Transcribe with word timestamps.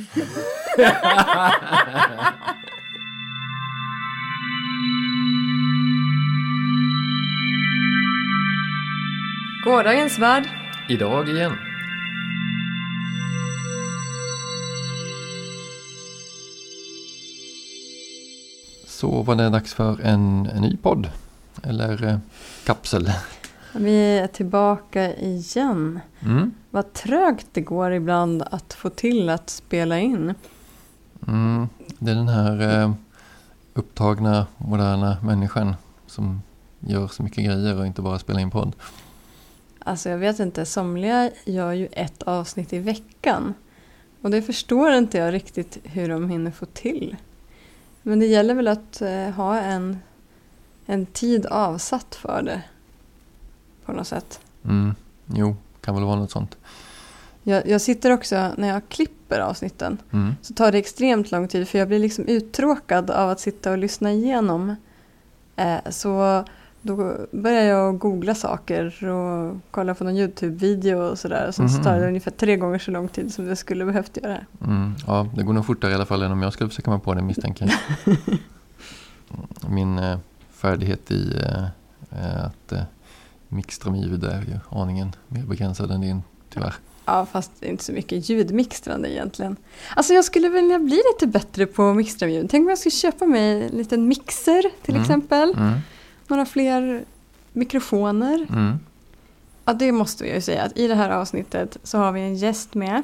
Gårdagens 9.64 10.18
värld. 10.18 10.48
Idag 10.88 11.28
igen. 11.28 11.52
Så 18.86 19.22
var 19.22 19.34
det 19.34 19.48
dags 19.48 19.74
för 19.74 20.00
en, 20.00 20.46
en 20.46 20.62
ny 20.62 20.76
podd. 20.76 21.08
Eller 21.62 22.04
eh, 22.04 22.18
kapsel. 22.64 23.12
Vi 23.72 24.18
är 24.18 24.26
tillbaka 24.26 25.16
igen. 25.16 26.00
Mm. 26.20 26.54
Vad 26.70 26.92
trögt 26.92 27.46
det 27.52 27.60
går 27.60 27.92
ibland 27.92 28.42
att 28.42 28.72
få 28.72 28.90
till 28.90 29.28
att 29.28 29.50
spela 29.50 29.98
in. 29.98 30.34
Mm. 31.28 31.68
Det 31.98 32.10
är 32.10 32.14
den 32.14 32.28
här 32.28 32.82
eh, 32.82 32.92
upptagna 33.74 34.46
moderna 34.56 35.16
människan 35.22 35.74
som 36.06 36.42
gör 36.80 37.08
så 37.08 37.22
mycket 37.22 37.44
grejer 37.44 37.78
och 37.78 37.86
inte 37.86 38.02
bara 38.02 38.18
spelar 38.18 38.40
in 38.40 38.50
podd. 38.50 38.72
Alltså 39.78 40.10
jag 40.10 40.18
vet 40.18 40.38
inte, 40.40 40.66
somliga 40.66 41.30
gör 41.44 41.72
ju 41.72 41.88
ett 41.92 42.22
avsnitt 42.22 42.72
i 42.72 42.78
veckan. 42.78 43.54
Och 44.22 44.30
det 44.30 44.42
förstår 44.42 44.92
inte 44.92 45.18
jag 45.18 45.34
riktigt 45.34 45.78
hur 45.82 46.08
de 46.08 46.30
hinner 46.30 46.50
få 46.50 46.66
till. 46.66 47.16
Men 48.02 48.18
det 48.18 48.26
gäller 48.26 48.54
väl 48.54 48.68
att 48.68 49.02
eh, 49.02 49.30
ha 49.30 49.58
en, 49.58 49.98
en 50.86 51.06
tid 51.06 51.46
avsatt 51.46 52.14
för 52.14 52.42
det. 52.42 52.62
På 53.84 53.92
något 53.92 54.06
sätt. 54.06 54.40
Mm. 54.64 54.94
Jo, 55.26 55.56
kan 55.80 55.94
väl 55.94 56.04
vara 56.04 56.16
något 56.16 56.30
sånt. 56.30 56.56
Jag, 57.42 57.66
jag 57.68 57.80
sitter 57.80 58.10
också, 58.12 58.50
när 58.56 58.68
jag 58.68 58.82
klipper 58.88 59.40
avsnitten, 59.40 59.98
Mm. 60.12 60.34
så 60.42 60.54
tar 60.54 60.72
det 60.72 60.78
extremt 60.78 61.30
lång 61.32 61.48
tid 61.48 61.68
för 61.68 61.78
jag 61.78 61.88
blir 61.88 61.98
liksom 61.98 62.24
uttråkad 62.26 63.10
av 63.10 63.30
att 63.30 63.40
sitta 63.40 63.70
och 63.70 63.78
lyssna 63.78 64.12
igenom. 64.12 64.76
Eh, 65.56 65.78
så 65.90 66.44
då 66.82 67.16
börjar 67.32 67.62
jag 67.62 67.98
googla 67.98 68.34
saker 68.34 69.08
och 69.08 69.56
kolla 69.70 69.94
på 69.94 70.04
någon 70.04 70.16
YouTube-video 70.16 70.96
och 71.10 71.18
sådär. 71.18 71.48
Och 71.48 71.54
så 71.54 71.68
tar 71.68 71.92
det 71.92 71.98
Mhm. 71.98 72.08
ungefär 72.08 72.30
tre 72.30 72.56
gånger 72.56 72.78
så 72.78 72.90
lång 72.90 73.08
tid 73.08 73.34
som 73.34 73.46
det 73.46 73.56
skulle 73.56 73.84
behövt 73.84 74.16
göra. 74.22 74.38
Mm. 74.64 74.94
Ja, 75.06 75.26
det 75.36 75.42
går 75.42 75.52
nog 75.52 75.66
fortare 75.66 75.90
i 75.92 75.94
alla 75.94 76.06
fall 76.06 76.22
än 76.22 76.32
om 76.32 76.42
jag 76.42 76.52
skulle 76.52 76.68
försöka 76.70 76.90
mig 76.90 77.00
på 77.00 77.14
det 77.14 77.22
misstänker 77.22 77.72
jag. 78.06 78.16
Min 79.68 79.98
eh, 79.98 80.18
färdighet 80.50 81.10
i 81.10 81.34
eh, 81.44 81.64
eh, 82.20 82.44
att 82.44 82.72
eh, 82.72 82.82
mixtra 83.50 83.90
med 83.90 84.00
ljud 84.00 84.24
är 84.24 84.40
ju 84.42 84.58
aningen 84.80 85.12
mer 85.28 85.42
begränsad 85.42 85.90
än 85.90 86.00
din, 86.00 86.22
tyvärr. 86.54 86.74
Ja, 87.04 87.26
fast 87.32 87.62
inte 87.62 87.84
så 87.84 87.92
mycket 87.92 88.28
ljudmixtrande 88.30 89.12
egentligen. 89.12 89.56
Alltså 89.96 90.12
jag 90.12 90.24
skulle 90.24 90.48
vilja 90.48 90.78
bli 90.78 91.02
lite 91.12 91.26
bättre 91.26 91.66
på 91.66 91.90
att 91.90 91.96
mixtra 91.96 92.26
med 92.26 92.34
ljud. 92.34 92.50
Tänk 92.50 92.64
om 92.64 92.68
jag 92.68 92.78
skulle 92.78 92.90
köpa 92.90 93.26
mig 93.26 93.62
en 93.64 93.70
liten 93.76 94.08
mixer 94.08 94.62
till 94.82 94.94
Mm. 94.94 95.02
exempel. 95.02 95.54
Mm. 95.56 95.78
Några 96.28 96.46
fler 96.46 97.04
mikrofoner. 97.52 98.46
Mm. 98.50 98.78
Ja, 99.64 99.72
det 99.72 99.92
måste 99.92 100.24
vi 100.24 100.34
ju 100.34 100.40
säga 100.40 100.62
att 100.62 100.76
i 100.78 100.86
det 100.88 100.94
här 100.94 101.10
avsnittet 101.10 101.76
så 101.82 101.98
har 101.98 102.12
vi 102.12 102.20
en 102.20 102.34
gäst 102.34 102.74
med. 102.74 103.02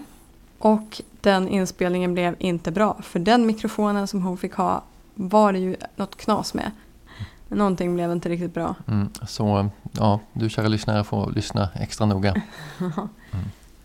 Och 0.58 1.02
den 1.20 1.48
inspelningen 1.48 2.14
blev 2.14 2.36
inte 2.38 2.70
bra. 2.70 2.96
För 3.02 3.18
den 3.18 3.46
mikrofonen 3.46 4.06
som 4.08 4.22
hon 4.22 4.38
fick 4.38 4.54
ha 4.54 4.82
var 5.14 5.52
det 5.52 5.58
ju 5.58 5.76
något 5.96 6.16
knas 6.16 6.54
med. 6.54 6.70
Någonting 7.48 7.94
blev 7.94 8.12
inte 8.12 8.28
riktigt 8.28 8.54
bra. 8.54 8.74
Mm. 8.88 9.08
Så 9.26 9.70
ja, 9.92 10.20
du 10.32 10.48
kära 10.48 10.68
lyssnare 10.68 11.04
får 11.04 11.30
lyssna 11.30 11.68
extra 11.74 12.06
noga. 12.06 12.42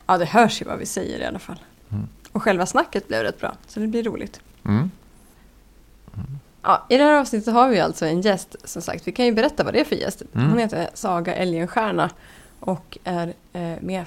Ja, 0.05 0.17
det 0.17 0.25
hörs 0.25 0.61
ju 0.61 0.65
vad 0.65 0.79
vi 0.79 0.85
säger 0.85 1.19
i 1.19 1.25
alla 1.25 1.39
fall. 1.39 1.59
Mm. 1.89 2.07
Och 2.31 2.43
själva 2.43 2.65
snacket 2.65 3.07
blev 3.07 3.23
rätt 3.23 3.39
bra, 3.39 3.53
så 3.67 3.79
det 3.79 3.87
blir 3.87 4.03
roligt. 4.03 4.39
Mm. 4.65 4.91
Ja, 6.61 6.85
I 6.89 6.97
det 6.97 7.03
här 7.03 7.19
avsnittet 7.19 7.53
har 7.53 7.69
vi 7.69 7.79
alltså 7.79 8.05
en 8.05 8.21
gäst, 8.21 8.55
som 8.63 8.81
sagt. 8.81 9.07
Vi 9.07 9.11
kan 9.11 9.25
ju 9.25 9.33
berätta 9.33 9.63
vad 9.63 9.73
det 9.73 9.79
är 9.79 9.85
för 9.85 9.95
gäst. 9.95 10.21
Mm. 10.33 10.49
Hon 10.49 10.59
heter 10.59 10.89
Saga 10.93 11.35
Elgenstierna 11.35 12.09
och 12.59 12.97
är 13.03 13.33
eh, 13.53 13.81
med 13.81 14.05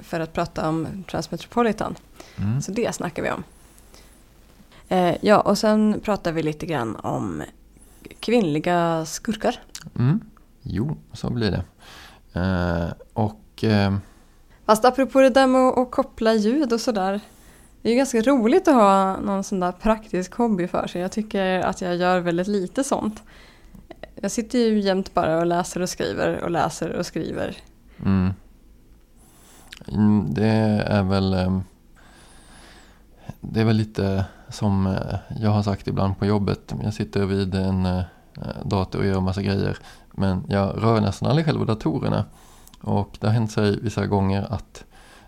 för 0.00 0.20
att 0.20 0.32
prata 0.32 0.68
om 0.68 1.04
Transmetropolitan. 1.10 1.94
Mm. 2.36 2.62
Så 2.62 2.72
det 2.72 2.94
snackar 2.94 3.22
vi 3.22 3.30
om. 3.30 3.44
Eh, 4.88 5.16
ja, 5.20 5.40
och 5.40 5.58
sen 5.58 6.00
pratar 6.02 6.32
vi 6.32 6.42
lite 6.42 6.66
grann 6.66 6.96
om 6.96 7.42
kvinnliga 8.20 9.04
skurkar. 9.06 9.60
Mm. 9.98 10.20
Jo, 10.62 10.96
så 11.12 11.30
blir 11.30 11.50
det. 11.50 11.64
Eh, 12.40 12.92
och 13.12 13.64
eh, 13.64 13.96
Fast 14.66 14.84
apropå 14.84 15.20
det 15.20 15.30
där 15.30 15.46
med 15.46 15.60
att 15.60 15.90
koppla 15.90 16.34
ljud 16.34 16.72
och 16.72 16.80
sådär. 16.80 17.20
Det 17.82 17.88
är 17.88 17.90
ju 17.92 17.96
ganska 17.98 18.20
roligt 18.20 18.68
att 18.68 18.74
ha 18.74 19.16
någon 19.16 19.44
sån 19.44 19.60
där 19.60 19.72
praktisk 19.72 20.34
hobby 20.34 20.66
för 20.68 20.86
sig. 20.86 21.00
Jag 21.00 21.12
tycker 21.12 21.60
att 21.60 21.80
jag 21.80 21.96
gör 21.96 22.20
väldigt 22.20 22.46
lite 22.46 22.84
sånt. 22.84 23.22
Jag 24.14 24.30
sitter 24.30 24.58
ju 24.58 24.80
jämt 24.80 25.14
bara 25.14 25.38
och 25.38 25.46
läser 25.46 25.82
och 25.82 25.88
skriver 25.88 26.40
och 26.44 26.50
läser 26.50 26.90
och 26.90 27.06
skriver. 27.06 27.56
Mm. 28.04 28.30
Mm, 29.88 30.34
Det 30.34 30.46
är 30.86 31.02
väl 31.02 31.34
ehm, 31.34 31.62
Det 33.40 33.60
är 33.60 33.64
väl 33.64 33.76
lite 33.76 34.24
som 34.50 34.86
eh, 34.86 35.16
jag 35.40 35.50
har 35.50 35.62
sagt 35.62 35.88
ibland 35.88 36.18
på 36.18 36.26
jobbet. 36.26 36.74
Jag 36.82 36.94
sitter 36.94 37.24
vid 37.26 37.54
en 37.54 37.86
eh, 37.86 38.02
dator 38.64 38.98
och 38.98 39.06
gör 39.06 39.20
massa 39.20 39.42
grejer. 39.42 39.78
Men 40.12 40.44
jag 40.48 40.82
rör 40.82 41.00
nästan 41.00 41.28
aldrig 41.28 41.46
själva 41.46 41.64
datorerna. 41.64 42.24
Och 42.80 43.16
det 43.20 43.26
har 43.26 43.34
hänt 43.34 43.52
sig 43.52 43.80
vissa 43.80 44.06
gånger 44.06 44.46
att 44.50 44.84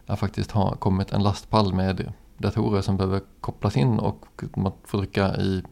det 0.06 0.16
faktiskt 0.16 0.50
har 0.50 0.70
kommit 0.76 1.12
en 1.12 1.22
lastpall 1.22 1.74
med 1.74 2.12
datorer 2.38 2.80
som 2.80 2.96
behöver 2.96 3.20
kopplas 3.40 3.76
in 3.76 3.98
och 3.98 4.26
man 4.56 4.72
får 4.84 4.98
trycka 4.98 5.36
i 5.36 5.62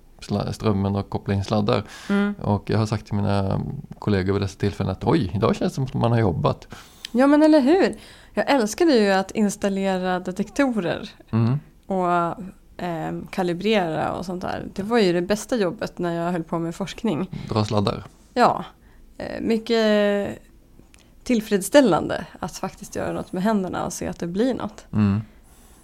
strömmen 0.52 0.96
och 0.96 1.10
koppla 1.10 1.34
in 1.34 1.44
sladdar. 1.44 1.82
Och 2.40 2.70
jag 2.70 2.78
har 2.78 2.86
sagt 2.86 3.06
till 3.06 3.14
mina 3.14 3.60
kollegor 3.98 4.32
vid 4.32 4.42
dessa 4.42 4.58
tillfällen 4.58 4.92
att 4.92 5.04
oj, 5.04 5.30
idag 5.34 5.56
känns 5.56 5.72
det 5.72 5.74
som 5.74 5.84
att 5.84 5.94
man 5.94 6.12
har 6.12 6.18
jobbat. 6.18 6.68
Ja 7.12 7.26
men 7.26 7.42
eller 7.42 7.60
hur! 7.60 7.94
Jag 8.34 8.50
älskade 8.50 8.92
ju 8.94 9.10
att 9.10 9.30
installera 9.30 10.20
detektorer 10.20 11.10
Mm. 11.30 11.60
och 11.86 12.34
eh, 12.82 13.12
kalibrera 13.30 14.12
och 14.12 14.26
sånt 14.26 14.42
där. 14.42 14.66
Det 14.74 14.82
var 14.82 14.98
ju 14.98 15.12
det 15.12 15.22
bästa 15.22 15.56
jobbet 15.56 15.98
när 15.98 16.14
jag 16.24 16.32
höll 16.32 16.44
på 16.44 16.58
med 16.58 16.74
forskning. 16.74 17.30
Dra 17.48 17.64
sladdar. 17.64 18.04
Ja, 18.34 18.64
eh, 19.18 19.40
mycket 19.40 20.38
tillfredsställande 21.22 22.26
att 22.40 22.56
faktiskt 22.58 22.96
göra 22.96 23.12
något 23.12 23.32
med 23.32 23.42
händerna 23.42 23.84
och 23.86 23.92
se 23.92 24.06
att 24.06 24.18
det 24.18 24.26
blir 24.26 24.54
något. 24.54 24.86
Mm. 24.92 25.20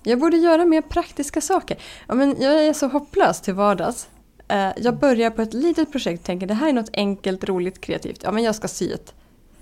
Jag 0.02 0.18
borde 0.18 0.36
göra 0.36 0.64
mer 0.64 0.82
praktiska 0.82 1.40
saker. 1.40 1.78
Ja, 2.06 2.14
men 2.14 2.36
jag 2.40 2.64
är 2.66 2.72
så 2.72 2.86
hopplös 2.88 3.40
till 3.40 3.54
vardags. 3.54 4.08
Eh, 4.48 4.68
Jag 4.76 4.98
börjar 4.98 5.30
på 5.30 5.42
ett 5.42 5.54
litet 5.54 5.92
projekt 5.92 6.20
och 6.20 6.26
tänker 6.26 6.46
det 6.46 6.54
här 6.54 6.68
är 6.68 6.72
något 6.72 6.90
enkelt, 6.92 7.44
roligt, 7.44 7.80
kreativt. 7.80 8.20
Ja, 8.22 8.32
men 8.32 8.42
jag 8.44 8.54
ska 8.54 8.68
sy 8.68 8.92
ett 8.92 9.14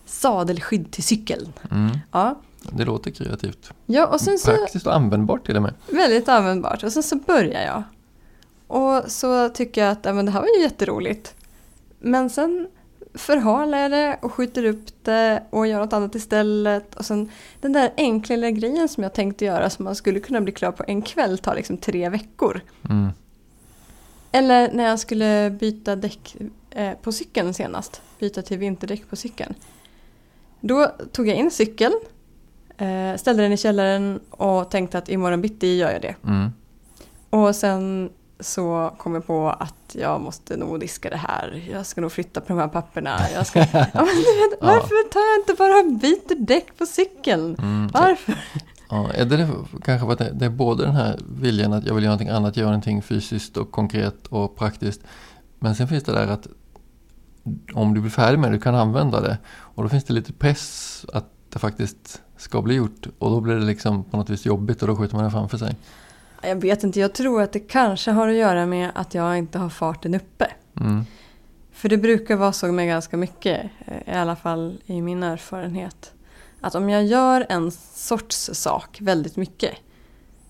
sadelskydd 0.06 0.90
till 0.90 1.02
cykeln. 1.04 1.52
Mm. 1.70 1.98
Ja, 2.12 2.40
Det 2.72 2.84
låter 2.84 3.10
kreativt. 3.10 3.70
ja 3.86 4.06
och 4.06 4.20
sen 4.20 4.38
så 4.38 4.50
Praktiskt 4.50 4.86
och 4.86 4.94
användbart 4.94 5.46
till 5.46 5.56
och 5.56 5.62
med. 5.62 5.74
väldigt 5.88 6.28
användbart. 6.28 6.82
Och 6.82 6.92
sen 6.92 7.02
så 7.02 7.16
börjar 7.16 7.62
jag. 7.62 7.82
Och 8.66 9.10
så 9.12 9.48
tycker 9.48 9.80
jag 9.80 9.90
att 9.90 10.04
ja, 10.04 10.12
men 10.12 10.26
det 10.26 10.32
här 10.32 10.40
var 10.40 10.48
ju 10.56 10.62
jätteroligt. 10.62 11.34
Men 11.98 12.30
sen 12.30 12.68
förhalar 13.14 13.78
jag 13.78 13.90
det 13.90 14.18
och 14.22 14.32
skjuter 14.32 14.64
upp 14.64 14.84
det 15.02 15.42
och 15.50 15.66
gör 15.66 15.78
något 15.78 15.92
annat 15.92 16.14
istället. 16.14 16.94
Och 16.94 17.04
sen 17.06 17.30
den 17.60 17.72
där 17.72 17.92
enkla 17.96 18.36
lilla 18.36 18.50
grejen 18.50 18.88
som 18.88 19.02
jag 19.02 19.12
tänkte 19.14 19.44
göra 19.44 19.70
som 19.70 19.84
man 19.84 19.94
skulle 19.96 20.20
kunna 20.20 20.40
bli 20.40 20.52
klar 20.52 20.72
på 20.72 20.84
en 20.86 21.02
kväll 21.02 21.38
tar 21.38 21.54
liksom 21.54 21.76
tre 21.76 22.08
veckor. 22.08 22.60
Mm. 22.90 23.08
Eller 24.32 24.72
när 24.72 24.84
jag 24.84 24.98
skulle 25.00 25.50
byta 25.60 25.96
däck 25.96 26.36
eh, 26.70 26.92
på 27.02 27.12
cykeln 27.12 27.54
senast. 27.54 28.02
Byta 28.18 28.42
till 28.42 28.58
vinterdäck 28.58 29.10
på 29.10 29.16
cykeln. 29.16 29.54
Då 30.60 30.86
tog 31.12 31.28
jag 31.28 31.36
in 31.36 31.50
cykeln, 31.50 31.94
eh, 32.78 33.16
ställde 33.16 33.42
den 33.42 33.52
i 33.52 33.56
källaren 33.56 34.20
och 34.30 34.70
tänkte 34.70 34.98
att 34.98 35.08
imorgon 35.08 35.40
bitti 35.40 35.76
gör 35.76 35.90
jag 35.90 36.02
det. 36.02 36.14
Mm. 36.24 36.52
Och 37.30 37.56
sen 37.56 38.10
så 38.40 38.94
kom 38.98 39.14
jag 39.14 39.26
på 39.26 39.48
att 39.48 39.96
jag 39.98 40.20
måste 40.20 40.56
nog 40.56 40.80
diska 40.80 41.10
det 41.10 41.16
här. 41.16 41.64
Jag 41.72 41.86
ska 41.86 42.00
nog 42.00 42.12
flytta 42.12 42.40
på 42.40 42.46
de 42.48 42.58
här 42.58 42.68
papperna. 42.68 43.18
Jag 43.34 43.46
ska... 43.46 43.58
ja, 43.72 43.88
men 43.94 44.04
vet, 44.04 44.60
varför 44.60 45.10
tar 45.10 45.20
jag 45.20 45.40
inte 45.40 45.54
bara 45.54 45.98
byter 46.00 46.46
däck 46.46 46.78
på 46.78 46.86
cykeln? 46.86 47.56
Mm. 47.58 47.88
Varför? 47.92 48.34
Ja, 48.90 49.12
är 49.12 49.24
det 49.24 49.36
det 49.36 49.48
kanske 49.84 50.12
att 50.12 50.18
det, 50.18 50.30
det 50.34 50.44
är 50.44 50.50
både 50.50 50.84
den 50.84 50.96
här 50.96 51.20
viljan 51.40 51.72
att 51.72 51.86
jag 51.86 51.94
vill 51.94 52.04
göra 52.04 52.12
någonting 52.12 52.36
annat, 52.36 52.56
göra 52.56 52.66
någonting 52.66 53.02
fysiskt 53.02 53.56
och 53.56 53.70
konkret 53.70 54.26
och 54.26 54.56
praktiskt. 54.56 55.00
Men 55.58 55.74
sen 55.74 55.88
finns 55.88 56.04
det 56.04 56.12
där 56.12 56.26
att 56.26 56.46
om 57.74 57.94
du 57.94 58.00
blir 58.00 58.10
färdig 58.10 58.38
med 58.38 58.50
det, 58.50 58.56
du 58.56 58.62
kan 58.62 58.74
använda 58.74 59.20
det. 59.20 59.38
Och 59.46 59.82
då 59.82 59.88
finns 59.88 60.04
det 60.04 60.14
lite 60.14 60.32
press 60.32 61.06
att 61.12 61.24
det 61.52 61.58
faktiskt 61.58 62.22
ska 62.44 62.62
bli 62.62 62.74
gjort. 62.74 63.06
Och 63.18 63.30
då 63.30 63.40
blir 63.40 63.54
det 63.54 63.64
liksom 63.64 64.04
på 64.04 64.16
något 64.16 64.30
vis 64.30 64.46
jobbigt 64.46 64.82
och 64.82 64.88
då 64.88 64.96
skjuter 64.96 65.16
man 65.16 65.24
det 65.24 65.30
framför 65.30 65.58
sig. 65.58 65.76
Jag 66.42 66.56
vet 66.56 66.84
inte, 66.84 67.00
jag 67.00 67.12
tror 67.14 67.42
att 67.42 67.52
det 67.52 67.60
kanske 67.60 68.10
har 68.10 68.28
att 68.28 68.34
göra 68.34 68.66
med 68.66 68.90
att 68.94 69.14
jag 69.14 69.38
inte 69.38 69.58
har 69.58 69.68
farten 69.68 70.14
uppe. 70.14 70.50
Mm. 70.80 71.04
För 71.72 71.88
det 71.88 71.96
brukar 71.96 72.36
vara 72.36 72.52
så 72.52 72.72
med 72.72 72.88
ganska 72.88 73.16
mycket, 73.16 73.70
eh, 73.86 74.14
i 74.14 74.16
alla 74.16 74.36
fall 74.36 74.78
i 74.86 75.02
min 75.02 75.22
erfarenhet. 75.22 76.12
Att 76.60 76.74
om 76.74 76.90
jag 76.90 77.04
gör 77.04 77.46
en 77.48 77.70
sorts 77.94 78.50
sak 78.52 78.98
väldigt 79.00 79.36
mycket, 79.36 79.74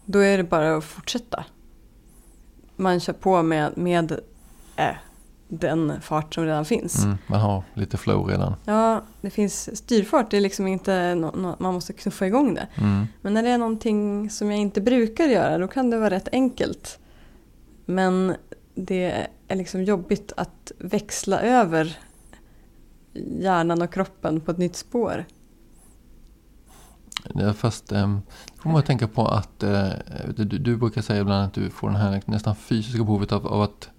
då 0.05 0.19
är 0.19 0.37
det 0.37 0.44
bara 0.44 0.76
att 0.76 0.85
fortsätta. 0.85 1.44
Man 2.76 3.00
kör 3.00 3.12
på 3.12 3.43
med, 3.43 3.76
med 3.76 4.20
äh, 4.76 4.94
den 5.59 6.01
fart 6.01 6.35
som 6.35 6.45
redan 6.45 6.65
finns. 6.65 7.05
Mm, 7.05 7.19
man 7.27 7.41
har 7.41 7.62
lite 7.75 7.97
flow 7.97 8.27
redan. 8.27 8.55
Ja, 8.65 9.03
det 9.21 9.31
finns 9.31 9.77
styrfart, 9.77 10.31
det 10.31 10.37
är 10.37 10.41
liksom 10.41 10.67
inte 10.67 11.15
no, 11.15 11.37
no, 11.37 11.56
man 11.59 11.75
måste 11.75 11.93
knuffa 11.93 12.27
igång 12.27 12.55
det. 12.55 12.69
Mm. 12.75 13.06
Men 13.23 13.35
när 13.35 13.43
det 13.43 13.49
är 13.49 13.59
någonting 13.59 14.31
som 14.31 14.51
jag 14.51 14.61
inte 14.61 14.81
brukar 14.81 15.25
göra 15.25 15.59
då 15.59 15.69
kan 15.69 15.91
det 15.91 15.99
vara 15.99 16.11
rätt 16.11 16.29
enkelt. 16.33 16.99
Men 17.85 18.35
det 18.75 19.29
är 19.49 19.56
liksom 19.56 19.85
jobbigt 19.85 20.33
att 20.37 20.73
växla 20.79 21.41
över 21.41 21.99
hjärnan 23.41 23.83
och 23.83 23.93
kroppen 23.93 24.41
på 24.41 24.50
ett 24.50 24.59
nytt 24.59 24.77
spår. 24.77 25.25
Ja, 27.35 27.53
fast 27.53 27.93
eh, 27.93 28.19
får 28.57 28.71
man 28.71 28.83
tänka 28.83 29.09
på 29.09 29.27
att 29.27 29.62
eh, 29.62 29.89
du, 30.37 30.45
du 30.45 30.77
brukar 30.77 31.03
säga 31.03 31.21
ibland 31.21 31.45
att 31.45 31.55
du 31.55 31.71
får 31.71 31.89
den 31.89 31.97
här 31.97 32.23
nästan 32.27 32.57
fysiska 32.57 33.05
behovet 33.05 33.33
av, 33.33 33.47
av 33.47 33.62
att 33.62 33.91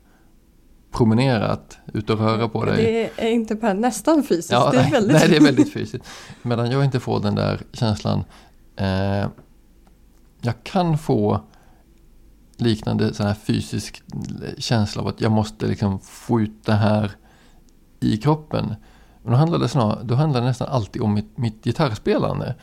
promenera, 0.96 1.48
att 1.48 1.78
ut 1.94 2.10
och 2.10 2.20
röra 2.20 2.50
på 2.50 2.66
dig. 2.66 2.76
Det 3.18 3.28
är 3.28 3.32
inte 3.32 3.56
bara 3.56 3.74
nästan 3.74 4.24
fysiskt, 4.24 4.52
ja, 4.52 4.72
det 4.72 4.78
är 4.78 4.92
väldigt 4.92 5.18
Nej, 5.18 5.30
det 5.30 5.36
är 5.36 5.42
väldigt 5.42 5.74
fysiskt. 5.74 6.06
Medan 6.42 6.72
jag 6.72 6.86
inte 6.86 7.00
får 7.00 7.20
den 7.20 7.36
där 7.36 7.62
känslan. 7.72 8.24
Eh, 8.76 9.28
jag 10.42 10.64
kan 10.64 10.98
få 10.98 11.42
liknande 12.58 13.14
sån 13.14 13.26
här 13.26 13.34
fysisk 13.34 14.04
känsla 14.58 15.02
av 15.02 15.08
att 15.08 15.22
jag 15.22 15.32
måste 15.32 15.68
liksom 15.68 16.00
få 16.00 16.42
ut 16.42 16.66
det 16.66 16.74
här 16.74 17.12
i 18.00 18.18
kroppen. 18.18 18.76
Men 19.24 19.32
då 19.32 19.38
handlar 19.38 19.60
det, 19.60 19.68
snarare, 19.68 20.04
då 20.04 20.16
handlar 20.16 20.42
det 20.42 20.48
nästan 20.48 20.68
alltid 20.68 21.02
om 21.02 21.14
mitt, 21.14 21.38
mitt 21.38 21.64
gitarrspelande. 21.64 22.56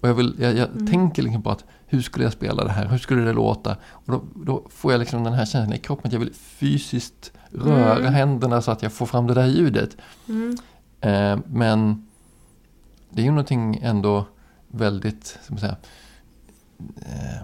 Och 0.00 0.08
jag, 0.08 0.14
vill, 0.14 0.36
jag, 0.38 0.56
jag 0.56 0.68
mm. 0.68 0.86
tänker 0.86 1.22
liksom 1.22 1.42
på 1.42 1.50
att 1.50 1.64
hur 1.86 2.02
skulle 2.02 2.24
jag 2.24 2.32
spela 2.32 2.64
det 2.64 2.70
här? 2.70 2.88
Hur 2.88 2.98
skulle 2.98 3.22
det 3.22 3.32
låta? 3.32 3.76
Och 3.90 4.12
då, 4.12 4.22
då 4.34 4.66
får 4.70 4.92
jag 4.92 4.98
liksom 4.98 5.24
den 5.24 5.32
här 5.32 5.44
känslan 5.44 5.72
i 5.72 5.78
kroppen 5.78 6.06
att 6.06 6.12
jag 6.12 6.20
vill 6.20 6.34
fysiskt 6.34 7.32
röra 7.52 7.98
mm. 7.98 8.14
händerna 8.14 8.62
så 8.62 8.70
att 8.70 8.82
jag 8.82 8.92
får 8.92 9.06
fram 9.06 9.26
det 9.26 9.34
där 9.34 9.46
ljudet. 9.46 9.96
Mm. 10.28 10.56
Eh, 11.00 11.38
men 11.46 12.06
det 13.10 13.20
är 13.20 13.24
ju 13.24 13.30
någonting 13.30 13.80
ändå 13.82 14.26
väldigt, 14.68 15.38
man 15.48 15.58
säga, 15.58 15.76
eh, 16.96 17.42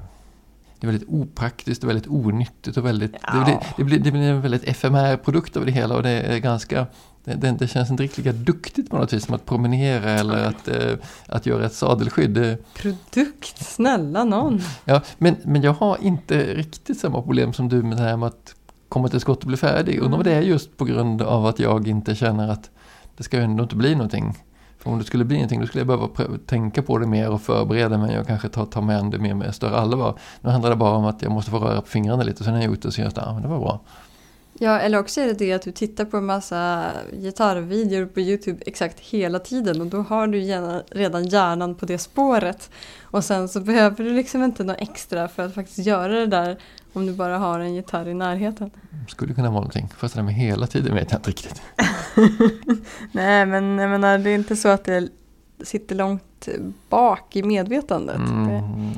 det 0.78 0.86
är 0.86 0.92
väldigt 0.92 1.08
opraktiskt 1.08 1.82
och 1.82 1.88
väldigt 1.88 2.08
onyttigt 2.08 2.76
och 2.76 2.86
väldigt, 2.86 3.14
ja. 3.22 3.32
det, 3.32 3.44
blir, 3.44 3.58
det, 3.76 3.84
blir, 3.84 3.98
det 3.98 4.10
blir 4.10 4.22
en 4.22 4.40
väldigt 4.40 4.64
FMR 4.64 5.16
produkt 5.16 5.56
av 5.56 5.66
det 5.66 5.72
hela 5.72 5.96
och 5.96 6.02
det 6.02 6.10
är 6.10 6.38
ganska 6.38 6.86
det, 7.34 7.50
det, 7.50 7.66
känns 7.66 7.90
inte 7.90 8.02
riktigt 8.02 8.24
lika 8.24 8.38
duktigt 8.38 8.90
på 8.90 8.98
något 8.98 9.12
vis 9.12 9.24
som 9.24 9.34
att 9.34 9.46
promenera 9.46 10.10
eller 10.10 10.44
att, 10.44 10.68
eh, 10.68 10.92
att 11.26 11.46
göra 11.46 11.66
ett 11.66 11.74
sadelskydd. 11.74 12.56
Produkt, 12.74 13.58
snälla 13.58 14.24
någon! 14.24 14.60
Ja, 14.84 15.00
men, 15.18 15.36
men 15.44 15.62
jag 15.62 15.72
har 15.72 15.98
inte 16.00 16.54
riktigt 16.54 17.00
samma 17.00 17.22
problem 17.22 17.52
som 17.52 17.68
du 17.68 17.82
med 17.82 17.96
det 17.96 18.02
här 18.02 18.16
med 18.16 18.26
att 18.26 18.54
komma 18.88 19.08
till 19.08 19.20
skott 19.20 19.40
och 19.40 19.48
bli 19.48 19.56
färdig. 19.56 19.92
Mm. 19.92 20.04
Undrar 20.04 20.18
om 20.18 20.24
det 20.24 20.32
är 20.32 20.40
just 20.40 20.76
på 20.76 20.84
grund 20.84 21.22
av 21.22 21.46
att 21.46 21.58
jag 21.58 21.88
inte 21.88 22.14
känner 22.14 22.48
att 22.48 22.70
det 23.16 23.22
ska 23.22 23.36
ju 23.36 23.42
ändå 23.42 23.62
inte 23.62 23.76
bli 23.76 23.94
någonting. 23.94 24.34
För 24.78 24.90
om 24.90 24.98
det 24.98 25.04
skulle 25.04 25.24
bli 25.24 25.36
någonting 25.36 25.60
då 25.60 25.66
skulle 25.66 25.80
jag 25.80 25.86
behöva 25.86 26.38
tänka 26.46 26.82
på 26.82 26.98
det 26.98 27.06
mer 27.06 27.30
och 27.30 27.42
förbereda 27.42 27.98
mig 27.98 28.18
och 28.18 28.26
kanske 28.26 28.48
ta, 28.48 28.66
ta 28.66 28.80
med 28.80 29.04
det 29.04 29.18
mer 29.18 29.34
med 29.34 29.54
större 29.54 29.76
allvar. 29.76 30.18
Nu 30.40 30.50
handlar 30.50 30.70
det 30.70 30.76
bara 30.76 30.96
om 30.96 31.04
att 31.04 31.22
jag 31.22 31.32
måste 31.32 31.50
få 31.50 31.58
röra 31.58 31.80
på 31.80 31.88
fingrarna 31.88 32.22
lite 32.22 32.38
och 32.38 32.44
sen 32.44 32.54
har 32.54 32.60
jag 32.60 32.70
gjort 32.70 32.82
det 32.82 32.92
så 32.92 33.00
jag 33.00 33.08
att 33.08 33.18
ah, 33.18 33.32
men 33.32 33.42
det 33.42 33.48
var 33.48 33.58
bra. 33.58 33.80
Ja, 34.58 34.78
eller 34.78 34.98
också 34.98 35.20
är 35.20 35.26
det 35.26 35.32
det 35.32 35.52
att 35.52 35.62
du 35.62 35.72
tittar 35.72 36.04
på 36.04 36.16
en 36.16 36.26
massa 36.26 36.90
gitarrvideor 37.12 38.06
på 38.06 38.20
Youtube 38.20 38.62
exakt 38.66 39.00
hela 39.00 39.38
tiden 39.38 39.80
och 39.80 39.86
då 39.86 40.02
har 40.02 40.26
du 40.26 40.40
redan 40.90 41.28
hjärnan 41.28 41.74
på 41.74 41.86
det 41.86 41.98
spåret. 41.98 42.70
Och 43.02 43.24
sen 43.24 43.48
så 43.48 43.60
behöver 43.60 44.04
du 44.04 44.10
liksom 44.10 44.42
inte 44.42 44.64
något 44.64 44.76
extra 44.78 45.28
för 45.28 45.46
att 45.46 45.54
faktiskt 45.54 45.78
göra 45.78 46.12
det 46.12 46.26
där 46.26 46.58
om 46.92 47.06
du 47.06 47.12
bara 47.12 47.38
har 47.38 47.60
en 47.60 47.74
gitarr 47.74 48.08
i 48.08 48.14
närheten. 48.14 48.70
Skulle 49.08 49.34
kunna 49.34 49.48
vara 49.48 49.60
någonting, 49.60 49.88
fast 49.96 50.14
det 50.14 50.20
där 50.20 50.24
med 50.24 50.34
hela 50.34 50.66
tiden 50.66 50.94
vet 50.94 51.10
jag 51.10 51.18
inte 51.18 51.30
riktigt. 51.30 51.62
Nej, 53.12 53.46
men 53.46 53.78
jag 53.78 53.90
menar 53.90 54.18
det 54.18 54.30
är 54.30 54.34
inte 54.34 54.56
så 54.56 54.68
att 54.68 54.84
det 54.84 55.08
sitter 55.64 55.94
långt 55.94 56.48
bak 56.88 57.36
i 57.36 57.42
medvetandet. 57.42 58.16
Mm. 58.16 58.92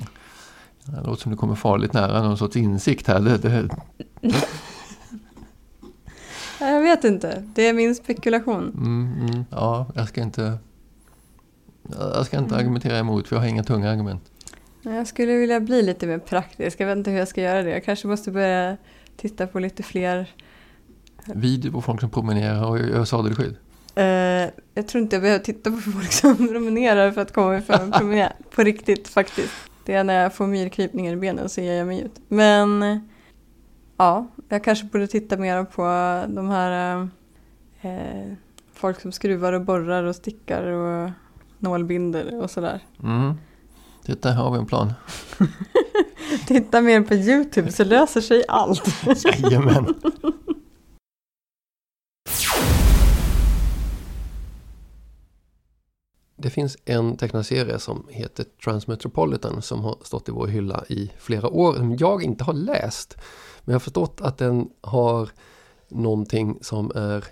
Det 0.84 1.02
låter 1.06 1.22
som 1.22 1.32
du 1.32 1.38
kommer 1.38 1.54
farligt 1.54 1.92
nära 1.92 2.22
någon 2.22 2.38
sorts 2.38 2.56
insikt 2.56 3.06
här. 3.06 3.20
Det, 3.20 3.38
det... 3.38 3.68
Jag 6.60 6.82
vet 6.82 7.04
inte, 7.04 7.42
det 7.54 7.68
är 7.68 7.72
min 7.72 7.94
spekulation. 7.94 8.72
Mm, 8.76 9.28
mm, 9.28 9.44
ja, 9.50 9.86
jag 9.94 10.08
ska 10.08 10.22
inte, 10.22 10.58
jag 11.98 12.26
ska 12.26 12.38
inte 12.38 12.54
mm. 12.54 12.60
argumentera 12.60 12.98
emot 12.98 13.28
för 13.28 13.36
jag 13.36 13.40
har 13.40 13.48
inga 13.48 13.64
tunga 13.64 13.90
argument. 13.90 14.22
Jag 14.82 15.06
skulle 15.06 15.36
vilja 15.36 15.60
bli 15.60 15.82
lite 15.82 16.06
mer 16.06 16.18
praktisk, 16.18 16.80
jag 16.80 16.86
vet 16.86 16.96
inte 16.96 17.10
hur 17.10 17.18
jag 17.18 17.28
ska 17.28 17.40
göra 17.40 17.62
det. 17.62 17.70
Jag 17.70 17.84
kanske 17.84 18.08
måste 18.08 18.30
börja 18.30 18.76
titta 19.16 19.46
på 19.46 19.58
lite 19.58 19.82
fler... 19.82 20.26
Video 21.34 21.72
på 21.72 21.82
folk 21.82 22.00
som 22.00 22.10
promenerar 22.10 22.66
och 22.66 22.78
gör 22.78 23.04
sadelskydd? 23.04 23.56
Uh, 23.98 24.04
jag 24.74 24.88
tror 24.88 25.02
inte 25.02 25.16
jag 25.16 25.22
behöver 25.22 25.44
titta 25.44 25.70
på 25.70 25.76
folk 25.76 26.12
som 26.12 26.36
promenerar 26.48 27.10
för 27.12 27.20
att 27.20 27.32
komma 27.32 27.58
ifrån 27.58 27.80
en 27.80 27.92
promenad. 27.92 28.32
På 28.50 28.62
riktigt 28.62 29.08
faktiskt. 29.08 29.52
Det 29.84 29.94
är 29.94 30.04
när 30.04 30.22
jag 30.22 30.34
får 30.34 30.46
myrkrypningar 30.46 31.12
i 31.12 31.16
benen 31.16 31.48
så 31.48 31.60
ger 31.60 31.72
jag 31.72 31.86
mig 31.86 32.00
ut. 32.00 32.20
Men 32.28 32.82
ja, 33.98 34.26
jag 34.48 34.64
kanske 34.64 34.86
borde 34.86 35.06
titta 35.06 35.36
mer 35.36 35.64
på 35.64 35.82
de 36.34 36.48
här 36.48 37.08
eh, 37.80 38.32
folk 38.74 39.00
som 39.00 39.12
skruvar 39.12 39.52
och 39.52 39.64
borrar 39.64 40.04
och 40.04 40.16
stickar 40.16 40.64
och 40.64 41.10
nålbinder 41.58 42.42
och 42.42 42.50
sådär. 42.50 42.80
Mm. 43.02 43.34
Titta, 44.04 44.30
här 44.30 44.42
har 44.42 44.50
vi 44.50 44.58
en 44.58 44.66
plan. 44.66 44.92
titta 46.46 46.80
mer 46.80 47.02
på 47.02 47.14
Youtube 47.14 47.72
så 47.72 47.84
löser 47.84 48.20
sig 48.20 48.44
allt. 48.48 49.04
Jajamän. 49.24 49.94
Det 56.40 56.50
finns 56.50 56.76
en 56.84 57.16
tecknad 57.16 57.46
serie 57.46 57.78
som 57.78 58.06
heter 58.10 58.44
Transmetropolitan 58.64 59.62
som 59.62 59.80
har 59.80 59.96
stått 60.02 60.28
i 60.28 60.32
vår 60.32 60.46
hylla 60.46 60.84
i 60.88 61.12
flera 61.18 61.48
år 61.48 61.74
som 61.74 61.96
jag 61.96 62.22
inte 62.22 62.44
har 62.44 62.52
läst. 62.52 63.16
Men 63.64 63.72
jag 63.72 63.74
har 63.74 63.80
förstått 63.80 64.20
att 64.20 64.38
den 64.38 64.70
har 64.80 65.28
någonting 65.88 66.58
som 66.62 66.92
är 66.94 67.24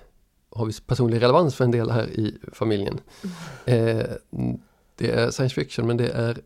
har 0.51 0.67
viss 0.67 0.81
personlig 0.81 1.23
relevans 1.23 1.55
för 1.55 1.65
en 1.65 1.71
del 1.71 1.91
här 1.91 2.07
i 2.07 2.39
familjen. 2.53 3.01
Mm. 3.67 3.99
Eh, 3.99 4.07
det 4.97 5.11
är 5.11 5.31
science 5.31 5.55
fiction 5.55 5.87
men 5.87 5.97
det 5.97 6.09
är 6.09 6.39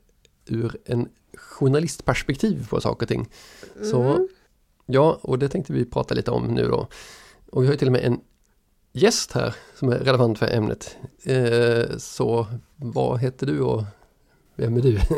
ur 0.47 0.77
en 0.85 1.09
journalistperspektiv 1.35 2.69
på 2.69 2.81
saker 2.81 3.05
och 3.05 3.09
ting. 3.09 3.29
Mm. 3.77 3.91
Så 3.91 4.29
ja, 4.87 5.19
och 5.23 5.39
det 5.39 5.49
tänkte 5.49 5.73
vi 5.73 5.85
prata 5.85 6.15
lite 6.15 6.31
om 6.31 6.47
nu 6.47 6.69
då. 6.69 6.89
Och 7.51 7.63
vi 7.63 7.67
har 7.67 7.73
ju 7.73 7.79
till 7.79 7.89
och 7.89 7.93
med 7.93 8.05
en 8.05 8.21
gäst 8.93 9.33
här 9.33 9.55
som 9.79 9.89
är 9.89 9.97
relevant 9.97 10.39
för 10.39 10.47
ämnet. 10.47 10.97
Eh, 11.25 11.97
så 11.99 12.47
vad 12.77 13.21
heter 13.21 13.47
du 13.47 13.61
och 13.61 13.83
vem 14.57 14.77
är 14.77 14.81
du? 14.81 14.99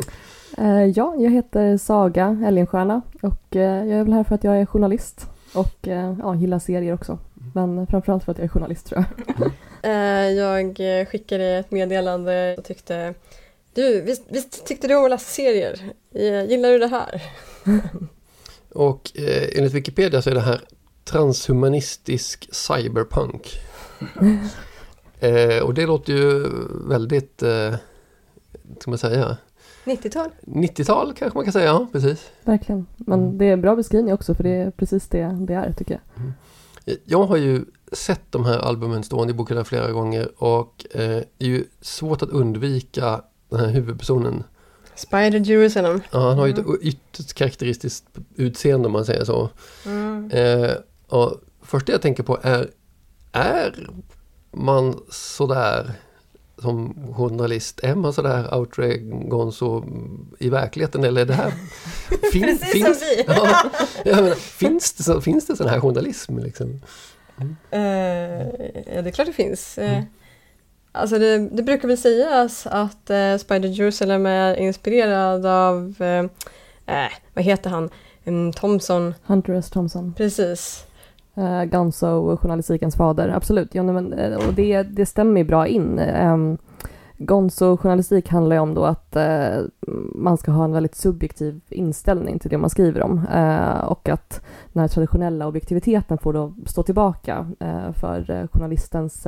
Eh, 0.57 0.85
ja, 0.85 1.15
jag 1.17 1.31
heter 1.31 1.77
Saga 1.77 2.41
Elgenstierna 2.45 3.01
och 3.21 3.55
eh, 3.55 3.85
jag 3.85 3.99
är 3.99 4.03
väl 4.03 4.13
här 4.13 4.23
för 4.23 4.35
att 4.35 4.43
jag 4.43 4.61
är 4.61 4.65
journalist 4.65 5.27
och 5.53 5.87
ja, 6.21 6.35
gillar 6.35 6.59
serier 6.59 6.93
också. 6.93 7.19
Men 7.53 7.87
framförallt 7.87 8.23
för 8.23 8.31
att 8.31 8.37
jag 8.37 8.45
är 8.45 8.49
journalist 8.49 8.85
tror 8.85 9.05
jag. 9.05 9.37
Mm. 9.83 10.37
jag 10.37 10.77
skickade 11.07 11.45
ett 11.45 11.71
meddelande 11.71 12.55
och 12.57 12.63
tyckte 12.63 13.13
Du, 13.73 14.01
visst, 14.01 14.23
visst 14.29 14.65
tyckte 14.65 14.87
du 14.87 14.95
om 14.95 15.03
att 15.03 15.09
läsa 15.09 15.25
serier? 15.25 15.79
Gillar 16.49 16.69
du 16.69 16.79
det 16.79 16.87
här? 16.87 17.23
och 18.73 19.11
eh, 19.15 19.57
enligt 19.57 19.73
Wikipedia 19.73 20.21
så 20.21 20.29
är 20.29 20.33
det 20.33 20.41
här 20.41 20.61
transhumanistisk 21.03 22.49
cyberpunk. 22.51 23.59
eh, 25.19 25.63
och 25.63 25.73
det 25.73 25.85
låter 25.85 26.13
ju 26.13 26.49
väldigt, 26.87 27.43
eh, 27.43 27.75
ska 28.79 28.91
man 28.91 28.97
säga? 28.97 29.37
90-tal? 29.85 30.29
90-tal 30.41 31.13
kanske 31.13 31.37
man 31.37 31.43
kan 31.43 31.53
säga, 31.53 31.65
ja 31.65 31.87
precis. 31.91 32.29
Verkligen, 32.43 32.85
men 32.97 33.23
mm. 33.23 33.37
det 33.37 33.45
är 33.45 33.57
bra 33.57 33.75
beskrivning 33.75 34.13
också 34.13 34.35
för 34.35 34.43
det 34.43 34.49
är 34.49 34.71
precis 34.71 35.07
det 35.07 35.37
det 35.39 35.53
är 35.53 35.73
tycker 35.73 35.93
jag. 35.93 36.23
Mm. 36.23 36.33
Jag 37.05 37.23
har 37.23 37.37
ju 37.37 37.65
sett 37.91 38.31
de 38.31 38.45
här 38.45 38.57
albumen 38.57 39.03
stående 39.03 39.31
i 39.31 39.35
boken 39.35 39.65
flera 39.65 39.91
gånger 39.91 40.43
och 40.43 40.85
eh, 40.91 40.99
det 41.37 41.45
är 41.45 41.47
ju 41.47 41.65
svårt 41.81 42.21
att 42.21 42.29
undvika 42.29 43.21
den 43.49 43.59
här 43.59 43.67
huvudpersonen. 43.67 44.43
Spider 44.95 45.39
Jerusalem. 45.39 46.01
Ja, 46.11 46.19
han 46.29 46.37
har 46.37 46.45
ju 46.45 46.53
ett 46.53 46.59
mm. 46.59 46.77
ytterst 46.81 47.33
karaktäristiskt 47.33 48.05
utseende 48.35 48.85
om 48.85 48.91
man 48.91 49.05
säger 49.05 49.25
så. 49.25 49.49
Mm. 49.85 50.31
Eh, 50.31 50.71
och 51.13 51.41
första 51.61 51.91
jag 51.91 52.01
tänker 52.01 52.23
på 52.23 52.39
är, 52.43 52.69
är 53.31 53.89
man 54.51 54.99
sådär 55.09 55.91
som 56.57 56.93
journalist, 57.13 57.79
är 57.83 57.95
man 57.95 58.13
sådär 58.13 58.57
outre 58.57 58.97
gonzo 58.97 59.85
i 60.39 60.49
verkligheten 60.49 61.03
eller 61.03 61.21
är 61.21 61.25
det 61.25 61.33
här... 61.33 61.51
fin, 62.31 62.43
Precis 62.43 62.71
finns, 62.71 62.99
som 62.99 63.07
vi! 63.07 63.23
ja, 64.05 64.15
menar, 64.15 64.35
finns, 64.35 64.93
det, 64.93 65.21
finns 65.21 65.47
det 65.47 65.55
sån 65.55 65.67
här 65.67 65.79
journalism 65.79 66.37
liksom? 66.37 66.81
Mm. 67.37 67.55
Uh, 67.73 68.47
ja, 68.95 69.01
det 69.01 69.09
är 69.09 69.11
klart 69.11 69.27
det 69.27 69.33
finns. 69.33 69.77
Uh, 69.77 69.93
mm. 69.93 70.03
Alltså 70.91 71.19
det, 71.19 71.49
det, 71.49 71.63
brukar 71.63 71.87
väl 71.87 71.97
sägas 71.97 72.67
att 72.67 73.09
uh, 73.09 73.37
Spider 73.37 73.69
Jerusalem 73.69 74.25
är 74.25 74.55
inspirerad 74.55 75.45
av 75.45 75.95
eh, 76.85 77.09
vad 77.33 77.45
heter 77.45 77.69
han, 77.69 77.89
mm, 78.25 78.53
Thompson, 78.53 79.13
Hunter 79.23 79.53
S. 79.53 79.69
Thompson. 79.69 80.13
precis. 80.17 80.85
Eh, 81.35 81.43
uh, 81.43 81.63
Gonzo, 81.65 82.37
journalistikens 82.37 82.95
fader. 82.95 83.29
Absolut. 83.29 83.75
Ja, 83.75 83.83
men, 83.83 84.13
eh, 84.13 84.47
och 84.47 84.53
det, 84.53 84.83
det 84.83 85.05
stämmer 85.05 85.41
ju 85.41 85.47
bra 85.47 85.67
in. 85.67 85.99
Ehm, 85.99 86.33
um, 86.51 86.57
Gonzo 87.17 87.77
journalistik 87.77 88.29
handlar 88.29 88.55
ju 88.55 88.59
om 88.59 88.73
då 88.73 88.85
att 88.85 89.15
uh, 89.15 89.63
man 90.15 90.37
ska 90.37 90.51
ha 90.51 90.63
en 90.65 90.71
väldigt 90.71 90.95
subjektiv 90.95 91.61
inställning 91.69 92.39
till 92.39 92.49
det 92.49 92.57
man 92.57 92.69
skriver 92.69 93.01
om 93.03 93.27
uh, 93.35 93.83
och 93.83 94.09
att 94.09 94.41
den 94.73 94.81
här 94.81 94.87
traditionella 94.87 95.47
objektiviteten 95.47 96.17
får 96.17 96.33
då 96.33 96.53
stå 96.65 96.83
tillbaka 96.83 97.47
för 97.99 98.47
journalistens 98.53 99.27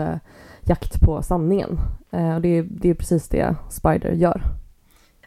jakt 0.62 1.02
på 1.02 1.22
sanningen. 1.22 1.78
Och 2.10 2.42
det, 2.42 2.48
är- 2.58 2.68
det 2.70 2.90
är 2.90 2.94
precis 2.94 3.30
det 3.30 3.56
Spider 3.70 4.12
gör. 4.12 4.42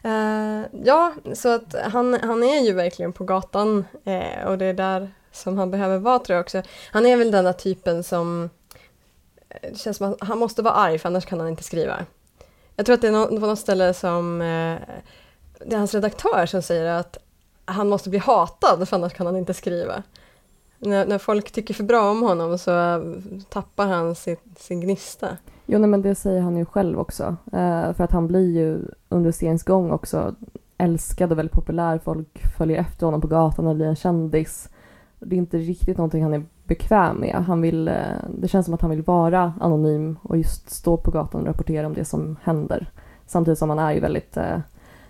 Uh, 0.05 0.65
ja, 0.83 1.13
så 1.33 1.55
att 1.55 1.75
han, 1.91 2.17
han 2.23 2.43
är 2.43 2.65
ju 2.65 2.73
verkligen 2.73 3.13
på 3.13 3.23
gatan 3.23 3.85
eh, 4.03 4.47
och 4.47 4.57
det 4.57 4.65
är 4.65 4.73
där 4.73 5.09
som 5.31 5.57
han 5.57 5.71
behöver 5.71 5.97
vara 5.97 6.19
tror 6.19 6.35
jag 6.35 6.43
också. 6.43 6.61
Han 6.91 7.05
är 7.05 7.17
väl 7.17 7.31
den 7.31 7.45
där 7.45 7.53
typen 7.53 8.03
som 8.03 8.49
eh, 9.49 9.69
det 9.71 9.77
känns 9.77 9.97
som 9.97 10.13
att 10.13 10.27
han 10.27 10.39
måste 10.39 10.61
vara 10.61 10.73
arg 10.73 10.99
för 10.99 11.09
annars 11.09 11.25
kan 11.25 11.39
han 11.39 11.49
inte 11.49 11.63
skriva. 11.63 12.05
Jag 12.75 12.85
tror 12.85 12.93
att 12.93 13.01
det 13.01 13.07
är 13.07 13.39
på 13.39 13.47
något 13.47 13.59
ställe 13.59 13.93
som 13.93 14.41
eh, 14.41 14.77
det 15.65 15.75
är 15.75 15.77
hans 15.77 15.93
redaktör 15.93 16.45
som 16.45 16.61
säger 16.61 16.85
att 16.85 17.17
han 17.65 17.89
måste 17.89 18.09
bli 18.09 18.19
hatad 18.19 18.89
för 18.89 18.95
annars 18.95 19.13
kan 19.13 19.25
han 19.25 19.35
inte 19.35 19.53
skriva. 19.53 20.03
När, 20.77 21.05
när 21.05 21.17
folk 21.17 21.51
tycker 21.51 21.73
för 21.73 21.83
bra 21.83 22.11
om 22.11 22.21
honom 22.21 22.57
så 22.57 23.03
tappar 23.49 23.87
han 23.87 24.15
sitt, 24.15 24.43
sin 24.57 24.81
gnista. 24.81 25.37
Jo, 25.65 25.79
nej, 25.79 25.89
men 25.89 26.01
det 26.01 26.15
säger 26.15 26.41
han 26.41 26.57
ju 26.57 26.65
själv 26.65 26.99
också. 26.99 27.35
Eh, 27.53 27.93
för 27.93 28.03
att 28.03 28.11
han 28.11 28.27
blir 28.27 28.51
ju 28.51 28.79
under 29.09 29.31
seriens 29.31 29.63
gång 29.63 29.91
också 29.91 30.35
älskad 30.77 31.31
och 31.31 31.37
väldigt 31.37 31.55
populär. 31.55 31.99
Folk 32.03 32.41
följer 32.57 32.79
efter 32.79 33.05
honom 33.05 33.21
på 33.21 33.27
gatan 33.27 33.67
och 33.67 33.75
blir 33.75 33.85
en 33.85 33.95
kändis. 33.95 34.69
Det 35.19 35.35
är 35.35 35.37
inte 35.37 35.57
riktigt 35.57 35.97
någonting 35.97 36.23
han 36.23 36.33
är 36.33 36.45
bekväm 36.63 37.17
med. 37.17 37.35
Han 37.35 37.61
vill, 37.61 37.87
eh, 37.87 37.93
det 38.37 38.47
känns 38.47 38.65
som 38.65 38.73
att 38.73 38.81
han 38.81 38.89
vill 38.89 39.01
vara 39.01 39.53
anonym 39.59 40.17
och 40.23 40.37
just 40.37 40.69
stå 40.69 40.97
på 40.97 41.11
gatan 41.11 41.41
och 41.41 41.47
rapportera 41.47 41.87
om 41.87 41.93
det 41.93 42.05
som 42.05 42.37
händer. 42.43 42.91
Samtidigt 43.25 43.59
som 43.59 43.69
han 43.69 43.79
är 43.79 43.91
ju 43.91 43.99
väldigt 43.99 44.37
eh, 44.37 44.59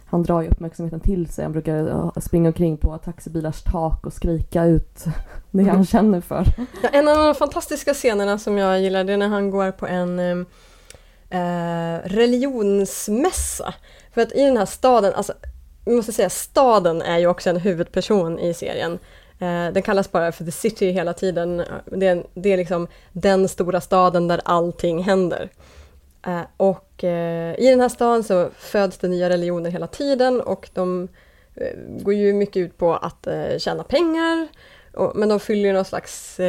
han 0.09 0.23
drar 0.23 0.41
ju 0.41 0.49
uppmärksamheten 0.49 0.99
till 0.99 1.27
sig. 1.27 1.43
Han 1.43 1.51
brukar 1.51 1.87
eh, 1.87 2.11
springa 2.21 2.49
omkring 2.49 2.77
på 2.77 2.97
taxibilars 2.97 3.63
tak 3.63 4.05
och 4.05 4.13
skrika 4.13 4.65
ut 4.65 5.05
det 5.51 5.63
han 5.63 5.85
känner 5.85 6.21
för. 6.21 6.45
Ja, 6.83 6.89
en 6.89 7.07
av 7.07 7.17
de 7.17 7.35
fantastiska 7.35 7.93
scenerna 7.93 8.39
som 8.39 8.57
jag 8.57 8.81
gillar 8.81 9.03
det 9.03 9.13
är 9.13 9.17
när 9.17 9.27
han 9.27 9.51
går 9.51 9.71
på 9.71 9.87
en 9.87 10.19
eh, 10.19 10.37
eh, 11.39 11.99
religionsmässa. 12.03 13.73
För 14.13 14.21
att 14.21 14.31
i 14.31 14.43
den 14.43 14.57
här 14.57 14.65
staden, 14.65 15.13
alltså 15.13 15.33
vi 15.85 15.95
måste 15.95 16.11
säga 16.11 16.29
staden 16.29 17.01
är 17.01 17.17
ju 17.17 17.27
också 17.27 17.49
en 17.49 17.57
huvudperson 17.57 18.39
i 18.39 18.53
serien. 18.53 18.99
Eh, 19.39 19.73
den 19.73 19.83
kallas 19.83 20.11
bara 20.11 20.31
för 20.31 20.45
The 20.45 20.51
City 20.51 20.91
hela 20.91 21.13
tiden. 21.13 21.63
Det 21.85 22.07
är, 22.07 22.23
det 22.33 22.53
är 22.53 22.57
liksom 22.57 22.87
den 23.11 23.47
stora 23.47 23.81
staden 23.81 24.27
där 24.27 24.41
allting 24.45 25.03
händer. 25.03 25.49
Eh, 26.25 26.41
och 26.57 27.03
eh, 27.03 27.59
i 27.59 27.69
den 27.69 27.81
här 27.81 27.89
staden 27.89 28.23
så 28.23 28.49
föds 28.57 28.97
det 28.97 29.07
nya 29.07 29.29
religioner 29.29 29.69
hela 29.69 29.87
tiden 29.87 30.41
och 30.41 30.69
de 30.73 31.07
går 31.87 32.13
ju 32.13 32.33
mycket 32.33 32.57
ut 32.57 32.77
på 32.77 32.95
att 32.95 33.27
tjäna 33.57 33.83
pengar 33.83 34.47
men 35.15 35.29
de 35.29 35.39
fyller 35.39 35.69
ju 35.69 35.73
någon 35.73 35.85
slags 35.85 36.39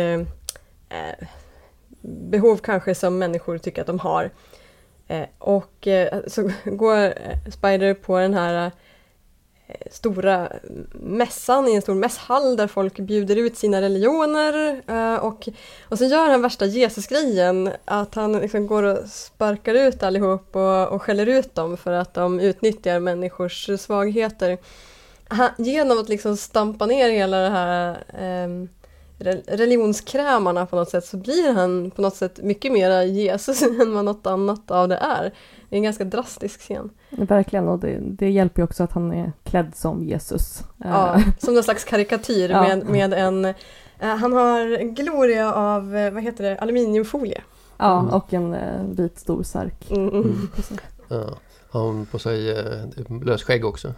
behov 2.02 2.56
kanske 2.56 2.94
som 2.94 3.18
människor 3.18 3.58
tycker 3.58 3.80
att 3.80 3.86
de 3.86 3.98
har. 3.98 4.30
Och 5.38 5.88
så 6.26 6.42
går 6.64 7.14
Spider 7.50 7.94
på 7.94 8.18
den 8.18 8.34
här 8.34 8.70
Eh, 9.70 9.86
stora 9.90 10.52
mässan 10.92 11.68
i 11.68 11.74
en 11.74 11.82
stor 11.82 11.94
mässhall 11.94 12.56
där 12.56 12.66
folk 12.66 12.98
bjuder 12.98 13.36
ut 13.36 13.56
sina 13.56 13.80
religioner 13.80 14.82
eh, 14.86 15.14
och, 15.14 15.48
och 15.88 15.98
så 15.98 16.04
gör 16.04 16.30
han 16.30 16.42
värsta 16.42 16.66
Jesusgrejen 16.66 17.70
att 17.84 18.14
han 18.14 18.32
liksom 18.32 18.66
går 18.66 18.82
och 18.82 19.08
sparkar 19.08 19.74
ut 19.74 20.02
allihop 20.02 20.56
och, 20.56 20.88
och 20.88 21.02
skäller 21.02 21.26
ut 21.26 21.54
dem 21.54 21.76
för 21.76 21.92
att 21.92 22.14
de 22.14 22.40
utnyttjar 22.40 23.00
människors 23.00 23.70
svagheter. 23.80 24.58
Han, 25.28 25.50
genom 25.58 25.98
att 25.98 26.08
liksom 26.08 26.36
stampa 26.36 26.86
ner 26.86 27.10
hela 27.10 27.36
det 27.36 27.50
här 27.50 27.90
eh, 28.08 28.68
religionskrämarna 29.46 30.66
på 30.66 30.76
något 30.76 30.90
sätt 30.90 31.04
så 31.04 31.16
blir 31.16 31.52
han 31.52 31.90
på 31.90 32.02
något 32.02 32.16
sätt 32.16 32.38
mycket 32.42 32.72
mer 32.72 33.02
Jesus 33.02 33.62
än 33.80 33.94
vad 33.94 34.04
något 34.04 34.26
annat 34.26 34.70
av 34.70 34.88
det 34.88 34.96
är. 34.96 35.22
Det 35.68 35.76
är 35.76 35.78
en 35.78 35.82
ganska 35.82 36.04
drastisk 36.04 36.60
scen. 36.60 36.90
Verkligen, 37.10 37.68
och 37.68 37.78
det, 37.78 37.98
det 38.00 38.30
hjälper 38.30 38.60
ju 38.62 38.64
också 38.64 38.82
att 38.82 38.92
han 38.92 39.12
är 39.12 39.32
klädd 39.44 39.72
som 39.76 40.04
Jesus. 40.04 40.60
Eh, 40.84 40.90
Ja, 40.90 41.22
som 41.38 41.54
någon 41.54 41.62
slags 41.64 41.84
karikatyr 41.84 42.50
Ja. 42.50 42.62
med, 42.62 42.86
med 42.86 43.12
en 43.12 43.44
eh, 43.44 43.54
han 44.16 44.32
har 44.32 44.60
en 44.78 44.94
gloria 44.94 45.54
av, 45.54 45.96
eh, 45.96 46.12
vad 46.12 46.22
heter 46.22 46.44
det, 46.44 46.58
aluminiumfolie. 46.58 47.40
ja 47.78 47.98
Mm. 48.00 48.12
och 48.14 48.32
en 48.34 48.54
eh, 48.54 48.82
vit 48.92 49.18
stor 49.18 49.42
särk. 49.42 49.90
Mm. 49.90 50.08
Mm. 50.08 50.22
Mm. 50.22 50.48
Ja. 51.08 51.24
Har 51.70 51.80
hon 51.82 52.06
på 52.06 52.18
sig 52.18 52.50
eh, 52.58 52.66
lösskägg 53.24 53.64
också? 53.64 53.92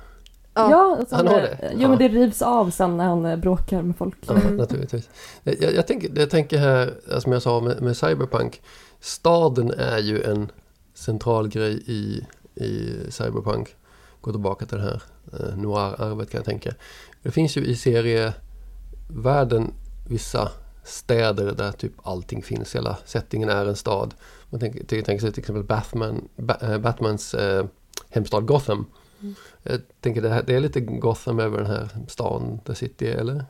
Ja. 0.55 0.71
Ja, 0.71 0.97
alltså, 0.99 1.17
Han 1.17 1.27
har 1.27 1.35
eh, 1.39 1.43
det? 1.43 1.71
Jo, 1.75 1.81
Ja. 1.81 1.89
men 1.89 1.99
det 1.99 2.09
rivs 2.09 2.43
av 2.43 2.71
sen 2.71 2.97
när 2.97 3.05
han 3.05 3.27
eh, 3.27 3.37
bråkar 3.37 3.83
med 3.83 3.97
folk. 3.97 4.17
Ja, 4.27 4.35
Mm. 4.35 4.57
naturligtvis. 4.57 5.11
Jag, 5.43 5.75
jag, 5.75 5.87
tänker, 5.87 6.11
jag 6.21 6.31
tänker 6.31 6.59
här, 6.59 6.95
eh, 7.13 7.19
som 7.19 7.33
jag 7.33 7.43
sa 7.43 7.61
med, 7.61 7.83
med 7.83 7.97
Cyberpunk, 7.97 8.63
staden 9.01 9.71
är 9.71 9.99
ju 9.99 10.23
en 10.23 10.51
central 10.95 11.49
grej 11.49 11.83
i, 11.87 12.27
i 12.65 12.97
Cyberpunk. 13.11 13.77
Gå 14.21 14.31
tillbaka 14.31 14.67
till 14.67 14.79
det 14.79 14.85
här 14.85 15.03
eh, 15.33 15.57
noir-arvet 15.57 16.31
kan 16.31 16.39
jag 16.39 16.45
tänka. 16.45 16.75
Det 17.23 17.31
finns 17.31 17.57
ju 17.57 17.65
i 17.65 17.77
serievärlden 17.77 19.73
vissa 20.09 20.51
städer 20.85 21.53
där 21.53 21.73
typ 21.73 21.93
allting 22.03 22.43
finns, 22.43 22.75
hela 22.77 22.97
settingen 23.05 23.49
är 23.49 23.67
en 23.67 23.77
stad. 23.77 24.15
Man 24.51 24.61
tänker, 24.61 24.85
tänker, 24.85 25.19
sig 25.19 25.33
till 25.33 25.41
exempel 25.41 25.65
Batman, 25.65 26.29
ba, 26.37 26.55
eh, 26.61 26.79
Batmans 26.79 27.35
eh, 27.35 27.65
hemstad 28.11 28.47
Gotham. 28.47 28.87
Mm. 29.23 29.35
Jag 29.63 29.81
tänker 30.01 30.23
det, 30.23 30.29
här, 30.29 30.43
det 30.47 30.55
är 30.55 30.61
lite 30.61 30.81
Gotham 30.81 31.39
över 31.41 31.59
den 31.59 31.67
här 31.67 31.89
stan, 32.09 32.59
The 32.67 32.75
City, 32.75 33.07
eller? 33.07 33.45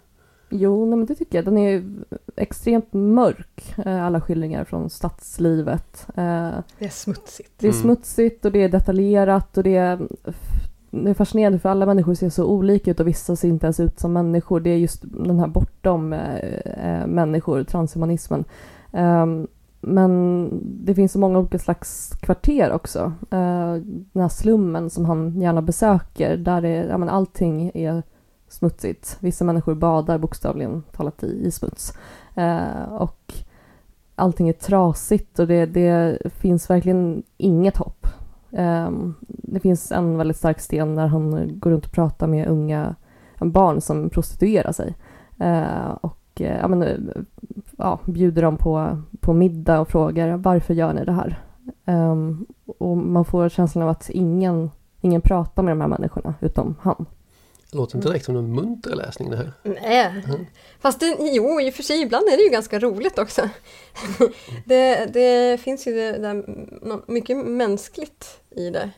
Jo, 0.51 0.85
nej, 0.87 0.97
men 0.99 1.07
det 1.07 1.15
tycker 1.15 1.39
jag. 1.39 1.45
Den 1.45 1.59
är 1.59 1.85
extremt 2.37 2.93
mörk, 2.93 3.75
eh, 3.87 4.05
alla 4.05 4.21
skildringar 4.21 4.65
från 4.65 4.91
stadslivet. 4.91 6.07
Eh, 6.09 6.51
Det 6.79 6.85
är 6.85 6.89
smutsigt. 6.89 7.51
Det 7.59 7.67
är 7.67 7.73
Mm. 7.73 7.83
smutsigt 7.83 8.45
och 8.45 8.53
det 8.53 8.63
är 8.63 8.69
detaljerat 8.69 9.57
och 9.59 9.65
det 9.65 9.77
är, 9.77 9.99
det 10.91 11.11
är 11.11 11.15
fascinerande 11.15 11.59
för 11.59 11.69
alla 11.69 11.87
människor 11.87 12.15
ser 12.15 12.31
så 12.31 12.45
olika 12.45 12.91
ut 12.91 13.01
och 13.01 13.09
vissa 13.09 13.37
ser 13.37 13.49
inte 13.49 13.67
ens 13.67 13.81
ut 13.81 14.01
som 14.01 14.13
människor. 14.13 14.61
Det 14.61 14.71
är 14.71 14.77
just 14.77 15.03
den 15.03 15.39
här 15.39 15.47
bortom 15.47 16.13
eh, 16.13 17.07
människor, 17.07 17.65
transhumanismen. 17.65 18.45
Men 19.85 20.49
det 20.63 20.95
finns 20.95 21.13
så 21.13 21.19
många 21.19 21.39
olika 21.39 21.59
slags 21.59 22.13
kvarter 22.21 22.73
också. 22.73 23.13
Eh, 23.31 23.75
den 24.13 24.23
här 24.23 24.29
slummen 24.29 24.91
som 24.91 25.05
han 25.05 25.41
gärna 25.41 25.63
besöker, 25.63 26.37
där 26.37 26.65
är, 26.65 26.89
ja, 26.89 26.99
men 26.99 27.09
allting 27.09 27.71
är 27.75 28.03
smutsigt. 28.49 29.17
Vissa 29.21 29.45
människor 29.45 29.75
badar 29.75 30.19
bokstavligen 30.19 30.83
talat 30.93 31.23
i, 31.23 31.47
i 31.47 31.51
smuts. 31.51 31.93
Eh, 32.35 32.85
och 32.93 33.35
allting 34.15 34.49
är 34.49 34.53
trasigt 34.53 35.39
och 35.39 35.47
det, 35.47 35.67
det 35.67 36.19
finns 36.33 36.71
verkligen 36.71 37.23
inget 37.37 37.77
hopp. 37.77 38.07
Ehm, 38.53 39.15
det 39.29 39.61
finns 39.61 39.93
en 39.93 40.17
väldigt 40.17 40.37
stark 40.37 40.61
sten 40.61 40.95
där 40.95 41.07
han 41.07 41.51
går 41.59 41.71
runt 41.71 41.87
och 41.87 41.93
pratar 41.93 42.27
med 42.27 42.49
unga 42.49 42.95
barn 43.39 43.81
som 43.81 44.11
prostituerar 44.11 44.73
sig. 44.73 44.95
Eh, 45.39 45.91
och 46.01 46.22
ja, 46.41 46.69
men, 46.69 46.83
eh, 46.83 46.99
ja, 47.79 48.01
bjuder 48.05 48.43
dem 48.43 48.57
på, 48.57 49.03
på 49.21 49.33
middag 49.33 49.81
och 49.81 49.89
frågar 49.89 50.37
varför 50.37 50.75
gör 50.75 50.93
ni 50.93 51.05
det 51.05 51.13
här? 51.13 51.43
Ehm, 51.85 52.47
och 52.79 52.97
man 52.97 53.25
får 53.25 53.49
känslan 53.49 53.83
av 53.83 53.89
att 53.91 54.11
ingen, 54.11 54.71
ingen 55.01 55.21
pratar 55.21 55.63
med 55.63 55.73
de 55.73 55.81
här 55.81 55.89
människorna 55.89 56.35
utom 56.41 56.77
han. 56.81 57.07
Det 57.71 57.79
låter 57.79 57.97
inte 57.97 58.09
direkt 58.09 58.25
som 58.25 58.37
en 58.37 58.55
munter 58.55 58.95
läsning 58.97 59.31
det 59.31 59.37
här. 59.37 59.53
Nej, 59.63 60.25
Mm. 60.29 60.47
fast 60.81 61.01
det, 61.01 61.17
jo, 61.21 61.61
i 61.61 61.71
och 61.71 61.75
för 61.75 61.83
sig 61.83 62.03
ibland 62.03 62.29
är 62.29 62.37
det 62.37 62.43
ju 62.43 62.49
ganska 62.51 62.79
roligt 62.79 63.19
också. 63.19 63.49
det, 64.65 65.07
det 65.13 65.61
finns 65.61 65.87
ju 65.87 65.93
det 65.95 66.19
där, 66.19 66.45
mycket 67.13 67.37
mänskligt 67.47 68.41
i 68.51 68.71
det. 68.71 68.91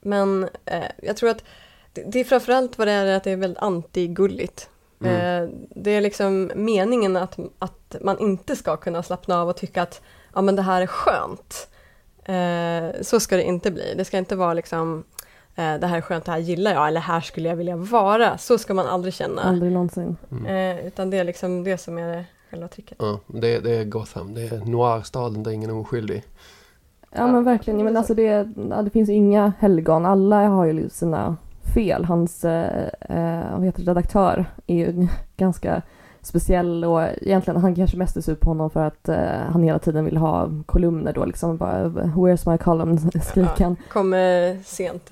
Men 0.00 0.48
eh, 0.64 0.84
jag 1.02 1.16
tror 1.16 1.30
att 1.30 1.44
det, 1.92 2.02
det 2.02 2.20
är 2.20 2.24
framförallt 2.24 2.78
vad 2.78 2.86
det 2.86 2.92
är 2.92 3.16
att 3.16 3.24
det 3.24 3.30
är 3.30 3.36
väldigt 3.36 3.62
antigulligt. 3.62 4.68
Mm. 5.04 5.44
Eh, 5.44 5.50
det 5.70 5.90
är 5.90 6.00
liksom 6.00 6.50
meningen 6.54 7.16
att, 7.16 7.38
att 7.58 7.96
man 8.00 8.18
inte 8.18 8.56
ska 8.56 8.76
kunna 8.76 9.02
slappna 9.02 9.40
av 9.40 9.48
och 9.48 9.56
tycka 9.56 9.82
att 9.82 10.02
ja, 10.34 10.40
men 10.40 10.56
det 10.56 10.62
här 10.62 10.82
är 10.82 10.86
skönt. 10.86 11.68
Eh, 12.24 13.02
så 13.02 13.20
ska 13.20 13.36
det 13.36 13.42
inte 13.42 13.70
bli. 13.70 13.94
Det 13.96 14.04
ska 14.04 14.18
inte 14.18 14.36
vara 14.36 14.54
liksom 14.54 15.04
eh, 15.54 15.74
det 15.74 15.86
här 15.86 15.96
är 15.96 16.00
skönt, 16.00 16.24
det 16.24 16.32
här 16.32 16.38
gillar 16.38 16.72
jag, 16.72 16.88
eller 16.88 17.00
här 17.00 17.20
skulle 17.20 17.48
jag 17.48 17.56
vilja 17.56 17.76
vara. 17.76 18.38
Så 18.38 18.58
ska 18.58 18.74
man 18.74 18.86
aldrig 18.86 19.14
känna. 19.14 19.42
Aldrig 19.42 19.72
någonsin. 19.72 20.16
Mm. 20.30 20.78
Eh, 20.78 20.86
utan 20.86 21.10
det 21.10 21.18
är 21.18 21.24
liksom 21.24 21.64
det 21.64 21.78
som 21.78 21.98
är 21.98 22.16
det, 22.16 22.24
själva 22.50 22.68
tricket. 22.68 22.98
Ja, 23.00 23.20
det, 23.26 23.58
det 23.58 23.76
är 23.76 23.84
Gotham, 23.84 24.34
det 24.34 24.42
är 24.42 24.64
noir-staden 24.64 25.42
där 25.42 25.50
ingen 25.50 25.70
är 25.70 25.76
oskyldig. 25.76 26.24
Ja 27.12 27.26
men 27.26 27.44
verkligen, 27.44 27.84
men 27.84 27.96
alltså 27.96 28.14
det, 28.14 28.42
det 28.84 28.90
finns 28.90 29.08
ju 29.08 29.12
inga 29.12 29.52
helgon. 29.58 30.06
Alla 30.06 30.48
har 30.48 30.64
ju 30.64 30.90
sina 30.90 31.36
fel. 31.74 32.04
Hans 32.04 32.44
eh, 32.44 32.88
eh, 33.00 33.60
heter 33.60 33.82
det, 33.82 33.90
redaktör 33.90 34.44
är 34.66 34.74
ju 34.76 35.06
ganska 35.36 35.82
speciell 36.22 36.84
och 36.84 37.02
egentligen 37.02 37.60
han 37.60 37.74
kanske 37.74 37.96
mest 37.96 38.16
är 38.16 38.20
sur 38.20 38.34
på 38.34 38.50
honom 38.50 38.70
för 38.70 38.84
att 38.86 39.08
eh, 39.08 39.16
han 39.48 39.62
hela 39.62 39.78
tiden 39.78 40.04
vill 40.04 40.16
ha 40.16 40.48
kolumner 40.66 41.12
då 41.12 41.24
liksom 41.24 41.56
bara 41.56 41.84
Where's 41.88 42.50
my 42.50 42.58
column 42.58 42.98
skriker 43.22 43.64
han. 43.64 43.76
Kommer 43.88 44.58
sent, 44.64 45.10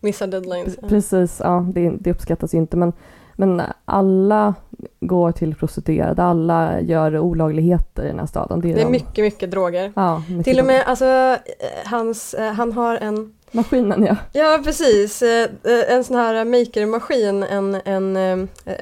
missar 0.00 0.26
deadlines. 0.26 0.76
Precis, 0.76 1.40
ja 1.44 1.66
det, 1.72 1.90
det 2.00 2.10
uppskattas 2.10 2.54
ju 2.54 2.58
inte 2.58 2.76
men, 2.76 2.92
men 3.34 3.62
alla 3.84 4.54
går 5.00 5.32
till 5.32 5.54
prostituerade, 5.54 6.22
alla 6.22 6.80
gör 6.80 7.18
olagligheter 7.18 8.04
i 8.04 8.06
den 8.08 8.18
här 8.18 8.26
staden. 8.26 8.60
Det 8.60 8.72
är, 8.72 8.76
de- 8.84 8.90
mycket, 8.90 9.24
mycket 9.24 9.50
droger. 9.50 9.92
Ja, 9.96 10.22
mycket 10.28 10.44
Till 10.44 10.58
och 10.58 10.64
droger. 10.64 10.78
med, 10.78 10.86
alltså, 10.86 11.04
eh, 11.04 11.90
hans, 11.90 12.34
eh, 12.34 12.52
han 12.52 12.72
har 12.72 12.96
en, 12.96 13.32
Maskinen 13.52 14.04
ja. 14.04 14.16
ja 14.32 14.60
precis, 14.64 15.22
eh, 15.22 15.50
eh, 15.64 15.92
en 15.94 16.04
sån 16.04 16.16
här 16.16 16.44
makermaskin, 16.44 17.42
en, 17.42 17.74
en 17.84 18.16
eh, 18.16 18.74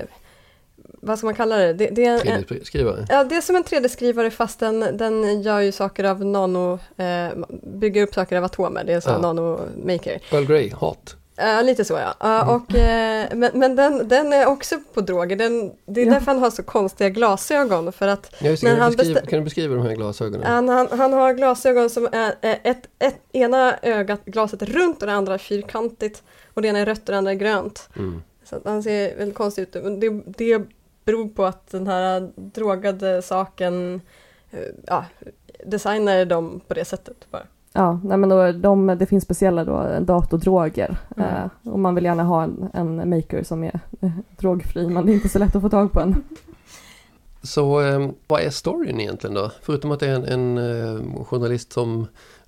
vad 1.02 1.18
ska 1.18 1.26
man 1.26 1.34
kalla 1.34 1.56
det? 1.56 1.72
Det, 1.72 1.86
det, 1.86 2.04
är 2.04 2.26
en, 2.26 2.44
3D-skrivare. 2.44 3.06
ja, 3.08 3.24
det 3.24 3.36
är 3.36 3.40
som 3.40 3.56
en 3.56 3.64
3D-skrivare 3.64 4.30
fast 4.30 4.60
den, 4.60 4.96
den 4.96 5.42
gör 5.42 5.60
ju 5.60 5.72
saker 5.72 6.04
av 6.04 6.24
nano, 6.24 6.78
eh, 6.96 7.28
bygger 7.62 8.02
upp 8.02 8.14
saker 8.14 8.36
av 8.36 8.44
atomer, 8.44 8.84
det 8.84 8.92
är 8.92 8.96
en 8.96 9.02
sån 9.02 9.12
Ja. 9.12 9.18
nano-maker. 9.32 10.20
Earl 10.32 10.44
Grey, 10.44 10.72
hot. 10.72 11.16
Ja, 11.40 11.62
lite 11.62 11.84
så 11.84 11.94
ja. 11.94 12.14
Ja, 12.20 12.42
Mm. 12.42 12.54
och, 12.54 12.74
eh, 12.74 13.28
men 13.34 13.50
men 13.54 13.76
den, 13.76 14.08
den 14.08 14.32
är 14.32 14.46
också 14.46 14.76
på 14.94 15.00
droger. 15.00 15.36
Den, 15.36 15.72
det 15.86 16.00
är 16.00 16.06
Ja. 16.06 16.12
därför 16.12 16.26
han 16.26 16.38
har 16.42 16.50
så 16.50 16.62
konstiga 16.62 17.08
glasögon. 17.10 17.92
För 17.92 18.08
att 18.08 18.34
Ja. 18.38 18.48
Men 18.50 18.56
kan, 18.56 18.74
du 18.74 18.80
han 18.80 18.92
beskriva, 18.92 19.20
bestä- 19.20 19.26
kan 19.26 19.38
du 19.38 19.44
beskriva 19.44 19.74
de 19.74 19.82
här 19.86 19.94
glasögonen? 19.94 20.46
han, 20.46 20.68
han, 20.68 20.88
han 20.98 21.12
har 21.12 21.32
glasögon 21.34 21.90
som 21.90 22.08
är 22.12 22.34
ett, 22.42 22.88
ett, 22.98 23.14
ena 23.32 23.76
ögat, 23.82 24.24
glaset 24.24 24.62
runt 24.62 25.00
och 25.02 25.06
det 25.06 25.14
andra 25.14 25.38
fyrkantigt. 25.38 26.22
Och 26.54 26.62
det 26.62 26.68
ena 26.68 26.78
är 26.78 26.86
rött 26.86 26.98
och 27.08 27.12
det 27.12 27.18
andra 27.18 27.30
är 27.32 27.34
grönt. 27.36 27.88
Mm. 27.96 28.22
Så 28.44 28.60
han 28.64 28.82
ser 28.82 29.16
väldigt 29.16 29.36
konstig 29.36 29.62
ut. 29.62 29.72
Det, 29.72 30.10
det 30.26 30.62
beror 31.04 31.28
på 31.28 31.44
att 31.44 31.70
den 31.70 31.86
här 31.86 32.30
drogade 32.36 33.22
saken, 33.22 34.00
eh, 34.50 34.58
ja, 34.86 35.04
designar 35.66 36.24
dem 36.24 36.60
på 36.68 36.74
det 36.74 36.84
sättet 36.84 37.16
bara. 37.30 37.42
Ja, 37.72 38.00
nej 38.04 38.18
men 38.18 38.28
då, 38.28 38.52
de, 38.52 38.86
det 38.86 39.06
finns 39.06 39.24
speciella 39.24 39.64
då, 39.64 39.98
datordroger 40.00 40.96
Mm. 41.16 41.28
eh, 41.34 41.72
och 41.72 41.78
man 41.78 41.94
vill 41.94 42.04
gärna 42.04 42.22
ha 42.24 42.42
en, 42.42 42.68
en 42.74 43.10
maker 43.10 43.42
som 43.42 43.64
är 43.64 43.80
eh, 44.00 44.10
drogfri 44.38 44.88
men 44.88 45.06
det 45.06 45.12
är 45.12 45.14
inte 45.14 45.28
så 45.28 45.38
lätt 45.38 45.56
att 45.56 45.62
få 45.62 45.68
tag 45.70 45.92
på 45.92 46.00
en. 46.00 46.24
Så 47.42 47.80
eh, 47.80 48.10
vad 48.26 48.40
är 48.40 48.50
storyn 48.50 49.00
egentligen 49.00 49.34
då? 49.34 49.50
Förutom 49.62 49.90
att 49.92 50.00
det 50.00 50.06
är 50.08 50.14
en, 50.14 50.24
en 50.24 50.58
eh, 50.58 51.24
journalist 51.24 51.72
som 51.72 52.06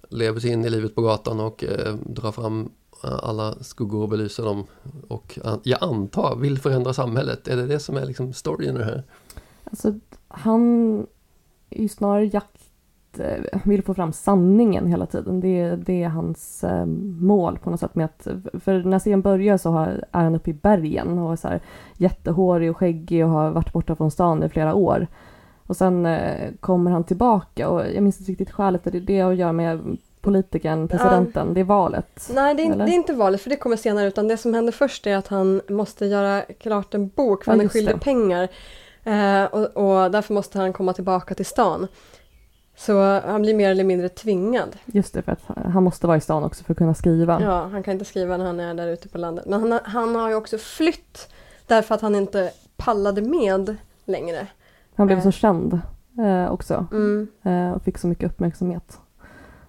lever 0.08 0.40
sig 0.40 0.50
in 0.52 0.64
i 0.64 0.70
livet 0.70 0.94
på 0.94 1.02
gatan 1.02 1.40
och 1.40 1.64
eh, 1.64 1.94
drar 1.94 2.32
fram 2.32 2.70
eh, 3.04 3.18
alla 3.22 3.54
skuggor 3.60 4.02
och 4.02 4.08
belyser 4.08 4.44
dem 4.44 4.64
och 5.08 5.38
an- 5.44 5.60
jag 5.62 5.78
antar 5.82 6.36
vill 6.36 6.58
förändra 6.58 6.92
samhället. 6.92 7.48
Är 7.48 7.56
det 7.56 7.66
det 7.66 7.78
som 7.78 7.96
är 7.96 8.06
liksom 8.06 8.32
storyn 8.32 8.74
i 8.76 8.78
det 8.78 8.84
här? 8.84 9.02
Alltså, 9.64 9.92
han 10.28 10.98
är 11.70 11.82
ju 11.82 11.88
snarare 11.88 12.24
jakt, 12.26 12.60
eh, 13.20 13.60
vill 13.64 13.82
få 13.82 13.94
fram 13.94 14.12
sanningen 14.12 14.86
hela 14.86 15.06
tiden. 15.06 15.40
Det, 15.40 15.76
det 15.76 16.02
är 16.02 16.08
hans 16.08 16.64
eh, 16.64 16.86
mål 17.20 17.58
på 17.58 17.70
något 17.70 17.80
sätt 17.80 17.94
med 17.94 18.04
att, 18.04 18.26
för 18.64 18.82
när 18.82 18.98
serien 18.98 19.22
börjar 19.22 19.56
så 19.56 19.78
är 20.12 20.24
han 20.24 20.34
uppe 20.34 20.50
i 20.50 20.54
bergen 20.54 21.18
och 21.18 21.32
är 21.32 21.36
så 21.36 21.48
här 21.48 21.60
jättehårig 21.96 22.70
och 22.70 22.76
skäggig 22.76 23.24
och 23.24 23.30
har 23.30 23.50
varit 23.50 23.72
borta 23.72 23.96
från 23.96 24.10
stan 24.10 24.42
i 24.42 24.48
flera 24.48 24.74
år. 24.74 25.06
Och 25.66 25.76
sen 25.76 26.06
eh, 26.06 26.50
kommer 26.60 26.90
han 26.90 27.04
tillbaka 27.04 27.68
och 27.68 27.80
jag 27.94 28.02
minns 28.02 28.20
inte 28.20 28.32
riktigt 28.32 28.50
skälet, 28.50 28.84
det 28.84 28.98
är 28.98 29.00
det 29.00 29.20
att 29.20 29.36
göra 29.36 29.52
med 29.52 29.96
politikern, 30.20 30.88
presidenten, 30.88 31.54
det 31.54 31.60
är 31.60 31.64
valet. 31.64 32.30
Nej, 32.34 32.54
det 32.54 32.62
är, 32.62 32.76
det 32.76 32.84
är 32.92 32.94
inte 32.94 33.12
valet 33.12 33.40
för 33.40 33.50
det 33.50 33.56
kommer 33.56 33.76
senare 33.76 34.06
utan 34.06 34.28
det 34.28 34.36
som 34.36 34.54
händer 34.54 34.72
först 34.72 35.06
är 35.06 35.16
att 35.16 35.28
han 35.28 35.60
måste 35.68 36.06
göra 36.06 36.42
klart 36.42 36.94
en 36.94 37.08
bok 37.08 37.44
för 37.44 37.52
Ja, 37.52 37.56
han 37.56 37.64
är 37.66 37.68
skyldig 37.68 38.00
pengar. 38.00 38.48
Eh, 39.04 39.44
och, 39.44 39.76
och 39.76 40.10
därför 40.10 40.34
måste 40.34 40.58
han 40.58 40.72
komma 40.72 40.92
tillbaka 40.92 41.34
till 41.34 41.46
stan. 41.46 41.88
Så 42.76 43.20
han 43.20 43.42
blir 43.42 43.54
mer 43.54 43.70
eller 43.70 43.84
mindre 43.84 44.08
tvingad. 44.08 44.76
Just 44.86 45.14
det, 45.14 45.22
för 45.22 45.32
att 45.32 45.42
han 45.72 45.82
måste 45.82 46.06
vara 46.06 46.16
i 46.16 46.20
stan 46.20 46.44
också 46.44 46.64
för 46.64 46.72
att 46.72 46.78
kunna 46.78 46.94
skriva. 46.94 47.42
Ja, 47.42 47.68
han 47.72 47.82
kan 47.82 47.92
inte 47.92 48.04
skriva 48.04 48.36
när 48.36 48.44
han 48.46 48.60
är 48.60 48.74
där 48.74 48.86
ute 48.88 49.08
på 49.08 49.18
landet. 49.18 49.44
Men 49.46 49.60
han, 49.60 49.72
har- 49.72 49.80
han 49.84 50.14
har 50.14 50.28
ju 50.28 50.34
också 50.34 50.58
flytt 50.58 51.28
därför 51.66 51.94
att 51.94 52.00
han 52.00 52.14
inte 52.14 52.50
pallade 52.76 53.22
med 53.22 53.76
längre. 54.04 54.46
Han 54.96 55.06
blev 55.06 55.18
Eh. 55.18 55.24
så 55.24 55.30
känd 55.30 55.80
eh, 56.18 56.52
också 56.52 56.86
Mm. 56.92 57.28
eh, 57.42 57.70
och 57.72 57.82
fick 57.82 57.98
så 57.98 58.06
mycket 58.06 58.30
uppmärksamhet. 58.30 58.98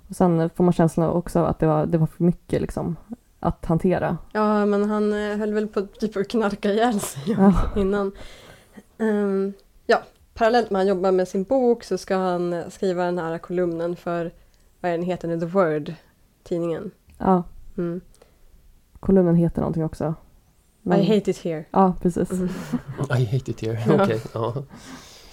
Och 0.10 0.16
sen 0.16 0.50
får 0.56 0.63
man 0.63 0.74
känslan 0.74 1.10
också 1.10 1.39
att 1.44 1.60
det 1.60 1.66
var, 1.68 1.86
det 1.86 1.98
var 1.98 2.08
för 2.08 2.24
mycket 2.24 2.62
liksom, 2.62 2.96
att 3.39 3.66
hantera. 3.66 4.18
Ja, 4.32 4.66
men 4.66 4.89
han 4.89 5.13
eh, 5.13 5.38
höll 5.38 5.54
väl 5.54 5.68
på 5.68 5.82
typ 5.82 6.18
att 6.18 6.28
knarka 6.28 6.72
ihjäl 6.72 7.00
sig 7.00 7.36
Ja. 7.38 7.54
innan. 7.82 8.12
Ehm, 8.98 9.54
ja, 9.86 10.02
parallellt 10.34 10.69
med 10.72 10.80
att 10.80 10.88
han 10.88 10.96
jobbar 10.96 11.12
med 11.12 11.28
sin 11.28 11.43
bok 11.43 11.84
så 11.84 11.98
ska 11.98 12.15
han 12.15 12.63
skriva 12.72 13.06
den 13.06 13.17
här 13.19 13.38
kolumnen 13.38 13.96
för, 13.96 14.32
vad 14.82 14.91
är 14.91 14.98
den 14.98 15.06
heter 15.06 15.28
nu, 15.28 15.39
The 15.39 15.46
Word, 15.46 15.93
tidningen. 16.43 16.91
Ja, 17.17 17.43
Mm. 17.78 18.02
kolumnen 19.00 19.36
heter 19.36 19.62
någonting 19.62 19.84
också. 19.84 20.15
Men- 20.82 21.00
I 21.00 21.15
hate 21.15 21.32
it 21.32 21.38
here. 21.38 21.65
Ja, 21.72 21.93
precis. 22.02 22.32
Mm. 22.32 22.50
I 23.19 23.26
hate 23.26 23.52
it 23.52 23.62
here. 23.62 23.84
Ja. 23.88 24.04
Okej, 24.04 24.22
ja. 24.34 24.63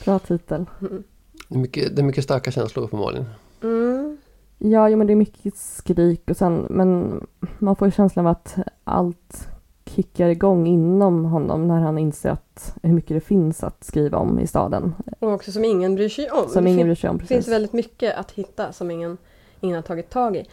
Bra 0.05 0.19
titel. 0.19 0.67
Mm. 0.81 1.03
Det, 1.49 1.55
är 1.55 1.59
mycket, 1.59 1.97
det 1.97 2.03
är 2.03 2.07
mycket 2.07 2.25
starka 2.25 2.51
känslor 2.51 2.85
uppenbarligen. 2.85 3.25
Mm. 3.63 4.19
Ja, 4.59 4.89
jo, 4.89 4.99
men 4.99 5.07
det 5.07 5.13
är 5.13 5.17
mycket 5.17 5.57
skrik 5.57 6.31
och 6.31 6.37
sen, 6.37 6.67
men 6.71 7.21
man 7.59 7.77
får 7.77 7.89
ju 7.89 7.93
känslan 7.93 8.27
av 8.27 8.33
att 8.33 8.57
allt 8.85 9.49
kickar 9.97 10.29
igång 10.29 10.67
inom 10.67 11.25
honom 11.25 11.69
när 11.69 11.81
han 11.81 11.99
inser 11.99 12.31
att 12.31 12.77
hur 12.83 12.93
mycket 12.93 13.17
det 13.17 13.21
finns 13.21 13.65
att 13.65 13.85
skriva 13.85 14.19
om 14.19 14.39
i 14.39 14.47
staden. 14.47 14.95
Och 15.19 15.33
också 15.33 15.53
som 15.53 15.65
ingen 15.65 15.95
bryr 15.95 16.09
sig 16.09 16.31
om. 16.31 16.49
Som 16.49 16.65
det 16.65 16.71
ingen 16.71 16.87
bryr 16.87 16.95
sig 16.95 17.11
om. 17.11 17.19
finns 17.19 17.29
Precis. 17.29 17.53
väldigt 17.53 17.73
mycket 17.73 18.17
att 18.17 18.31
hitta 18.31 18.73
som 18.73 18.91
ingen, 18.91 19.17
ingen 19.61 19.77
har 19.77 19.83
tagit 19.83 20.11
tag 20.11 20.37
i. 20.37 20.45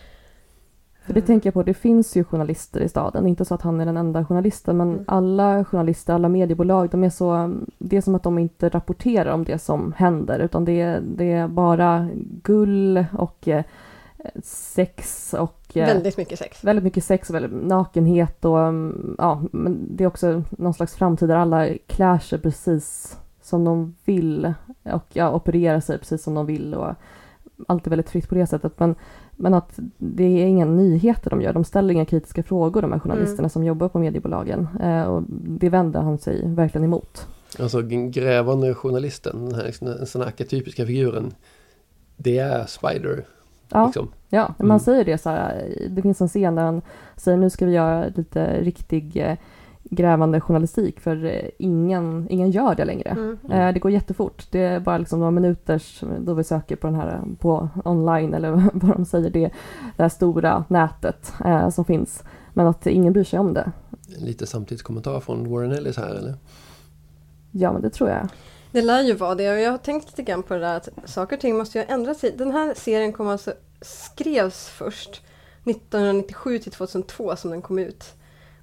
För 1.05 1.13
det 1.13 1.21
tänker 1.21 1.47
jag 1.47 1.53
på, 1.53 1.63
det 1.63 1.73
finns 1.73 2.15
ju 2.17 2.23
journalister 2.23 2.81
i 2.81 2.89
staden. 2.89 3.27
Inte 3.27 3.45
så 3.45 3.53
att 3.55 3.61
han 3.61 3.81
är 3.81 3.85
den 3.85 3.97
enda 3.97 4.25
journalisten, 4.25 4.77
men 4.77 4.89
Mm. 4.89 5.03
alla 5.07 5.65
journalister, 5.65 6.13
alla 6.13 6.29
mediebolag, 6.29 6.89
de 6.89 7.03
är 7.03 7.09
så... 7.09 7.53
Det 7.77 7.97
är 7.97 8.01
som 8.01 8.15
att 8.15 8.23
de 8.23 8.37
inte 8.39 8.69
rapporterar 8.69 9.31
om 9.33 9.43
det 9.43 9.59
som 9.59 9.93
händer, 9.97 10.39
utan 10.39 10.65
det 10.65 10.99
det 11.17 11.31
är 11.31 11.47
bara 11.47 12.09
gull 12.43 13.05
och 13.17 13.47
eh, 13.47 13.63
sex 14.43 15.33
och... 15.33 15.77
eh, 15.77 15.85
Väldigt 15.85 16.17
mycket 16.17 16.39
sex. 16.39 16.63
väldigt 16.63 16.83
mycket 16.83 17.03
sex 17.03 17.29
och 17.29 17.35
väldigt 17.35 17.63
nakenhet 17.67 18.45
och 18.45 18.59
mm, 18.59 19.15
ja, 19.17 19.41
men 19.51 19.95
det 19.95 20.03
är 20.03 20.07
också 20.07 20.43
någon 20.49 20.73
slags 20.73 20.95
framtid 20.95 21.29
där 21.29 21.35
alla 21.35 21.67
klär 21.87 22.19
sig 22.19 22.39
precis 22.39 23.17
som 23.41 23.63
de 23.63 23.95
vill 24.05 24.53
och 24.83 25.05
ja, 25.13 25.31
opererar 25.31 25.79
sig 25.79 25.97
precis 25.97 26.23
som 26.23 26.33
de 26.33 26.45
vill 26.45 26.73
och 26.73 26.93
allt 27.67 27.85
är 27.85 27.89
väldigt 27.89 28.09
fritt 28.09 28.29
på 28.29 28.35
det 28.35 28.47
sättet. 28.47 28.79
Men, 28.79 28.95
men 29.31 29.53
att 29.53 29.79
det 29.97 30.23
är 30.23 30.45
inga 30.45 30.65
nyheter 30.65 31.29
de 31.29 31.41
gör, 31.41 31.53
de 31.53 31.63
ställer 31.63 31.93
inga 31.93 32.05
kritiska 32.05 32.43
frågor 32.43 32.81
de 32.81 32.91
här 32.91 32.99
journalisterna 32.99 33.49
som 33.49 33.63
jobbar 33.63 33.89
på 33.89 33.99
mediebolagen 33.99 34.67
eh, 34.81 35.03
och 35.03 35.23
det 35.29 35.69
vänder 35.69 36.01
han 36.01 36.17
sig 36.17 36.41
verkligen 36.45 36.85
emot. 36.85 37.27
Alltså 37.59 37.81
grävande 38.11 38.73
journalisten, 38.73 39.45
den 39.45 39.55
här 39.55 39.73
den 39.79 40.05
sån 40.05 40.21
arketypiska 40.21 40.85
figuren. 40.85 41.33
Det 42.17 42.37
är 42.37 42.65
Spider. 42.65 43.25
Ja, 43.69 43.85
Liksom. 43.85 44.07
Ja 44.29 44.53
man 44.57 44.65
Mm. 44.67 44.79
säger 44.79 45.05
det 45.05 45.17
så 45.17 45.29
här, 45.29 45.73
det 45.89 46.01
finns 46.01 46.21
en 46.21 46.27
scen 46.27 46.55
där 46.55 46.63
han 46.63 46.81
säger 47.15 47.37
nu 47.37 47.49
ska 47.49 47.65
vi 47.65 47.71
göra 47.71 48.05
lite 48.15 48.61
riktig 48.61 49.17
eh, 49.17 49.37
grävande 49.89 50.41
journalistik 50.41 50.99
för 50.99 51.25
eh, 51.25 51.49
ingen, 51.59 52.27
ingen 52.29 52.51
gör 52.51 52.75
det 52.75 52.85
längre. 52.85 53.09
Mm. 53.09 53.37
Eh, 53.51 53.73
Det 53.73 53.79
går 53.79 53.91
jättefort. 53.91 54.47
Det 54.51 54.59
är 54.59 54.79
bara 54.79 54.97
liksom 54.97 55.19
några 55.19 55.31
minuters 55.31 56.03
då 56.19 56.33
vi 56.33 56.43
söker 56.43 56.75
på 56.75 56.87
den 56.87 56.95
här 56.95 57.21
på 57.39 57.69
online 57.85 58.33
eller 58.33 58.51
vad 58.73 58.95
de 58.97 59.05
säger, 59.05 59.29
det, 59.29 59.49
det 59.97 60.03
här 60.03 60.09
stora 60.09 60.65
nätet 60.67 61.33
eh, 61.45 61.69
som 61.69 61.85
finns. 61.85 62.23
Men 62.53 62.67
att 62.67 62.87
ingen 62.87 63.13
bryr 63.13 63.23
sig 63.23 63.39
om 63.39 63.53
det. 63.53 63.71
Lite 64.17 64.45
samtidskommentar 64.47 65.19
från 65.19 65.49
Warren 65.51 65.71
Ellis 65.71 65.97
här 65.97 66.15
eller? 66.15 66.33
Ja, 67.51 67.73
men 67.73 67.81
det 67.81 67.89
tror 67.89 68.09
jag. 68.09 68.27
Det 68.77 68.81
lär 68.81 69.03
ju 69.03 69.13
vara 69.13 69.35
det 69.35 69.51
och 69.51 69.59
jag 69.59 69.71
har 69.71 69.77
tänkt 69.77 70.07
lite 70.07 70.23
grann 70.23 70.43
på 70.43 70.53
det 70.53 70.59
där 70.59 70.77
att 70.77 70.89
saker 71.05 71.35
och 71.35 71.41
ting 71.41 71.57
måste 71.57 71.77
ju 71.77 71.85
ha 71.85 71.93
ändrat 71.93 72.17
sig. 72.17 72.31
Den 72.37 72.51
här 72.51 72.73
serien 72.73 73.13
kom 73.13 73.27
alltså, 73.27 73.53
skrevs 73.81 74.67
först 74.67 75.21
1997 75.65 76.59
till 76.59 76.71
2002 76.71 77.35
som 77.35 77.51
den 77.51 77.61
kom 77.61 77.79
ut. 77.79 78.05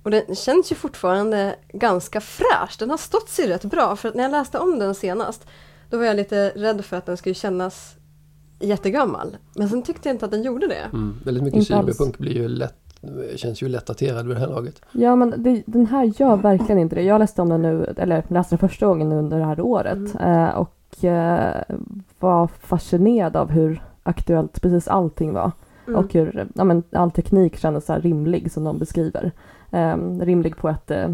Och 0.03 0.11
den 0.11 0.35
känns 0.35 0.73
ju 0.73 0.77
fortfarande 0.77 1.57
ganska 1.69 2.21
fräsch. 2.21 2.77
Den 2.79 2.91
har 2.91 2.97
stått 2.97 3.29
sig 3.29 3.49
rätt 3.49 3.65
bra 3.65 3.97
för 3.97 4.09
att 4.09 4.15
när 4.15 4.23
jag 4.23 4.31
läste 4.31 4.59
om 4.59 4.79
den 4.79 4.95
senast 4.95 5.47
då 5.91 5.99
var 5.99 6.05
jag 6.05 6.17
lite 6.17 6.53
rädd 6.55 6.85
för 6.85 6.97
att 6.97 7.07
den 7.07 7.17
skulle 7.17 7.35
kännas 7.35 7.95
jättegammal. 8.61 9.37
Men 9.55 9.69
sen 9.69 9.83
tyckte 9.83 10.09
jag 10.09 10.15
inte 10.15 10.25
att 10.25 10.31
den 10.31 10.43
gjorde 10.43 10.67
det. 10.67 10.89
Mm. 10.93 11.21
Väldigt 11.25 11.45
mycket 11.45 11.67
cyberpunk 11.67 12.19
blir 12.19 12.33
ju 12.33 12.49
lätt, 12.49 12.84
känns 13.37 13.63
ju 13.63 13.69
lätt 13.69 13.87
daterad 13.87 14.27
vid 14.27 14.37
det 14.37 14.41
här 14.41 14.49
laget. 14.49 14.83
Ja, 14.93 15.17
men 15.17 15.35
det, 15.37 15.63
den 15.67 15.87
här 15.87 16.05
gör 16.05 16.37
verkligen 16.37 16.79
inte 16.79 16.95
det. 16.97 17.03
Jag 17.03 17.19
läste 17.19 17.43
om 17.43 17.49
den 17.49 17.63
nu, 17.63 17.95
eller 17.97 18.25
läste 18.29 18.53
den 18.57 18.69
första 18.69 18.87
gången 18.87 19.13
under 19.13 19.39
det 19.39 19.45
här 19.45 19.61
året 19.61 20.21
eh, 20.21 20.49
och 20.49 21.05
eh, 21.05 21.63
var 22.19 22.47
fascinerad 22.47 23.37
av 23.37 23.51
hur 23.51 23.83
aktuellt 24.03 24.63
precis 24.63 24.89
allting 24.89 25.33
var. 25.33 25.53
Mm. 25.87 25.99
Och 26.01 26.13
hur 26.13 26.49
ja, 26.55 26.65
men, 26.65 26.83
all 26.93 27.11
teknik 27.11 27.57
kändes 27.57 27.87
så 27.87 27.93
här 27.93 28.01
rimlig 28.01 28.53
som 28.53 28.65
de 28.65 28.79
beskriver. 28.79 29.33
eh, 29.71 29.97
rimlig 30.21 30.57
på 30.57 30.69
ett 30.69 30.91
eh, 30.91 31.09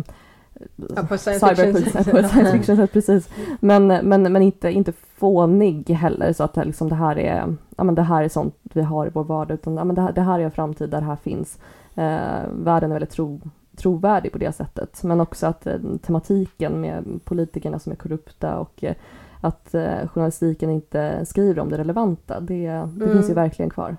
Ja, 0.97 1.03
på 1.03 1.19
science 1.19 1.57
sätt, 1.57 1.95
på 2.11 2.23
science 2.29 2.53
fiction 2.53 2.89
precis. 2.89 3.29
Men, 3.61 3.87
men, 3.87 4.23
men 4.33 4.43
inte, 4.43 4.71
inte 4.71 4.93
fånig 4.93 5.91
heller 5.91 6.33
så 6.33 6.45
att 6.45 6.55
det, 6.55 6.65
liksom, 6.65 6.89
det 6.89 6.95
här 6.95 7.19
är, 7.19 7.57
ja 7.77 7.85
men 7.85 7.95
det 7.95 8.03
här 8.03 8.23
är 8.23 8.29
sånt 8.29 8.55
vi 8.63 8.83
har 8.83 9.07
i 9.07 9.11
vår 9.11 9.25
vardag 9.25 9.55
utan 9.55 9.77
ja, 9.77 9.85
men 9.85 9.95
det, 9.97 10.03
här, 10.03 10.13
det 10.13 10.21
här 10.21 10.39
är 10.41 10.45
en 10.45 10.51
framtid 10.51 10.91
där 10.91 11.01
det 11.01 11.07
här 11.07 11.17
finns. 11.17 11.59
Eh, 11.95 12.49
världen 12.53 12.91
är 12.91 12.95
väldigt 12.95 13.11
tro, 13.11 13.41
trovärdig 13.77 14.33
på 14.33 14.39
det 14.39 14.53
sättet 14.53 15.03
men 15.03 15.21
också 15.21 15.47
att 15.47 15.67
eh, 15.67 15.79
tematiken 16.03 16.81
med 16.81 17.21
politikerna 17.25 17.79
som 17.79 17.93
är 17.93 17.97
korrupta 17.97 18.59
och 18.59 18.85
eh, 18.85 18.95
att 19.41 19.75
eh, 19.75 20.09
journalistiken 20.09 20.71
inte 20.71 21.27
skriver 21.27 21.63
om 21.63 21.69
det 21.69 21.79
relevanta, 21.79 22.41
det, 22.41 22.67
det 22.67 22.71
Mm. 22.71 23.13
finns 23.13 23.31
ju 23.31 23.35
verkligen 23.35 23.71
kvar. 23.71 23.97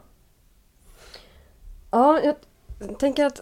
Ja, 1.91 2.19
jag 2.23 2.35
tänker 2.99 3.25
att 3.25 3.41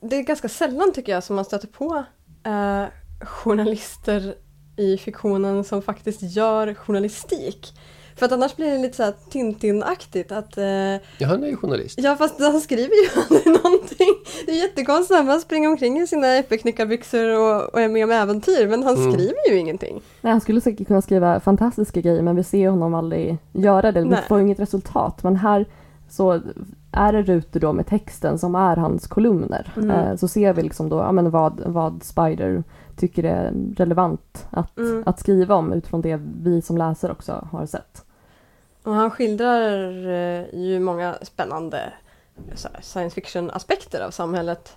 det 0.00 0.16
är 0.16 0.22
ganska 0.22 0.48
sällan 0.48 0.92
tycker 0.92 1.12
jag 1.12 1.24
som 1.24 1.36
man 1.36 1.44
stöter 1.44 1.68
på 1.68 2.04
eh, 2.44 2.84
journalister 3.26 4.34
i 4.76 4.96
fiktionen 4.98 5.64
som 5.64 5.82
faktiskt 5.82 6.22
gör 6.22 6.74
journalistik. 6.74 7.72
För 8.16 8.26
att 8.26 8.32
annars 8.32 8.56
blir 8.56 8.70
det 8.70 8.78
lite 8.78 8.96
så 8.96 9.02
här 9.02 9.14
Tintin-aktigt 9.30 10.32
att 10.32 10.58
eh, 10.58 10.64
Ja, 11.18 11.26
han 11.26 11.44
är 11.44 11.48
ju 11.48 11.56
journalist. 11.56 11.98
Ja 12.02 12.16
fast 12.16 12.40
han 12.40 12.60
skriver 12.60 12.94
ju 13.04 13.08
aldrig 13.30 13.46
någonting. 13.64 14.08
Det 14.46 14.52
är 14.52 14.56
jättekonstigt, 14.62 15.16
han 15.16 15.26
bara 15.26 15.38
springer 15.40 15.68
omkring 15.68 16.00
i 16.00 16.06
sina 16.06 16.26
äppelknyckarbyxor 16.36 17.38
och, 17.38 17.74
och 17.74 17.80
är 17.80 17.88
med 17.88 18.04
om 18.04 18.10
äventyr 18.10 18.68
men 18.68 18.82
han 18.82 18.96
Mm. 18.96 19.12
skriver 19.12 19.50
ju 19.50 19.56
ingenting. 19.58 20.00
Nej, 20.20 20.30
han 20.30 20.40
skulle 20.40 20.60
säkert 20.60 20.86
kunna 20.86 21.02
skriva 21.02 21.40
fantastiska 21.40 22.00
grejer 22.00 22.22
men 22.22 22.36
vi 22.36 22.44
ser 22.44 22.68
honom 22.68 22.94
aldrig 22.94 23.36
göra 23.52 23.92
det. 23.92 24.00
Vi 24.00 24.06
Nej. 24.08 24.24
får 24.28 24.40
inget 24.40 24.60
resultat. 24.60 25.22
Men 25.22 25.36
här 25.36 25.66
så 26.10 26.40
är 26.92 27.12
det 27.12 27.22
rutor 27.22 27.60
då 27.60 27.72
med 27.72 27.86
texten 27.86 28.38
som 28.38 28.54
är 28.54 28.76
hans 28.76 29.06
kolumner. 29.06 29.72
Mm. 29.76 29.90
Eh, 29.90 30.16
så 30.16 30.28
ser 30.28 30.52
vi 30.52 30.62
liksom 30.62 30.88
då 30.88 30.96
ja, 30.96 31.12
men 31.12 31.30
vad, 31.30 31.60
vad 31.66 32.02
Spider 32.02 32.64
tycker 32.96 33.24
är 33.24 33.52
relevant 33.76 34.46
att, 34.50 34.78
Mm. 34.78 35.02
att 35.06 35.20
skriva 35.20 35.54
om 35.54 35.72
utifrån 35.72 36.00
det 36.00 36.20
vi 36.42 36.62
som 36.62 36.76
läser 36.78 37.10
också 37.10 37.48
har 37.52 37.66
sett. 37.66 38.04
Och 38.82 38.94
han 38.94 39.10
skildrar 39.10 39.88
eh, 40.08 40.60
ju 40.60 40.80
många 40.80 41.14
spännande 41.22 41.92
science 42.82 43.14
fiction 43.14 43.50
aspekter 43.50 44.00
av 44.00 44.10
samhället 44.10 44.76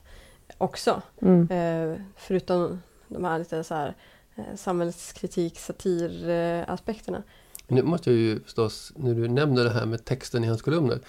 också. 0.58 1.02
Mm. 1.22 1.48
Eh, 1.52 1.98
förutom 2.16 2.82
de 3.08 3.26
här 3.26 3.40
lite 3.40 3.64
så 3.64 3.76
här 3.76 3.96
eh, 4.36 4.56
samhällskritik, 4.56 5.60
satir 5.60 6.30
eh, 6.30 6.74
aspekterna. 6.74 7.24
Nu 7.68 7.84
måste 7.84 8.10
jag 8.10 8.20
ju 8.20 8.40
förstås, 8.40 8.94
när 8.96 9.14
du 9.14 9.28
nämner 9.28 9.64
det 9.64 9.70
här 9.70 9.86
med 9.86 10.06
texten 10.06 10.44
i 10.44 10.48
hans 10.48 10.62
kolumner. 10.62 11.00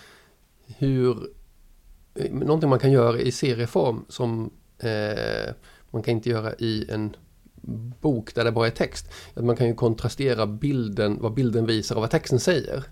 Hur, 0.66 1.28
eh, 2.14 2.32
någonting 2.32 2.70
man 2.70 2.78
kan 2.78 2.92
göra 2.92 3.18
i 3.18 3.32
serieform 3.32 4.04
som 4.08 4.50
eh, 4.78 5.54
man 5.90 6.02
kan 6.02 6.14
inte 6.14 6.30
göra 6.30 6.54
i 6.54 6.90
en 6.90 7.16
bok 8.00 8.34
där 8.34 8.44
det 8.44 8.52
bara 8.52 8.66
är 8.66 8.70
text. 8.70 9.10
Att 9.34 9.44
man 9.44 9.56
kan 9.56 9.66
ju 9.66 9.74
kontrastera 9.74 10.46
bilden, 10.46 11.18
vad 11.20 11.34
bilden 11.34 11.66
visar 11.66 11.94
och 11.94 12.00
vad 12.00 12.10
texten 12.10 12.40
säger. 12.40 12.84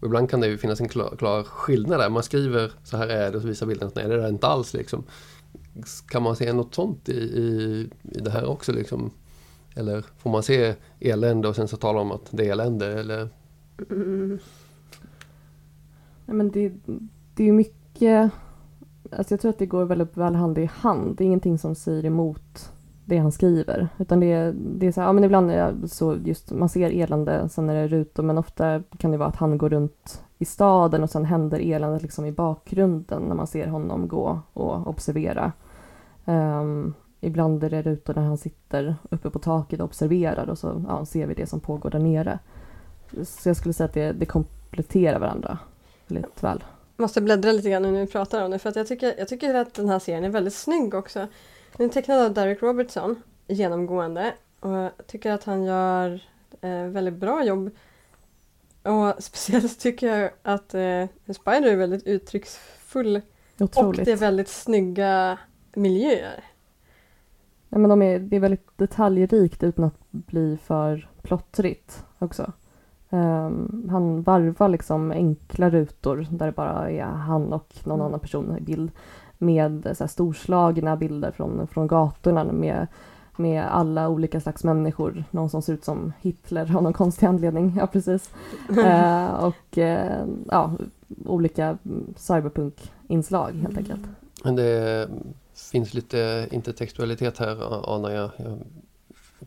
Och 0.00 0.06
ibland 0.06 0.30
kan 0.30 0.40
det 0.40 0.46
ju 0.46 0.58
finnas 0.58 0.80
en 0.80 0.88
klar, 0.88 1.16
klar 1.18 1.42
skillnad 1.42 2.00
där. 2.00 2.10
Man 2.10 2.22
skriver 2.22 2.72
så 2.84 2.96
här 2.96 3.08
är 3.08 3.30
det 3.30 3.36
och 3.36 3.42
så 3.42 3.48
visar 3.48 3.66
bilden 3.66 3.88
att 3.88 3.94
nej 3.94 4.08
det 4.08 4.24
är 4.24 4.28
inte 4.28 4.46
alls 4.46 4.74
liksom. 4.74 5.04
Kan 6.08 6.22
man 6.22 6.36
se 6.36 6.52
något 6.52 6.74
sånt 6.74 7.08
i, 7.08 7.18
i, 7.18 7.88
i 8.02 8.20
det 8.20 8.30
här 8.30 8.44
också 8.44 8.72
liksom? 8.72 9.10
Eller 9.74 10.04
får 10.18 10.30
man 10.30 10.42
se 10.42 10.74
elände 11.00 11.48
och 11.48 11.56
sen 11.56 11.68
så 11.68 11.76
tala 11.76 12.00
om 12.00 12.12
att 12.12 12.28
det 12.30 12.46
är 12.46 12.52
elände 12.52 13.00
eller? 13.00 13.28
Mm. 13.90 14.38
Nej, 16.26 16.36
men 16.36 16.50
det, 16.50 16.72
det 17.36 17.48
är 17.48 17.52
mycket... 17.52 18.30
Alltså 19.12 19.34
jag 19.34 19.40
tror 19.40 19.50
att 19.50 19.58
det 19.58 19.66
går 19.66 19.84
väldigt 19.84 20.16
väl 20.16 20.34
hand 20.34 20.58
i 20.58 20.64
hand. 20.64 21.16
Det 21.16 21.24
är 21.24 21.26
ingenting 21.26 21.58
som 21.58 21.74
säger 21.74 22.04
emot 22.04 22.72
det 23.04 23.18
han 23.18 23.32
skriver. 23.32 23.88
Utan 23.98 24.20
det, 24.20 24.32
är- 24.32 24.52
det 24.56 24.86
är 24.86 24.92
så 24.92 25.00
här, 25.00 25.08
ja 25.08 25.12
men 25.12 25.24
ibland 25.24 25.50
är 25.50 25.72
det 25.72 25.88
så 25.88 26.16
just, 26.24 26.52
man 26.52 26.68
ser 26.68 26.90
elände, 26.90 27.48
sen 27.48 27.68
är 27.68 27.74
det 27.74 27.88
rutor, 27.88 28.22
men 28.22 28.38
ofta 28.38 28.82
kan 28.98 29.10
det 29.10 29.16
vara 29.16 29.28
att 29.28 29.36
han 29.36 29.58
går 29.58 29.68
runt 29.70 30.24
i 30.38 30.44
staden 30.44 31.02
och 31.02 31.10
sen 31.10 31.24
händer 31.24 31.60
eländet 31.60 32.02
liksom 32.02 32.24
i 32.24 32.32
bakgrunden 32.32 33.22
när 33.22 33.34
man 33.34 33.46
ser 33.46 33.66
honom 33.66 34.08
gå 34.08 34.40
och 34.52 34.86
observera. 34.86 35.52
Um, 36.24 36.94
ibland 37.20 37.64
är 37.64 37.70
det 37.70 37.82
rutor 37.82 38.14
när 38.14 38.22
han 38.22 38.38
sitter 38.38 38.96
uppe 39.10 39.30
på 39.30 39.38
taket 39.38 39.80
och 39.80 39.84
observerar 39.86 40.48
och 40.50 40.58
så 40.58 40.84
ja, 40.88 41.04
ser 41.06 41.26
vi 41.26 41.34
det 41.34 41.46
som 41.46 41.60
pågår 41.60 41.90
där 41.90 41.98
nere. 41.98 42.38
Så 43.24 43.48
jag 43.48 43.56
skulle 43.56 43.72
säga 43.74 43.84
att 43.84 43.94
det, 43.94 44.12
det 44.12 44.26
kompletterar 44.26 45.18
varandra 45.18 45.58
väldigt 46.08 46.42
väl. 46.42 46.64
Måste 46.96 47.20
bläddra 47.20 47.52
lite 47.52 47.70
grann 47.70 47.82
nu 47.82 47.90
när 47.90 48.00
vi 48.00 48.06
pratar 48.06 48.44
om 48.44 48.50
det 48.50 48.58
för 48.58 48.68
att 48.68 48.76
jag 48.76 48.86
tycker, 48.86 49.14
jag 49.18 49.28
tycker 49.28 49.54
att 49.54 49.74
den 49.74 49.88
här 49.88 49.98
serien 49.98 50.24
är 50.24 50.28
väldigt 50.28 50.54
snygg 50.54 50.94
också. 50.94 51.26
Den 51.76 51.86
är 51.86 51.92
tecknad 51.92 52.20
av 52.20 52.34
Derek 52.34 52.62
Robertson 52.62 53.22
genomgående 53.46 54.34
och 54.60 54.70
jag 54.70 54.90
tycker 55.06 55.32
att 55.32 55.44
han 55.44 55.64
gör 55.64 56.24
eh, 56.60 56.84
väldigt 56.84 57.14
bra 57.14 57.44
jobb. 57.44 57.70
Och 58.82 59.14
speciellt 59.22 59.80
tycker 59.80 60.16
jag 60.16 60.30
att 60.42 60.74
eh, 60.74 61.06
Spider 61.34 61.72
är 61.72 61.76
väldigt 61.76 62.06
uttrycksfull 62.06 63.20
Otroligt. 63.58 63.98
och 63.98 64.04
det 64.04 64.12
är 64.12 64.16
väldigt 64.16 64.48
snygga 64.48 65.38
miljöer. 65.74 66.44
Ja, 67.68 67.78
men 67.78 67.90
de 67.90 68.02
är, 68.02 68.18
det 68.18 68.36
är 68.36 68.40
väldigt 68.40 68.78
detaljrikt 68.78 69.62
utan 69.62 69.84
att 69.84 70.10
bli 70.10 70.58
för 70.64 71.10
plottrigt 71.22 72.04
också. 72.18 72.52
Ehm, 73.16 73.88
han 73.90 74.22
varvar 74.22 74.68
liksom 74.68 75.10
enkla 75.10 75.70
rutor 75.70 76.26
där 76.30 76.46
det 76.46 76.52
bara 76.52 76.90
är 76.90 77.04
han 77.04 77.52
och 77.52 77.74
någon 77.84 77.94
Mm. 78.00 78.06
annan 78.06 78.20
person 78.20 78.56
i 78.58 78.60
bild 78.60 78.90
med 79.38 79.82
så 79.96 80.04
här, 80.04 80.08
storslagna 80.08 80.96
bilder 80.96 81.30
från, 81.30 81.66
från 81.66 81.86
gatorna 81.86 82.44
med, 82.44 82.86
med 83.36 83.64
alla 83.64 84.08
olika 84.08 84.40
slags 84.40 84.64
människor. 84.64 85.24
Någon 85.30 85.50
som 85.50 85.62
ser 85.62 85.72
ut 85.72 85.84
som 85.84 86.12
Hitler 86.20 86.76
av 86.76 86.82
någon 86.82 86.92
konstig 86.92 87.26
anledning. 87.26 87.74
Ja, 87.78 87.86
precis. 87.86 88.30
Eh, 88.84 89.44
och 89.44 89.78
eh, 89.78 90.26
ja, 90.50 90.72
olika 91.26 91.78
mm, 91.84 92.14
cyberpunk-inslag 92.16 93.52
helt 93.52 93.78
enkelt. 93.78 94.00
Men 94.44 94.56
det 94.56 95.08
finns 95.72 95.94
lite 95.94 96.48
intertextualitet 96.50 97.38
här 97.38 97.56
anar 97.94 98.10
jag. 98.10 98.30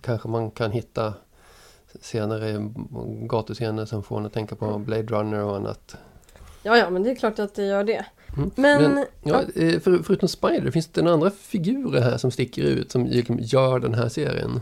Kanske 0.02 0.28
man 0.28 0.52
kan 0.52 0.72
hitta 0.72 1.14
senare 2.02 2.72
gatuscener 3.30 3.86
som 3.86 4.04
får 4.04 4.18
en 4.20 4.26
att 4.26 4.34
tänka 4.34 4.56
på 4.56 4.78
Blade 4.78 5.04
Runner 5.04 5.44
och 5.44 5.56
annat. 5.56 5.96
Ja, 6.64 6.78
ja, 6.78 6.90
men 6.90 7.04
det 7.04 7.12
är 7.12 7.16
klart 7.16 7.40
att 7.40 7.56
det 7.56 7.66
gör 7.66 7.84
det. 7.84 8.06
Mm. 8.38 8.52
Men, 8.56 9.06
Ja, 9.24 9.42
eh, 9.56 9.80
för, 9.80 10.04
förutom 10.04 10.30
Spider, 10.30 10.72
finns 10.72 10.88
det 10.88 11.02
några 11.02 11.14
andra 11.14 11.30
figurer 11.30 12.02
här 12.02 12.18
som 12.18 12.32
sticker 12.32 12.64
ut 12.64 12.92
som 12.92 13.06
liksom 13.06 13.40
gör 13.40 13.80
den 13.80 13.94
här 13.94 14.10
serien? 14.10 14.62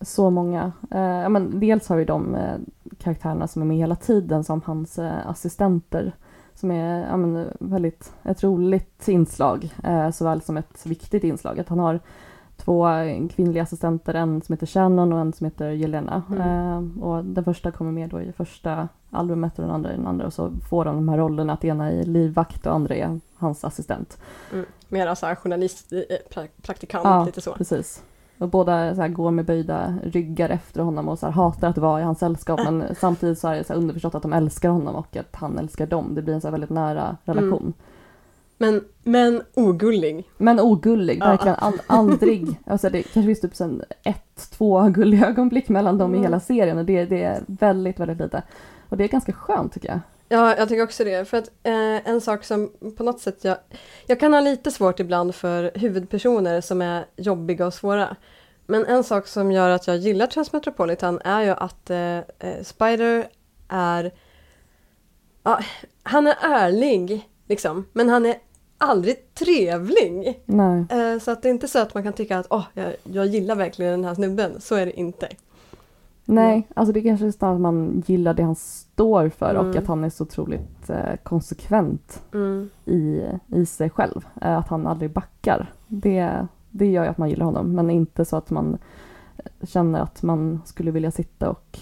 Så 0.00 0.30
många. 0.30 0.72
Eh, 0.90 1.00
ja, 1.00 1.28
men 1.28 1.60
dels 1.60 1.88
har 1.88 1.96
vi 1.96 2.04
de 2.04 2.34
eh, 2.34 2.56
karaktärerna 2.98 3.48
som 3.48 3.62
är 3.62 3.66
med 3.66 3.76
hela 3.76 3.96
tiden 3.96 4.44
som 4.44 4.62
hans 4.64 4.98
eh, 4.98 5.28
assistenter. 5.28 6.12
Som 6.54 6.70
är 6.70 7.06
ja, 7.06 7.16
men, 7.16 7.48
väldigt 7.60 8.12
ett 8.22 8.42
roligt 8.42 9.08
inslag 9.08 9.74
eh, 9.84 10.10
såväl 10.10 10.42
som 10.42 10.56
ett 10.56 10.86
viktigt 10.86 11.24
inslag. 11.24 11.60
Att 11.60 11.68
han 11.68 11.78
har 11.78 12.00
två 12.64 12.88
eh, 12.88 13.28
kvinnliga 13.28 13.62
assistenter, 13.62 14.14
en 14.14 14.42
som 14.42 14.52
heter 14.52 14.66
Shannon 14.66 15.12
och 15.12 15.18
en 15.20 15.32
som 15.32 15.44
heter 15.44 15.70
Jelena. 15.70 16.22
Mm. 16.30 16.40
Eh, 16.98 17.04
och 17.04 17.24
den 17.24 17.44
första 17.44 17.70
kommer 17.70 17.92
med 17.92 18.10
då 18.10 18.20
i 18.20 18.32
första 18.32 18.88
albumet 19.10 19.58
och 19.58 19.64
den 19.64 19.74
andra 19.74 19.92
i 19.92 19.96
den 19.96 20.06
andra 20.06 20.26
och 20.26 20.32
så 20.32 20.50
får 20.68 20.84
de 20.84 20.96
de 20.96 21.08
här 21.08 21.18
rollerna 21.18 21.52
att 21.52 21.64
ena 21.64 21.90
är 21.92 22.04
livvakt 22.04 22.66
och 22.66 22.74
andra 22.74 22.94
är 22.94 23.20
hans 23.36 23.64
assistent. 23.64 24.18
mm, 24.52 24.66
mera 24.88 25.16
så 25.16 25.26
här 25.26 25.34
journalist, 25.34 25.92
eh, 25.92 25.98
pra- 26.34 26.48
praktikant, 26.62 27.04
Ja, 27.04 27.24
lite 27.24 27.40
så. 27.40 27.52
Precis. 27.52 28.02
Och 28.38 28.48
båda 28.48 28.94
så 28.94 29.08
går 29.08 29.30
med 29.30 29.44
böjda 29.44 29.94
ryggar 30.02 30.48
efter 30.48 30.80
honom 30.82 31.08
och 31.08 31.18
så 31.18 31.30
hatar 31.30 31.68
att 31.68 31.78
vara 31.78 32.00
i 32.00 32.04
hans 32.04 32.18
sällskap 32.18 32.60
men 32.64 32.84
samtidigt 32.94 33.38
så 33.38 33.48
är 33.48 33.56
det 33.56 33.64
så 33.64 33.74
underförstått 33.74 34.14
att 34.14 34.22
de 34.22 34.32
älskar 34.32 34.68
honom 34.68 34.94
och 34.94 35.16
att 35.16 35.36
han 35.36 35.58
älskar 35.58 35.86
dem. 35.86 36.14
Det 36.14 36.22
blir 36.22 36.34
en 36.34 36.40
så 36.40 36.50
väldigt 36.50 36.70
nära 36.70 37.16
relation. 37.24 37.72
Men, 38.58 38.84
men 39.02 39.42
ogullig. 39.54 40.28
Men 40.38 40.60
ogullig, 40.60 41.18
Ja. 41.20 41.26
verkligen 41.28 41.56
all, 41.60 41.80
aldrig. 41.86 42.46
Alltså 42.66 42.90
det 42.90 43.02
kanske 43.02 43.22
finns 43.26 43.40
typ 43.40 43.54
sen 43.56 43.82
ett, 44.02 44.50
två 44.50 44.82
gulliga 44.88 45.26
ögonblick 45.26 45.68
mellan 45.68 45.98
dem 45.98 46.14
i 46.14 46.18
Mm. 46.18 46.22
hela 46.24 46.40
serien 46.40 46.78
och 46.78 46.84
det, 46.84 47.04
det 47.04 47.22
är 47.22 47.42
väldigt, 47.46 48.00
väldigt 48.00 48.18
lite. 48.18 48.42
Och 48.88 48.96
det 48.96 49.04
är 49.04 49.08
ganska 49.08 49.32
skönt 49.32 49.72
tycker 49.74 49.88
jag. 49.88 50.00
Ja, 50.28 50.56
jag 50.56 50.68
tycker 50.68 50.82
också 50.82 51.04
det. 51.04 51.28
För 51.28 51.36
att 51.38 51.48
eh, 51.62 52.08
en 52.08 52.20
sak 52.20 52.44
som 52.44 52.72
på 52.96 53.02
något 53.04 53.20
sätt 53.20 53.44
jag... 53.44 53.56
Jag 54.06 54.20
kan 54.20 54.32
ha 54.32 54.40
lite 54.40 54.70
svårt 54.70 55.00
ibland 55.00 55.34
för 55.34 55.70
huvudpersoner 55.74 56.60
som 56.60 56.82
är 56.82 57.04
jobbiga 57.16 57.66
och 57.66 57.74
svåra. 57.74 58.16
Men 58.66 58.86
en 58.86 59.04
sak 59.04 59.26
som 59.26 59.52
gör 59.52 59.70
att 59.70 59.86
jag 59.86 59.96
gillar 59.96 60.26
Transmetropolitan 60.26 61.20
är 61.24 61.42
ju 61.42 61.50
att 61.50 61.90
eh, 61.90 62.16
eh, 62.18 62.62
Spider 62.62 63.26
är... 63.68 64.12
Ja, 65.42 65.60
han 66.02 66.26
är 66.26 66.36
ärlig, 66.42 67.28
liksom. 67.46 67.84
Men 67.92 68.08
han 68.08 68.26
är 68.26 68.34
aldrig 68.78 69.34
trevlig. 69.34 70.42
Nej. 70.46 70.84
Eh, 70.90 71.18
så 71.18 71.30
att 71.30 71.42
det 71.42 71.48
är 71.48 71.50
inte 71.50 71.68
så 71.68 71.78
att 71.78 71.94
man 71.94 72.02
kan 72.02 72.12
tycka 72.12 72.38
att 72.38 72.46
åh, 72.50 72.64
jag, 72.74 72.94
jag 73.02 73.26
gillar 73.26 73.54
verkligen 73.56 73.92
den 73.92 74.04
här 74.04 74.14
snubben. 74.14 74.60
Så 74.60 74.74
är 74.74 74.86
det 74.86 75.00
inte. 75.00 75.28
Nej, 76.24 76.68
alltså 76.74 76.92
det 76.92 77.00
är 77.00 77.04
kanske 77.04 77.32
snarare 77.32 77.54
att 77.54 77.60
man 77.60 78.02
gillar 78.06 78.34
det 78.34 78.42
han 78.42 78.54
står 78.56 79.28
för 79.28 79.54
och 79.54 79.64
Mm. 79.64 79.78
att 79.78 79.86
han 79.86 80.04
är 80.04 80.10
så 80.10 80.24
otroligt 80.24 80.90
eh, 80.90 81.16
konsekvent 81.22 82.22
Mm. 82.34 82.70
i, 82.84 83.22
i 83.46 83.66
sig 83.66 83.90
själv. 83.90 84.26
Eh, 84.42 84.56
att 84.58 84.68
han 84.68 84.86
aldrig 84.86 85.10
backar. 85.10 85.72
Det, 85.88 86.46
det 86.70 86.86
gör 86.90 87.04
ju 87.04 87.10
att 87.10 87.18
man 87.18 87.30
gillar 87.30 87.44
honom, 87.46 87.74
men 87.74 87.90
inte 87.90 88.24
så 88.24 88.36
att 88.36 88.50
man 88.50 88.78
känner 89.62 90.00
att 90.00 90.22
man 90.22 90.62
skulle 90.64 90.90
vilja 90.90 91.10
sitta 91.10 91.50
och 91.50 91.78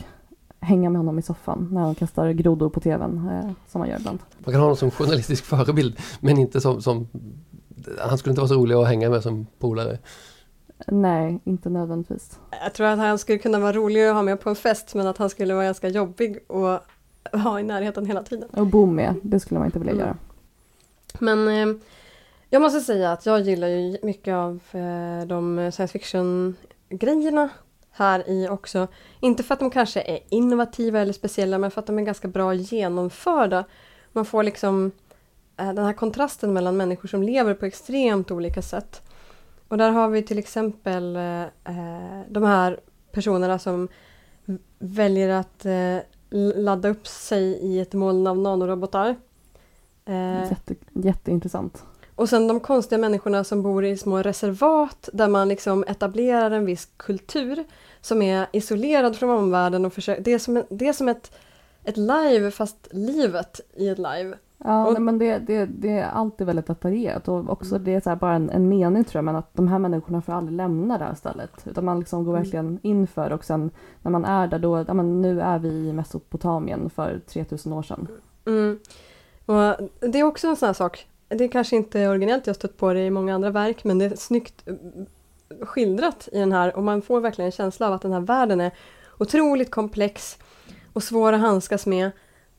hänga 0.60 0.90
med 0.90 0.98
honom 0.98 1.18
i 1.18 1.22
soffan 1.22 1.68
när 1.72 1.80
han 1.80 1.94
kastar 1.94 2.30
grodor 2.30 2.68
på 2.70 2.80
tvn, 2.80 3.28
eh, 3.28 3.50
som 3.68 3.78
man 3.78 3.88
gör 3.88 3.98
ibland. 3.98 4.18
Man 4.38 4.44
kan 4.44 4.54
ha 4.54 4.60
honom 4.60 4.76
som 4.76 4.90
journalistisk 4.90 5.44
förebild, 5.54 5.98
men 6.20 6.38
inte 6.38 6.60
som, 6.60 6.82
som 6.82 7.08
han 7.98 8.18
skulle 8.18 8.30
inte 8.32 8.40
vara 8.40 8.48
så 8.48 8.54
rolig 8.54 8.74
att 8.74 8.86
hänga 8.88 9.10
med 9.10 9.22
som 9.22 9.46
polare. 9.58 9.98
Nej, 10.86 11.40
inte 11.44 11.70
nödvändigtvis. 11.70 12.38
Jag 12.64 12.74
tror 12.74 12.86
att 12.86 12.98
han 12.98 13.18
skulle 13.18 13.38
kunna 13.38 13.58
vara 13.58 13.72
rolig 13.72 14.06
att 14.06 14.14
ha 14.14 14.22
med 14.22 14.40
på 14.40 14.48
en 14.50 14.56
fest 14.56 14.94
men 14.94 15.06
att 15.06 15.18
han 15.18 15.30
skulle 15.30 15.54
vara 15.54 15.64
ganska 15.64 15.88
jobbig 15.88 16.38
och 16.46 16.78
ha 17.32 17.60
i 17.60 17.62
närheten 17.62 18.06
hela 18.06 18.22
tiden. 18.22 18.48
Och 18.50 18.66
bo 18.66 18.86
med, 18.86 19.14
det 19.22 19.40
skulle 19.40 19.58
man 19.58 19.66
inte 19.66 19.78
vilja 19.78 19.92
Mm. 19.92 20.06
göra. 20.06 20.16
Men 21.18 21.48
eh, 21.48 21.76
jag 22.50 22.62
måste 22.62 22.80
säga 22.80 23.12
att 23.12 23.26
jag 23.26 23.40
gillar 23.40 23.68
ju 23.68 23.98
mycket 24.02 24.34
av 24.34 24.60
eh, 24.72 25.26
de 25.26 25.70
science 25.72 25.92
fiction-grejerna 25.92 27.48
här 27.92 28.30
i 28.30 28.48
också. 28.48 28.88
Inte 29.20 29.42
för 29.42 29.54
att 29.54 29.60
de 29.60 29.70
kanske 29.70 30.00
är 30.00 30.18
innovativa 30.28 31.00
eller 31.00 31.12
speciella 31.12 31.58
men 31.58 31.70
för 31.70 31.80
att 31.80 31.86
de 31.86 31.98
är 31.98 32.02
ganska 32.02 32.28
bra 32.28 32.54
genomförda. 32.54 33.64
Man 34.12 34.24
får 34.24 34.42
liksom 34.42 34.92
eh, 35.56 35.72
den 35.72 35.84
här 35.84 35.92
kontrasten 35.92 36.52
mellan 36.52 36.76
människor 36.76 37.08
som 37.08 37.22
lever 37.22 37.54
på 37.54 37.66
extremt 37.66 38.30
olika 38.30 38.62
sätt. 38.62 39.02
Och 39.68 39.78
där 39.78 39.90
har 39.90 40.08
vi 40.08 40.22
till 40.22 40.38
exempel 40.38 41.16
eh, 41.16 41.42
eh, 41.42 42.20
de 42.28 42.42
här 42.42 42.80
personerna 43.12 43.58
som 43.58 43.88
väljer 44.78 45.28
att 45.28 45.66
eh, 45.66 45.98
ladda 46.56 46.88
upp 46.88 47.06
sig 47.06 47.42
i 47.42 47.80
ett 47.80 47.92
moln 47.92 48.26
av 48.26 48.38
nanorobotar. 48.38 49.16
Eh, 50.04 50.48
Jätte, 50.50 50.74
jätteintressant 50.92 51.84
och 52.20 52.28
sen 52.28 52.48
de 52.48 52.60
konstiga 52.60 52.98
människorna 52.98 53.44
som 53.44 53.62
bor 53.62 53.84
i 53.84 53.96
små 53.96 54.22
reservat 54.22 55.08
där 55.12 55.28
man 55.28 55.48
liksom 55.48 55.84
etablerar 55.88 56.50
en 56.50 56.66
viss 56.66 56.88
kultur 56.96 57.64
som 58.00 58.22
är 58.22 58.46
isolerad 58.52 59.16
från 59.16 59.30
omvärlden 59.30 59.84
och 59.84 59.92
försöker, 59.92 60.22
det 60.22 60.32
är 60.32 60.38
som, 60.38 60.62
det 60.70 60.88
är 60.88 60.92
som 60.92 61.08
ett, 61.08 61.32
ett 61.84 61.96
live 61.96 62.50
fast 62.50 62.88
livet 62.90 63.60
i 63.76 63.88
ett 63.88 63.98
live. 63.98 64.34
Ja, 64.64 64.86
Och- 64.86 64.92
nej, 64.92 65.02
men 65.02 65.18
det, 65.18 65.38
det, 65.38 65.66
det 65.66 65.98
är 65.98 66.08
alltid 66.10 66.46
väldigt 66.46 66.66
detaljerat 66.66 67.28
och 67.28 67.50
också 67.50 67.78
det 67.78 67.94
är 67.94 68.00
så 68.00 68.16
bara 68.16 68.34
en, 68.34 68.50
en 68.50 68.68
mening 68.68 69.04
tror 69.04 69.18
jag, 69.18 69.24
men 69.24 69.36
att 69.36 69.54
de 69.54 69.68
här 69.68 69.78
människorna 69.78 70.22
får 70.22 70.32
aldrig 70.32 70.56
lämna 70.56 70.98
det 70.98 71.04
här 71.04 71.14
stället. 71.14 71.50
Utan 71.66 71.84
man 71.84 71.98
liksom 72.00 72.24
går 72.24 72.32
Mm. 72.32 72.42
verkligen 72.42 72.78
inför 72.82 73.30
och 73.32 73.44
sen 73.44 73.70
när 74.02 74.10
man 74.10 74.24
är 74.24 74.46
där 74.48 74.58
då, 74.58 74.84
ja 74.88 74.94
men 74.94 75.22
nu 75.22 75.40
är 75.40 75.58
vi 75.58 75.68
i 75.68 75.92
Mesopotamien 75.92 76.90
för 76.90 77.20
3000 77.28 77.72
år 77.72 77.82
sedan. 77.82 78.06
Mm. 78.46 78.78
Och 79.46 79.88
det 80.10 80.18
är 80.20 80.24
också 80.24 80.46
en 80.48 80.56
sån 80.56 80.66
här 80.66 80.72
sak, 80.74 81.06
det 81.30 81.44
är 81.44 81.48
kanske 81.48 81.76
inte 81.76 82.08
originellt, 82.08 82.46
jag 82.46 82.54
har 82.54 82.58
stött 82.58 82.76
på 82.76 82.92
det 82.92 83.00
i 83.00 83.10
många 83.10 83.34
andra 83.34 83.50
verk, 83.50 83.84
men 83.84 83.98
det 83.98 84.04
är 84.04 84.16
snyggt 84.16 84.62
eh, 84.66 84.74
skildrat 85.66 86.28
i 86.32 86.38
den 86.38 86.52
här 86.52 86.76
och 86.76 86.82
man 86.82 87.02
får 87.02 87.20
verkligen 87.20 87.46
en 87.46 87.52
känsla 87.52 87.86
av 87.86 87.92
att 87.92 88.02
den 88.02 88.12
här 88.12 88.20
världen 88.20 88.60
är 88.60 88.70
otroligt 89.18 89.70
komplex 89.70 90.38
och 90.92 91.02
svår 91.02 91.32
att 91.32 91.40
handskas 91.40 91.86
med. 91.86 92.10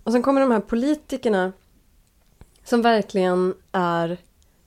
Och 0.03 0.11
sen 0.11 0.21
kommer 0.21 0.41
de 0.41 0.51
här 0.51 0.59
politikerna 0.59 1.51
som 2.63 2.81
verkligen 2.81 3.53
är, 3.71 4.17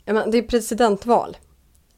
menar, 0.04 0.26
det 0.26 0.38
är 0.38 0.42
presidentval. 0.42 1.36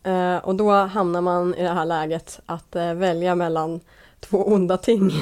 Eh, 0.03 0.37
och 0.37 0.55
då 0.55 0.73
hamnar 0.73 1.21
man 1.21 1.55
i 1.55 1.63
det 1.63 1.69
här 1.69 1.87
läget 1.87 2.41
att 2.47 2.77
eh, 2.77 2.95
välja 2.95 3.35
mellan 3.35 3.81
två 4.21 4.45
onda 4.45 4.77
ting. 4.77 5.13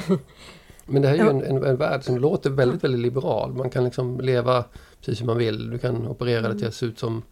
Men 0.87 1.03
det 1.03 1.09
här 1.09 1.15
är 1.15 1.23
ju 1.23 1.31
en, 1.31 1.43
en, 1.43 1.65
en 1.65 1.77
värld 1.77 2.03
som 2.03 2.19
låter 2.19 2.51
väldigt, 2.51 2.85
väldigt 2.85 3.01
liberal. 3.01 3.53
Man 3.53 3.71
kan 3.71 3.85
liksom 3.85 4.21
leva 4.21 4.65
precis 5.05 5.19
som 5.19 5.27
man 5.27 5.39
vill. 5.39 5.71
Du 5.71 5.79
kan 5.79 6.09
operera 6.09 6.49
det 6.49 6.59
till 6.59 6.69
att 6.69 6.75
se 6.75 6.87
ut 6.87 6.99
som 6.99 7.23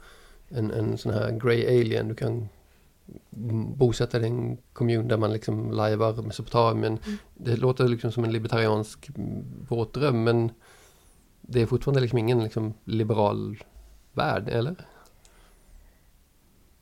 en, 0.48 0.70
en 0.70 0.98
sån 0.98 1.12
här 1.12 1.30
grey 1.30 1.80
alien. 1.80 2.08
Du 2.08 2.14
kan 2.14 2.48
mm, 3.36 3.76
bosätta 3.76 4.18
dig 4.18 4.28
i 4.28 4.32
en 4.32 4.58
kommun 4.72 5.08
där 5.08 5.16
man 5.16 5.32
liksom 5.32 5.70
lajvar 5.70 6.22
Mesopotamien. 6.22 6.98
Mm. 7.06 7.18
Det 7.34 7.56
låter 7.56 7.88
liksom 7.88 8.12
som 8.12 8.24
en 8.24 8.32
libertariansk 8.32 9.10
mm, 9.16 9.44
våt 9.68 9.94
dröm 9.94 10.24
men 10.24 10.50
det 11.40 11.62
är 11.62 11.66
fortfarande 11.66 12.00
liksom 12.00 12.18
ingen 12.18 12.42
liksom 12.42 12.74
liberal 12.84 13.62
värld, 14.12 14.48
eller? 14.48 14.76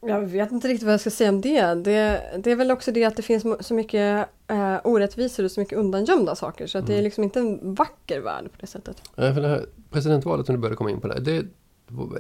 Jag 0.03 0.21
vet 0.21 0.53
inte 0.53 0.69
riktigt 0.69 0.85
vad 0.85 0.93
jag 0.93 1.01
ska 1.01 1.11
säga 1.11 1.31
om 1.31 1.41
det. 1.41 1.75
Det, 1.75 2.23
det 2.39 2.51
är 2.51 2.57
väl 2.57 2.71
också 2.71 2.93
det 2.93 3.05
att 3.05 3.17
det 3.17 3.23
finns 3.23 3.45
så 3.61 3.75
mycket 3.75 4.29
eh, 4.47 4.77
orättvisor 4.85 5.45
och 5.45 5.51
så 5.51 5.61
mycket 5.61 5.79
undangömda 5.79 6.35
saker 6.35 6.67
så 6.67 6.79
att 6.79 6.87
det 6.87 6.93
är 6.93 6.97
Mm. 6.97 7.05
liksom 7.05 7.25
inte 7.25 7.41
en 7.41 7.75
vacker 7.75 8.21
värld 8.21 8.45
på 8.45 8.57
det 8.61 8.67
sättet. 8.67 9.03
Ja, 9.15 9.35
för 9.35 9.41
det 9.41 9.49
här 9.49 9.67
presidentvalet 9.91 10.47
som 10.47 10.55
du 10.55 10.61
började 10.61 10.77
komma 10.77 10.91
in 10.91 11.01
på 11.01 11.09
där, 11.09 11.21
det, 11.21 11.47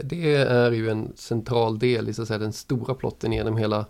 det 0.03 0.35
är 0.37 0.71
ju 0.71 0.91
en 0.91 1.13
central 1.17 1.79
del 1.79 2.09
i 2.09 2.15
så 2.15 2.23
att 2.23 2.29
säga, 2.29 2.39
den 2.39 2.53
stora 2.53 2.95
plotten 2.95 3.33
genom 3.33 3.57
hela, 3.57 3.87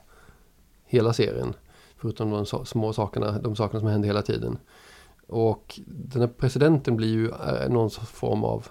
hela 0.86 1.12
serien. 1.12 1.54
Förutom 1.96 2.30
de 2.30 2.46
små 2.66 2.92
sakerna, 2.92 3.38
de 3.38 3.56
sakerna 3.56 3.80
som 3.80 3.88
händer 3.88 4.06
hela 4.06 4.22
tiden. 4.22 4.58
Och 5.26 5.80
den 5.86 6.20
här 6.22 6.28
presidenten 6.28 6.96
blir 6.96 7.08
ju 7.08 7.28
eh, 7.28 7.68
någon 7.68 7.90
form 7.90 8.44
av 8.44 8.66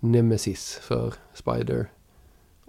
nemesis 0.00 0.78
för 0.82 1.14
Spider. 1.34 1.90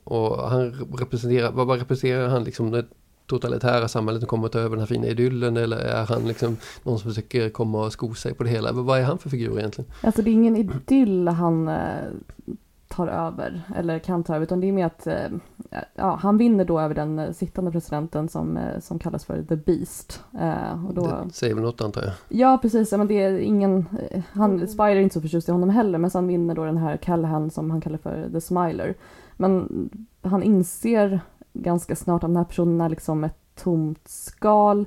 Och 0.08 0.50
han 0.50 0.72
representerar, 1.00 1.52
vad, 1.52 1.68
vad 1.68 1.80
representerar 1.80 2.28
han 2.28 2.44
liksom 2.44 2.72
det 2.72 2.86
totalitära 3.28 3.88
samhället 3.88 4.22
som 4.22 4.28
kommer 4.28 4.46
att 4.46 4.52
ta 4.52 4.60
över 4.60 4.70
den 4.70 4.80
här 4.80 4.86
fina 4.86 5.08
idyllen 5.08 5.58
eller 5.58 5.78
är 5.78 6.06
han 6.06 6.28
liksom 6.28 6.58
någon 6.84 7.00
som 7.00 7.12
försöker 7.12 7.50
komma 7.50 7.86
och 7.86 7.92
sko 7.92 8.14
sig 8.14 8.34
på 8.34 8.44
det 8.44 8.50
hela? 8.50 8.72
Vad 8.72 9.00
är 9.00 9.04
han 9.04 9.18
för 9.18 9.30
figur 9.30 9.60
egentligen? 9.60 9.92
Alltså 10.02 10.22
det 10.22 10.30
är 10.30 10.34
ingen 10.34 10.56
idyll 10.56 11.28
han 11.28 11.68
eh, 11.68 11.76
tar 12.88 13.08
över, 13.08 13.62
eller 13.76 14.00
kan 14.00 14.24
ta 14.24 14.36
över, 14.36 14.44
utan 14.44 14.60
det 14.60 14.68
är 14.68 14.72
mer 14.72 14.86
att 14.86 15.08
eh, 15.08 15.16
ja, 15.96 16.20
han 16.22 16.38
vinner 16.38 16.66
då 16.66 16.80
över 16.80 16.96
den 16.96 17.20
eh, 17.20 17.32
sittande 17.32 17.72
presidenten 17.72 18.30
som, 18.30 18.60
som 18.80 19.00
kallas 19.00 19.26
för 19.26 19.44
The 19.44 19.56
Beast. 19.56 20.24
Och 20.88 20.94
då, 20.94 21.02
Det 21.02 21.34
säger 21.34 21.56
väl 21.56 21.64
något 21.64 21.82
antar 21.82 22.02
jag. 22.02 22.12
Ja, 22.30 22.60
precis. 22.62 22.92
Men 22.92 23.08
det 23.08 23.24
är 23.24 23.40
ingen, 23.40 23.86
han, 24.32 24.68
Spider 24.68 24.96
är 24.96 25.00
inte 25.00 25.14
så 25.14 25.22
förtjust 25.22 25.50
i 25.50 25.52
honom 25.52 25.70
heller, 25.70 25.98
men 25.98 26.10
sen 26.10 26.28
vinner 26.28 26.56
då 26.56 26.66
den 26.66 26.78
här 26.78 26.98
Callahan 26.98 27.50
som 27.50 27.72
han 27.72 27.82
kallar 27.82 27.98
för 27.98 28.30
The 28.32 28.42
Smiler. 28.42 28.96
Men 29.38 29.90
han 30.22 30.44
inser 30.44 31.20
ganska 31.54 31.96
snart 31.96 32.24
att 32.24 32.30
den 32.30 32.38
här 32.38 32.44
personen 32.44 32.82
är 32.82 32.90
liksom 32.90 33.24
ett 33.24 33.38
tomt 33.56 34.08
skal. 34.08 34.86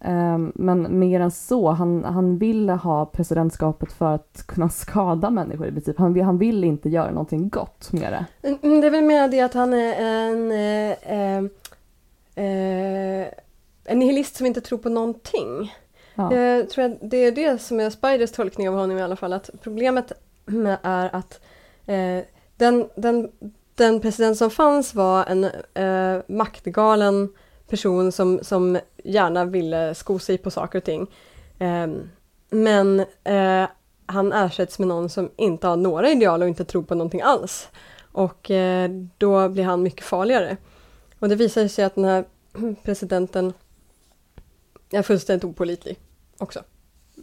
Ehm, 0.00 0.52
Men 0.54 0.98
mer 0.98 1.20
än 1.20 1.30
så, 1.30 1.70
han, 1.70 2.04
han 2.04 2.38
vill 2.38 2.68
ha 2.70 3.06
presidentskapet 3.06 3.92
för 3.92 4.14
att 4.14 4.44
kunna 4.46 4.68
skada 4.68 5.30
människor 5.30 5.66
i 5.66 5.72
princip. 5.72 5.98
Han 5.98 6.20
han 6.20 6.38
vill 6.38 6.64
inte 6.64 6.88
göra 6.88 7.10
någonting 7.10 7.48
gott 7.48 7.92
med 7.92 8.12
det. 8.12 8.48
Mm, 8.62 8.80
Det 8.80 8.86
är 8.86 8.90
väl 8.90 9.04
mer 9.04 9.28
det 9.28 9.40
att 9.40 9.54
han 9.54 9.72
är 9.72 9.94
en, 10.00 10.50
eh, 10.50 10.96
eh, 11.12 11.44
eh, 12.44 13.28
en 13.84 13.98
nihilist 13.98 14.36
som 14.36 14.46
inte 14.46 14.60
tror 14.60 14.78
på 14.78 14.88
någonting. 14.88 15.74
Ja. 16.14 16.34
Jag 16.34 16.70
tror 16.70 16.84
att 16.84 16.98
det 17.00 17.16
är 17.16 17.32
det 17.32 17.60
som 17.62 17.80
är 17.80 17.90
Spiders 17.90 18.32
tolkning 18.32 18.68
av 18.68 18.74
honom 18.74 18.98
i 18.98 19.02
alla 19.02 19.16
fall. 19.16 19.32
Att 19.32 19.50
problemet 19.62 20.12
är 20.82 21.16
att 21.16 21.40
eh, 21.86 22.24
den, 22.56 22.88
den, 22.96 23.28
den 23.74 24.00
president 24.00 24.38
som 24.38 24.50
fanns 24.50 24.94
var 24.94 25.24
en 25.24 25.44
eh, 25.74 26.22
maktgalen 26.28 27.28
person 27.68 28.12
som, 28.12 28.38
som 28.42 28.78
gärna 29.04 29.44
ville 29.44 29.94
sko 29.94 30.18
sig 30.18 30.38
på 30.38 30.50
saker 30.50 30.78
och 30.78 30.84
ting. 30.84 31.06
Eh, 31.58 31.86
men 32.50 33.00
eh, 33.24 33.68
han 34.06 34.32
ersätts 34.32 34.78
med 34.78 34.88
någon 34.88 35.08
som 35.08 35.30
inte 35.36 35.66
har 35.66 35.76
några 35.76 36.10
ideal 36.10 36.42
och 36.42 36.48
inte 36.48 36.64
tror 36.64 36.82
på 36.82 36.94
någonting 36.94 37.22
alls. 37.22 37.68
Och 38.12 38.50
eh, 38.50 38.90
då 39.18 39.48
blir 39.48 39.64
han 39.64 39.82
mycket 39.82 40.04
farligare. 40.04 40.56
Och 41.18 41.28
det 41.28 41.34
visar 41.34 41.68
sig 41.68 41.84
att 41.84 41.94
den 41.94 42.04
här 42.04 42.24
presidenten 42.82 43.52
är 44.90 45.02
fullständigt 45.02 45.44
opålitlig 45.44 45.98
också. 46.38 46.62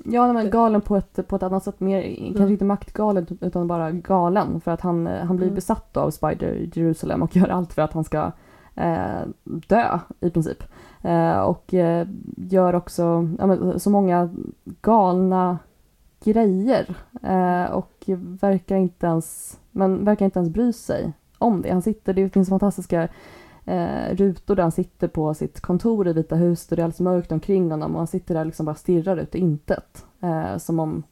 Ja, 0.06 0.34
men 0.34 0.50
galen 0.50 0.82
på 0.82 0.96
ett, 0.96 1.28
på 1.28 1.36
ett 1.36 1.44
annat 1.44 1.64
sätt. 1.64 1.80
Mer, 1.80 2.02
Mm. 2.04 2.34
Kanske 2.34 2.52
inte 2.52 2.66
maktgalen 2.66 3.28
utan 3.42 3.68
bara 3.68 3.92
galen. 3.92 4.62
För 4.62 4.72
att 4.72 4.82
han, 4.82 5.08
han 5.08 5.36
blir 5.38 5.48
Mm. 5.48 5.56
besatt 5.56 5.98
av 5.98 6.12
Spider 6.12 6.70
Jerusalem 6.74 7.22
och 7.22 7.36
gör 7.36 7.48
allt 7.48 7.74
för 7.74 7.82
att 7.82 7.94
han 7.94 8.04
ska 8.04 8.32
eh, 8.76 9.22
dö 9.44 10.00
i 10.20 10.30
princip. 10.30 10.64
Eh, 11.02 11.40
och 11.42 11.74
eh, 11.74 12.08
gör 12.38 12.76
också 12.76 13.28
ja, 13.40 13.48
men, 13.48 13.80
så 13.80 13.90
många 13.90 14.30
galna 14.82 15.60
grejer. 16.24 16.96
Eh, 17.24 17.72
och 17.72 18.04
verkar 18.42 18.76
inte 18.76 19.06
ens, 19.08 19.60
men 19.72 20.06
verkar 20.06 20.26
inte 20.26 20.40
ens 20.40 20.54
bry 20.54 20.74
sig 20.74 21.12
om 21.38 21.62
det. 21.62 21.72
Han 21.72 21.82
sitter, 21.82 22.14
det 22.14 22.30
finns 22.30 22.50
fantastiska 22.50 23.08
eh, 23.72 24.16
rutor 24.16 24.56
där 24.56 24.64
han 24.64 24.72
sitter 24.72 25.08
på 25.08 25.34
sitt 25.34 25.62
kontor 25.62 26.08
i 26.08 26.14
Vita 26.14 26.36
huset 26.36 26.72
och 26.72 26.76
det 26.76 26.82
är 26.82 26.84
alldeles 26.84 27.00
mörkt 27.00 27.32
omkring 27.32 27.72
honom 27.72 27.92
och 27.92 27.98
han 27.98 28.08
sitter 28.08 28.34
där 28.34 28.42
och 28.42 28.46
liksom 28.46 28.66
bara 28.66 28.76
stirrar 28.76 29.18
ut 29.18 29.36
i 29.36 29.40
intet. 29.40 30.06
Eh, 30.22 30.58
som 30.58 30.80
om 30.80 31.04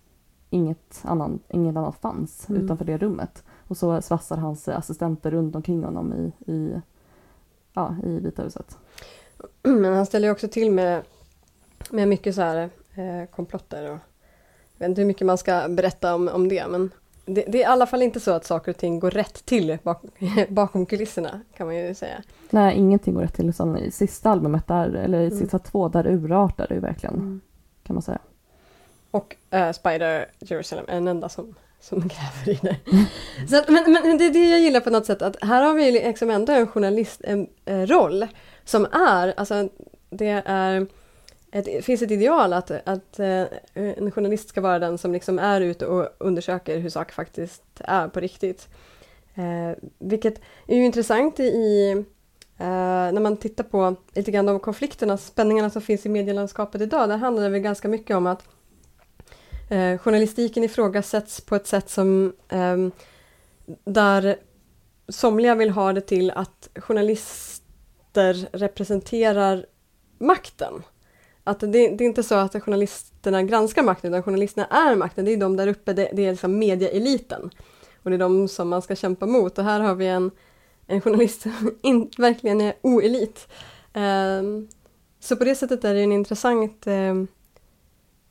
inget, 0.50 1.02
annan, 1.04 1.40
inget 1.50 1.76
annat 1.78 1.96
fanns 2.02 2.50
Mm. 2.50 2.64
utanför 2.64 2.86
det 2.86 2.98
rummet. 2.98 3.44
Och 3.68 3.78
så 3.78 4.02
svassar 4.02 4.38
hans 4.38 4.68
assistenter 4.68 5.32
runt 5.32 5.56
omkring 5.56 5.84
honom 5.84 6.14
i, 6.14 6.52
i, 6.52 6.82
ja, 7.74 7.96
i 8.04 8.20
Vita 8.20 8.44
huset. 8.44 8.78
Men 9.64 9.94
han 9.94 10.06
ställer 10.06 10.32
också 10.32 10.48
till 10.48 10.72
med, 10.72 11.02
med 11.92 12.08
mycket 12.08 12.36
så 12.36 12.42
här 12.42 12.70
eh, 12.96 13.30
komplotter 13.36 13.92
och 13.92 14.00
jag 14.78 14.88
vet 14.88 14.90
inte 14.90 15.02
hur 15.02 15.08
mycket 15.08 15.28
man 15.28 15.38
ska 15.38 15.68
berätta 15.70 16.16
om, 16.16 16.28
om 16.28 16.50
det 16.50 16.68
men 16.68 16.92
det, 17.34 17.44
det 17.48 17.58
är 17.58 17.62
i 17.62 17.66
alla 17.66 17.86
fall 17.86 18.02
inte 18.02 18.20
så 18.20 18.32
att 18.32 18.46
saker 18.46 18.72
och 18.72 18.78
ting 18.78 19.00
går 19.00 19.12
rätt 19.12 19.46
till 19.46 19.78
bak, 19.84 20.02
bakom 20.50 20.86
kulisserna 20.86 21.42
kan 21.58 21.68
man 21.68 21.76
ju 21.76 21.94
säga. 21.94 22.24
Nej, 22.50 22.78
ingenting 22.78 23.14
går 23.14 23.22
rätt 23.22 23.34
till. 23.34 23.50
Utan 23.50 23.78
i 23.78 23.92
sista 23.92 24.30
albumet, 24.30 24.68
där, 24.68 24.90
eller 24.94 25.20
i 25.20 25.26
Mm. 25.28 25.40
sista 25.40 25.60
två, 25.60 25.88
där 25.90 26.08
urartar 26.08 26.68
det 26.68 26.74
ju 26.76 26.80
verkligen. 26.82 27.42
Kan 27.84 27.94
man 27.96 28.02
säga. 28.04 28.20
Och 29.12 29.36
eh, 29.50 29.72
Spider 29.72 30.26
Jerusalem 30.40 30.86
är 30.88 30.94
den 30.94 31.08
enda 31.08 31.30
som, 31.30 31.56
som 31.80 32.00
gräver 32.00 32.50
i 32.50 32.60
det. 32.62 32.76
Så 33.50 33.58
att, 33.58 33.70
men, 33.70 33.92
men 33.92 34.18
det 34.18 34.26
är 34.26 34.34
det 34.34 34.50
jag 34.50 34.60
gillar 34.60 34.80
på 34.80 34.90
något 34.90 35.06
sätt, 35.06 35.22
att 35.22 35.44
här 35.44 35.64
har 35.64 35.74
vi 35.74 35.92
liksom 35.92 36.30
ändå 36.30 36.54
en 36.54 36.68
journalistroll 36.68 37.48
eh, 37.66 37.80
roll 37.86 38.28
som 38.66 38.86
är, 38.92 39.34
alltså 39.38 39.70
det 40.10 40.44
är 40.46 40.88
ett, 41.52 41.66
det 41.66 41.82
finns 41.82 42.02
ett 42.02 42.12
ideal 42.12 42.54
att, 42.54 42.72
att 42.72 43.20
eh, 43.20 43.46
en 43.74 44.12
journalist 44.12 44.50
ska 44.50 44.62
vara 44.62 44.80
den 44.80 44.98
som 44.98 45.14
liksom 45.14 45.40
är 45.40 45.62
ute 45.62 45.86
och 45.86 46.10
undersöker 46.18 46.78
hur 46.78 46.90
saker 46.90 47.14
faktiskt 47.14 47.64
är 47.78 48.08
på 48.08 48.20
riktigt. 48.20 48.68
Eh, 49.36 49.78
vilket 50.00 50.42
är 50.68 50.76
ju 50.76 50.86
intressant 50.86 51.40
i 51.40 51.92
eh, 52.58 53.12
när 53.14 53.20
man 53.20 53.38
tittar 53.38 53.64
på 53.64 53.96
lite 54.14 54.32
grann 54.32 54.46
de 54.46 54.60
konflikterna, 54.60 55.18
spänningarna 55.18 55.70
som 55.70 55.82
finns 55.82 56.06
i 56.06 56.10
medielandskapet 56.10 56.82
idag. 56.82 57.10
Där 57.10 57.18
handlar 57.18 57.44
det 57.44 57.50
väl 57.50 57.62
ganska 57.62 57.88
mycket 57.88 58.16
om 58.16 58.28
att 58.28 58.44
eh, 59.70 59.98
journalistiken 59.98 60.64
ifrågasätts 60.64 61.42
på 61.42 61.56
ett 61.56 61.68
sätt 61.68 61.90
som 61.90 62.34
eh, 62.50 62.78
där 63.84 64.38
somliga 65.08 65.56
vill 65.56 65.70
ha 65.70 65.94
det 65.94 66.02
till 66.02 66.32
att 66.32 66.70
journalister 66.76 68.58
representerar 68.58 69.66
makten. 70.18 70.84
Att 71.50 71.60
det, 71.60 71.68
det 71.68 72.04
är 72.04 72.08
inte 72.08 72.24
så 72.24 72.36
att 72.36 72.64
journalisterna 72.64 73.44
granskar 73.44 73.84
makten, 73.84 74.14
utan 74.14 74.24
journalisterna 74.24 74.66
är 74.66 74.96
makten. 74.96 75.26
Det 75.26 75.34
är 75.34 75.38
de 75.38 75.58
där 75.58 75.68
uppe, 75.68 75.94
det, 75.94 76.10
det 76.14 76.26
är 76.26 76.32
liksom 76.32 76.60
mediaeliten. 76.60 77.50
Och 78.04 78.10
det 78.10 78.16
är 78.16 78.20
de 78.20 78.48
som 78.48 78.70
man 78.70 78.82
ska 78.82 78.96
kämpa 78.96 79.26
mot. 79.26 79.58
Och 79.58 79.64
här 79.64 79.80
har 79.80 79.96
vi 79.96 80.08
en, 80.08 80.32
en 80.88 81.02
journalist 81.02 81.42
som 81.42 81.52
in, 81.82 82.10
verkligen 82.18 82.62
är 82.62 82.74
oelit. 82.82 83.48
Ehm, 83.94 84.68
så 85.20 85.36
på 85.36 85.44
det 85.44 85.56
sättet 85.56 85.84
är 85.86 85.94
det 85.94 86.02
en 86.02 86.12
intressant 86.12 86.88
ehm, 86.88 87.28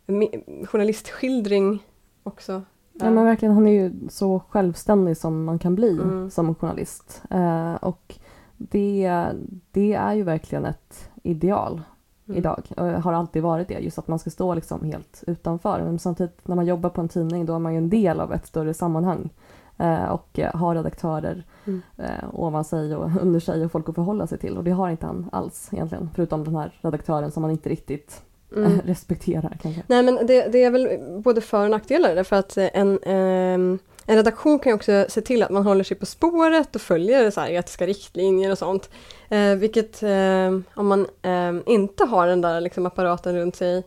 me- 0.06 0.66
journalistskildring 0.66 1.82
också. 2.22 2.62
Ja, 2.92 3.10
men 3.10 3.24
verkligen, 3.24 3.54
han 3.54 3.66
är 3.66 3.72
ju 3.72 3.92
så 4.10 4.42
självständig 4.48 5.16
som 5.16 5.44
man 5.44 5.58
kan 5.58 5.74
bli 5.74 5.88
Mm. 5.90 6.30
som 6.30 6.54
journalist. 6.54 7.22
Eh, 7.30 7.74
och 7.74 8.14
det, 8.56 9.26
det 9.70 9.92
är 9.94 10.14
ju 10.14 10.22
verkligen 10.22 10.64
ett 10.64 11.10
ideal 11.22 11.82
Mm. 12.28 12.38
idag. 12.38 12.62
Har 13.02 13.12
alltid 13.12 13.42
varit 13.42 13.68
det. 13.68 13.78
Just 13.78 13.98
att 13.98 14.08
man 14.08 14.18
ska 14.18 14.30
stå 14.30 14.54
liksom 14.54 14.84
helt 14.84 15.24
utanför. 15.26 15.82
Men 15.84 15.98
samtidigt 15.98 16.48
när 16.48 16.56
man 16.56 16.66
jobbar 16.66 16.90
på 16.90 17.00
en 17.00 17.08
tidning 17.08 17.46
då 17.46 17.54
är 17.54 17.58
man 17.58 17.72
ju 17.72 17.78
en 17.78 17.90
del 17.90 18.20
av 18.20 18.32
ett 18.32 18.46
större 18.46 18.74
sammanhang. 18.74 19.30
Eh, 19.78 20.04
och 20.04 20.38
eh, 20.38 20.54
har 20.54 20.74
redaktörer 20.74 21.44
Mm. 21.66 21.82
eh, 21.96 22.24
ovan 22.32 22.64
sig 22.64 22.96
och 22.96 23.10
under 23.22 23.40
sig 23.40 23.64
och 23.64 23.72
folk 23.72 23.88
att 23.88 23.94
förhålla 23.94 24.26
sig 24.26 24.38
till. 24.38 24.56
Och 24.56 24.64
det 24.64 24.70
har 24.70 24.88
inte 24.90 25.06
han 25.06 25.28
alls 25.32 25.68
egentligen. 25.72 26.10
Förutom 26.14 26.44
den 26.44 26.56
här 26.56 26.72
redaktören 26.80 27.30
som 27.30 27.40
man 27.42 27.50
inte 27.50 27.68
riktigt 27.68 28.22
Mm. 28.56 28.72
eh, 28.72 28.78
respekterar 28.84 29.56
kanske. 29.62 29.82
Nej 29.86 30.02
men 30.02 30.14
det, 30.26 30.52
det 30.52 30.64
är 30.64 30.70
väl 30.70 30.88
både 31.22 31.40
för 31.40 31.64
och 31.64 31.70
nackdelar 31.70 32.14
därför 32.14 32.36
att 32.36 32.56
eh, 32.56 32.68
en, 32.74 32.98
ehm, 33.02 33.78
en 34.10 34.16
redaktion 34.16 34.58
kan 34.58 34.70
ju 34.70 34.74
också 34.74 35.06
se 35.08 35.20
till 35.20 35.42
att 35.42 35.50
man 35.50 35.62
håller 35.62 35.84
sig 35.84 35.96
på 35.96 36.06
spåret 36.06 36.74
och 36.74 36.80
följer 36.80 37.30
så 37.30 37.40
här 37.40 37.50
etiska 37.50 37.86
riktlinjer 37.86 38.52
och 38.52 38.58
sånt. 38.58 38.90
Eh, 39.28 39.54
vilket 39.54 40.02
eh, 40.02 40.58
om 40.74 40.86
man 40.86 41.06
eh, 41.22 41.54
inte 41.66 42.04
har 42.04 42.26
den 42.26 42.40
där 42.40 42.60
liksom, 42.60 42.86
apparaten 42.86 43.36
runt 43.36 43.56
sig 43.56 43.84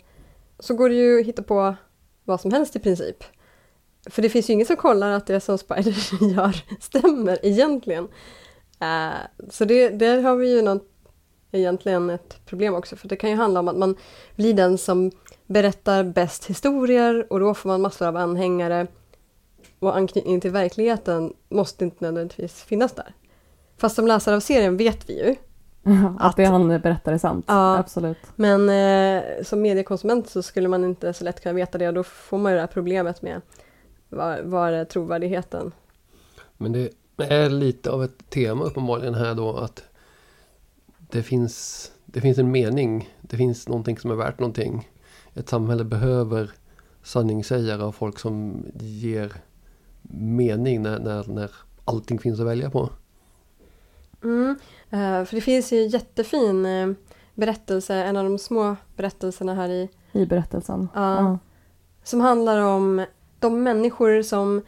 så 0.60 0.74
går 0.74 0.90
det 0.90 0.96
ju 0.96 1.20
att 1.20 1.26
hitta 1.26 1.44
på 1.44 1.76
vad 2.26 2.42
som 2.42 2.52
helst 2.52 2.76
i 2.76 2.80
princip. 2.80 3.24
För 4.10 4.22
det 4.22 4.30
finns 4.30 4.50
ju 4.50 4.54
ingen 4.54 4.66
som 4.66 4.76
kollar 4.76 5.12
att 5.12 5.28
det 5.28 5.40
som 5.40 5.58
Spider 5.58 6.24
gör 6.36 6.56
stämmer 6.80 7.46
egentligen. 7.46 8.08
Eh, 8.80 9.18
så 9.50 9.66
det, 9.66 9.90
där 9.90 10.22
har 10.22 10.36
vi 10.36 10.56
ju 10.56 10.62
något, 10.62 10.88
egentligen 11.52 12.10
ett 12.10 12.46
problem 12.46 12.76
också 12.76 12.96
för 12.96 13.08
det 13.08 13.16
kan 13.16 13.30
ju 13.30 13.36
handla 13.36 13.60
om 13.60 13.68
att 13.68 13.78
man 13.78 13.96
blir 14.36 14.54
den 14.54 14.78
som 14.78 15.12
berättar 15.46 16.04
bäst 16.04 16.46
historier 16.46 17.28
och 17.30 17.40
då 17.40 17.54
får 17.54 17.70
man 17.70 17.82
massor 17.82 18.08
av 18.08 18.18
anhängare 18.18 18.88
och 19.82 19.98
anknytning 19.98 20.42
till 20.42 20.52
verkligheten 20.52 21.34
måste 21.50 21.86
inte 21.86 22.06
nödvändigtvis 22.06 22.64
finnas 22.64 22.92
där. 22.92 23.14
Fast 23.78 23.96
som 23.96 24.08
läsare 24.08 24.36
av 24.36 24.40
serien 24.40 24.78
vet 24.78 25.10
vi 25.10 25.26
ju, 25.26 25.36
att 26.20 26.36
det 26.36 26.46
han 26.46 26.68
berättar 26.68 27.14
är 27.14 27.18
sant. 27.18 27.46
Ja. 27.48 27.78
Absolut. 27.78 28.18
men 28.36 28.70
eh, 28.70 29.44
som 29.44 29.62
mediekonsument 29.62 30.30
så 30.30 30.44
skulle 30.44 30.68
man 30.68 30.84
inte 30.84 31.14
så 31.14 31.24
lätt 31.24 31.42
kunna 31.42 31.54
veta 31.54 31.78
det 31.78 31.88
och 31.88 31.94
då 31.94 32.04
får 32.04 32.38
man 32.38 32.52
ju 32.52 32.56
det 32.56 32.62
här 32.62 32.68
problemet 32.68 33.22
med 33.22 33.42
var, 34.10 34.42
var 34.42 34.72
är 34.72 34.86
trovärdigheten? 34.86 35.72
Men 36.58 36.72
det 36.72 36.90
är 37.18 37.50
lite 37.50 37.92
av 37.92 38.04
ett 38.04 38.30
tema 38.30 38.64
uppenbarligen 38.64 39.16
här 39.16 39.36
då 39.36 39.58
att 39.58 39.84
det 40.98 41.24
finns, 41.24 41.92
det 42.06 42.22
finns 42.22 42.38
en 42.38 42.52
mening. 42.52 43.10
Det 43.22 43.38
finns 43.38 43.68
någonting 43.68 43.98
som 43.98 44.12
är 44.12 44.16
värt 44.16 44.40
någonting. 44.40 44.90
Ett 45.34 45.50
samhälle 45.50 45.84
behöver 45.84 46.52
sanningssägare 47.04 47.84
och 47.84 47.96
folk 47.96 48.20
som 48.20 48.66
ger 48.80 49.32
mening 50.02 50.82
när, 50.82 51.00
när, 51.00 51.28
när 51.28 51.52
allting 51.86 52.20
finns 52.20 52.40
att 52.40 52.48
välja 52.48 52.70
på. 52.70 52.90
Mm. 54.24 54.56
Eh, 54.90 55.26
för 55.26 55.36
det 55.36 55.42
finns 55.42 55.74
ju 55.74 55.84
en 55.84 55.90
jättefin 55.90 56.66
eh, 56.66 56.92
berättelse, 57.34 57.96
en 57.96 58.18
av 58.18 58.24
de 58.24 58.38
små 58.38 58.76
berättelserna 58.96 59.54
här 59.54 59.70
i 59.70 59.90
I 60.12 60.26
berättelsen. 60.26 60.90
Ja. 60.96 61.40
Som 62.04 62.22
handlar 62.22 62.62
om 62.62 63.06
de 63.40 63.64
människor 63.64 64.22
som 64.22 64.62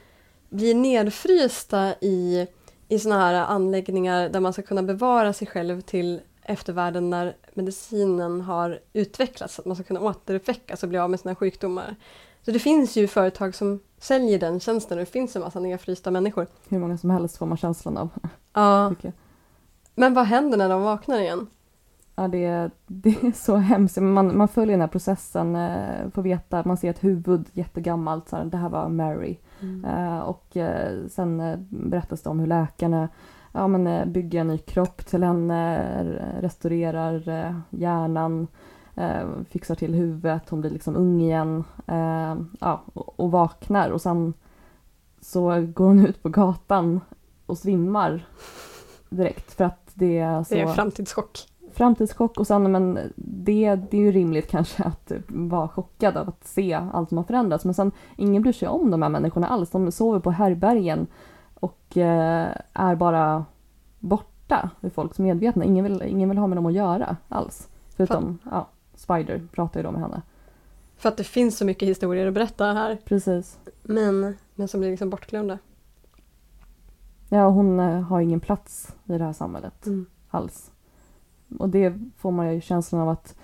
blir 0.49 0.75
nedfrysta 0.75 1.93
i, 2.01 2.47
i 2.87 2.99
såna 2.99 3.19
här 3.19 3.33
anläggningar 3.33 4.29
där 4.29 4.39
man 4.39 4.53
ska 4.53 4.61
kunna 4.61 4.83
bevara 4.83 5.33
sig 5.33 5.47
själv 5.47 5.81
till 5.81 6.21
eftervärlden 6.43 7.09
när 7.09 7.35
medicinen 7.53 8.41
har 8.41 8.79
utvecklats, 8.93 9.55
så 9.55 9.61
att 9.61 9.65
man 9.65 9.75
ska 9.75 9.83
kunna 9.83 10.01
återuppväckas 10.01 10.83
och 10.83 10.89
bli 10.89 10.97
av 10.97 11.09
med 11.09 11.19
sina 11.19 11.35
sjukdomar. 11.35 11.95
Så 12.45 12.51
det 12.51 12.59
finns 12.59 12.95
ju 12.97 13.07
företag 13.07 13.55
som 13.55 13.79
säljer 13.97 14.39
den 14.39 14.59
tjänsten 14.59 14.97
och 14.97 15.05
det 15.05 15.11
finns 15.11 15.35
en 15.35 15.41
massa 15.41 15.59
nedfrysta 15.59 16.11
människor. 16.11 16.47
Hur 16.69 16.79
många 16.79 16.97
som 16.97 17.09
helst 17.09 17.37
får 17.37 17.45
man 17.45 17.57
känslan 17.57 17.97
av. 17.97 18.09
Ja. 18.53 18.93
Men 19.95 20.13
vad 20.13 20.25
händer 20.25 20.57
när 20.57 20.69
de 20.69 20.81
vaknar 20.81 21.19
igen? 21.19 21.47
Ja, 22.15 22.27
det, 22.27 22.45
är- 22.45 22.71
det 22.87 23.09
är 23.09 23.31
så 23.31 23.55
hemskt. 23.55 23.97
Man, 23.97 24.37
man 24.37 24.47
följer 24.47 24.73
den 24.73 24.81
här 24.81 24.87
processen, 24.87 25.55
eh, 25.55 26.09
får 26.13 26.21
veta, 26.21 26.63
man 26.65 26.77
ser 26.77 26.89
ett 26.89 27.03
huvud 27.03 27.45
jättegammalt, 27.53 28.29
så 28.29 28.35
här, 28.35 28.45
det 28.45 28.57
här 28.57 28.69
var 28.69 28.89
Mary. 28.89 29.37
Eh, 29.85 30.19
och 30.19 30.57
eh, 30.57 31.07
sen 31.09 31.41
berättas 31.69 32.21
det 32.21 32.29
om 32.29 32.39
hur 32.39 32.47
läkarna 32.47 33.09
ja, 33.51 33.67
men, 33.67 34.11
bygger 34.11 34.41
en 34.41 34.47
ny 34.47 34.57
kropp 34.57 35.05
till 35.05 35.23
henne, 35.23 35.79
restaurerar 36.41 37.21
hjärnan, 37.69 38.47
eh, 38.95 39.27
fixar 39.49 39.75
till 39.75 39.93
huvudet, 39.93 40.49
hon 40.49 40.61
blir 40.61 40.71
liksom 40.71 40.95
ung 40.95 41.21
igen 41.21 41.63
eh, 41.87 42.35
ja, 42.59 42.81
och, 42.93 43.19
och 43.19 43.31
vaknar 43.31 43.89
och 43.89 44.01
sen 44.01 44.33
så 45.21 45.47
går 45.73 45.85
hon 45.85 46.05
ut 46.05 46.23
på 46.23 46.29
gatan 46.29 47.01
och 47.45 47.57
svimmar 47.57 48.25
direkt 49.09 49.53
för 49.53 49.63
att 49.63 49.91
det 49.93 50.17
är 50.17 50.43
så 50.43 50.53
Det 50.53 50.61
är 50.61 50.67
framtidschock. 50.67 51.39
framtidschock 51.73 52.37
och 52.37 52.47
sen 52.47 52.71
men 52.71 52.99
det, 53.15 53.75
det 53.75 53.97
är 53.97 54.01
ju 54.01 54.11
rimligt 54.11 54.47
kanske 54.51 54.83
att 54.83 55.11
vara 55.27 55.67
chockad 55.67 56.17
av 56.17 56.29
att 56.29 56.47
se 56.47 56.73
allt 56.73 57.09
som 57.09 57.17
har 57.17 57.25
förändrats 57.25 57.65
men 57.65 57.73
sen 57.73 57.91
ingen 58.17 58.41
bryr 58.41 58.53
sig 58.53 58.67
om 58.67 58.91
de 58.91 59.01
här 59.01 59.09
människorna 59.09 59.47
alls. 59.47 59.69
De 59.69 59.91
sover 59.91 60.19
på 60.19 60.31
härbergen 60.31 61.07
och 61.53 61.97
eh, 61.97 62.47
är 62.73 62.95
bara 62.95 63.45
borta 63.99 64.69
ur 64.81 64.89
folks 64.89 65.19
medvetna. 65.19 65.65
Ingen 65.65 65.83
vill, 65.83 66.01
ingen 66.01 66.29
vill 66.29 66.37
ha 66.37 66.47
med 66.47 66.57
dem 66.57 66.65
att 66.65 66.73
göra 66.73 67.17
alls. 67.29 67.69
Förutom, 67.95 68.39
ja, 68.51 68.67
Spider 69.03 69.41
pratar 69.51 69.79
ju 69.79 69.83
då 69.83 69.91
med 69.91 70.01
henne. 70.01 70.21
För 70.97 71.09
att 71.09 71.17
det 71.17 71.23
finns 71.23 71.57
så 71.57 71.65
mycket 71.65 71.89
historier 71.89 72.27
att 72.27 72.33
berätta 72.33 72.65
här. 72.65 72.97
Precis. 73.05 73.59
Men, 73.83 74.35
men 74.55 74.67
som 74.67 74.79
blir 74.79 74.89
liksom 74.89 75.09
bortglömda. 75.09 75.57
Ja, 77.29 77.49
hon 77.49 77.79
eh, 77.79 78.01
har 78.01 78.21
ingen 78.21 78.39
plats 78.39 78.95
i 79.05 79.17
det 79.17 79.23
här 79.23 79.33
samhället 79.33 79.85
Mm. 79.85 80.05
alls. 80.29 80.71
Och 81.59 81.69
det 81.69 81.93
får 82.17 82.31
man 82.31 82.53
ju 82.53 82.61
känslan 82.61 83.01
av 83.01 83.09
att 83.09 83.35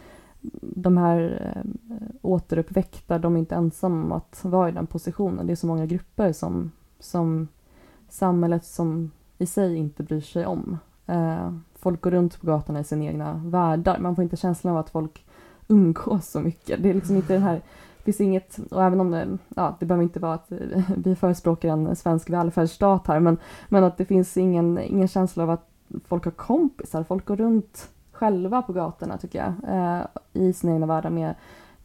de 0.62 0.97
här 0.97 1.53
eh, 1.55 1.72
återuppväckta, 2.22 3.20
de 3.20 3.36
är 3.36 3.39
inte 3.39 3.55
ensamma 3.55 4.03
om 4.03 4.12
att 4.12 4.39
vara 4.43 4.70
i 4.70 4.72
den 4.72 4.88
positionen. 4.88 5.47
Det 5.47 5.53
är 5.53 5.55
så 5.55 5.68
många 5.68 5.86
grupper 5.86 6.34
som, 6.34 6.72
som 6.99 7.47
samhället 8.10 8.66
som 8.66 9.12
i 9.38 9.45
sig 9.45 9.76
inte 9.76 10.03
bryr 10.03 10.22
sig 10.22 10.45
om. 10.45 10.78
Eh, 11.05 11.53
folk 11.76 12.01
går 12.01 12.12
runt 12.12 12.41
på 12.41 12.47
gatorna 12.47 12.80
i 12.80 12.84
sina 12.84 13.03
egna 13.05 13.41
världar. 13.45 13.99
Man 13.99 14.16
får 14.16 14.24
inte 14.24 14.38
känslan 14.38 14.74
av 14.74 14.80
att 14.80 14.89
folk 14.89 15.26
umgås 15.70 16.28
så 16.30 16.39
mycket. 16.39 16.84
Det 16.84 16.89
är 16.89 16.93
liksom 16.93 17.15
inte 17.15 17.34
den 17.34 17.41
här 17.41 17.61
det 17.97 18.03
finns 18.03 18.22
inget, 18.22 18.59
och 18.72 18.84
även 18.84 18.99
om 18.99 19.11
det, 19.11 19.38
ja, 19.55 19.78
det 19.80 19.86
behöver 19.86 20.03
inte 20.03 20.20
vara 20.20 20.34
att 20.34 20.51
vi 20.97 21.15
förespråkar 21.15 21.70
en 21.70 21.95
svensk 21.95 22.30
välfärdsstat 22.30 23.07
här, 23.07 23.20
men, 23.20 23.38
men 23.70 23.84
att 23.84 23.97
det 23.97 24.05
finns 24.05 24.38
ingen, 24.38 24.78
ingen 24.80 25.07
känsla 25.07 25.43
av 25.43 25.49
att 25.49 25.70
folk 26.07 26.26
har 26.26 26.32
kompisar. 26.32 27.03
Folk 27.03 27.26
går 27.26 27.36
runt 27.36 27.89
själva 28.11 28.61
på 28.61 28.74
gatorna 28.74 29.17
tycker 29.17 29.39
jag, 29.39 29.76
eh, 29.76 30.01
i 30.34 30.53
sina 30.53 30.74
egna 30.74 30.86
världar 30.86 31.09
med 31.09 31.36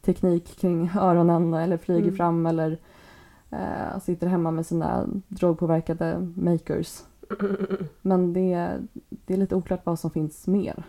teknik 0.02 0.60
kring 0.60 0.90
öronen 1.00 1.54
eller 1.54 1.76
flyger 1.76 2.02
Mm. 2.02 2.16
fram 2.16 2.46
eller 2.46 2.78
eh, 3.50 3.98
sitter 4.02 4.26
hemma 4.26 4.50
med 4.50 4.66
sina 4.66 5.04
drogpåverkade 5.28 6.32
makers. 6.36 7.02
Men 8.02 8.32
det, 8.32 8.70
det 9.10 9.34
är 9.34 9.38
lite 9.38 9.56
oklart 9.56 9.80
vad 9.86 9.98
som 9.98 10.10
finns 10.10 10.46
mer 10.46 10.82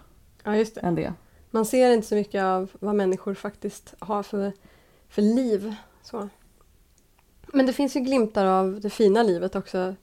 Ja, 0.43 0.51
det. 0.51 0.77
än 0.77 0.95
det. 0.95 1.13
Man 1.55 1.65
ser 1.65 1.93
inte 1.93 2.07
så 2.07 2.15
mycket 2.15 2.43
av 2.43 2.71
vad 2.79 2.95
människor 2.95 3.33
faktiskt 3.33 3.95
har 3.99 4.23
för, 4.23 4.53
för 5.09 5.21
liv. 5.21 5.75
Så. 6.01 6.29
Men 7.53 7.65
det 7.65 7.73
finns 7.73 7.95
ju 7.95 7.99
glimtar 7.99 8.45
av 8.45 8.79
det 8.79 8.89
fina 8.89 9.23
livet 9.23 9.55
också. 9.55 9.95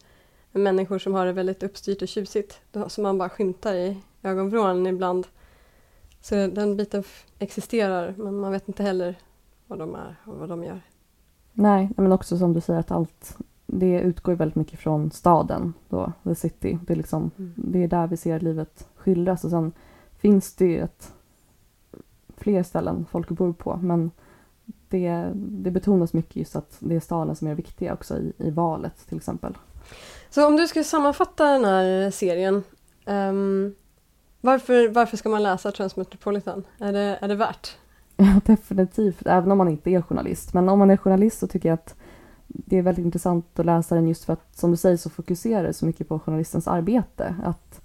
Människor 0.53 0.99
som 0.99 1.15
har 1.15 1.27
det 1.27 1.33
väldigt 1.33 1.63
uppstyrt 1.63 2.03
och 2.03 2.09
tjusigt. 2.09 2.61
Som 2.89 3.03
man 3.03 3.19
bara 3.19 3.29
skymtar 3.29 3.75
i 3.75 3.97
ögonvrån 4.23 4.87
ibland. 4.87 5.27
Så 6.21 6.35
den 6.35 6.77
biten 6.77 7.05
existerar 7.39 8.15
men 8.19 8.37
man 8.37 8.53
vet 8.53 8.69
inte 8.69 8.83
heller 8.83 9.19
vad 9.67 9.79
de 9.79 9.95
är 9.95 10.17
och 10.25 10.39
vad 10.39 10.49
de 10.49 10.65
gör. 10.65 10.81
Nej, 11.53 11.91
men 11.97 12.13
också 12.13 12.39
som 12.39 12.53
du 12.53 12.61
säger 12.61 12.81
att 12.81 12.91
allt 12.91 13.37
det 13.67 14.01
utgår 14.01 14.33
väldigt 14.33 14.57
mycket 14.57 14.81
från 14.81 15.11
staden 15.11 15.73
då, 15.89 16.13
the 16.25 16.35
city. 16.35 16.79
Det 16.87 16.93
är, 16.93 16.97
liksom, 16.97 17.31
Mm. 17.39 17.53
det 17.57 17.83
är 17.85 17.89
där 17.89 18.07
vi 18.07 18.17
ser 18.17 18.41
livet 18.41 18.89
skildras 18.95 19.45
och 19.45 19.51
sen 19.51 19.73
finns 20.17 20.55
det 20.55 20.67
ju 20.67 20.81
ett, 20.81 21.13
fler 22.43 22.63
ställen 22.63 23.07
folk 23.11 23.29
bor 23.29 23.53
på 23.53 23.77
men 23.77 24.11
det, 24.89 25.33
det 25.35 25.71
betonas 25.71 26.13
mycket 26.13 26.37
just 26.37 26.57
att 26.57 26.77
det 26.79 26.97
är 26.97 27.01
staden 27.01 27.37
som 27.37 27.49
är 27.49 27.55
viktiga 27.55 27.95
också 27.95 28.19
i, 28.19 28.33
i 28.39 28.51
valet 28.51 29.09
till 29.09 29.17
exempel. 29.17 29.59
Så 30.31 30.47
om 30.47 30.57
du 30.57 30.67
skulle 30.67 30.85
sammanfatta 30.85 31.45
den 31.45 31.65
här 31.65 32.11
serien. 32.11 32.65
ehm, 33.07 33.75
varför, 34.41 34.89
varför 34.89 35.17
ska 35.17 35.29
man 35.29 35.43
läsa 35.43 35.73
Transmetropolitan? 35.73 36.65
Är 36.79 36.93
det, 36.93 37.19
är 37.21 37.29
det 37.29 37.35
värt? 37.35 37.77
Ja, 38.17 38.41
definitivt, 38.47 39.27
även 39.27 39.53
om 39.53 39.59
man 39.59 39.69
inte 39.69 39.91
är 39.91 40.03
journalist. 40.03 40.55
Men 40.55 40.69
om 40.69 40.79
man 40.79 40.91
är 40.91 40.97
journalist 40.97 41.39
så 41.39 41.47
tycker 41.47 41.69
jag 41.69 41.75
att 41.75 41.95
det 42.47 42.79
är 42.79 42.83
väldigt 42.83 43.05
intressant 43.05 43.59
att 43.59 43.67
läsa 43.67 43.95
den 43.95 44.09
just 44.09 44.25
för 44.25 44.33
att, 44.33 44.57
som 44.57 44.71
du 44.71 44.77
säger, 44.77 44.97
så 44.97 45.11
fokuserar 45.11 45.63
det 45.63 45.73
så 45.73 45.87
mycket 45.87 46.09
på 46.09 46.19
journalistens 46.19 46.69
arbete. 46.69 47.35
Att, 47.45 47.82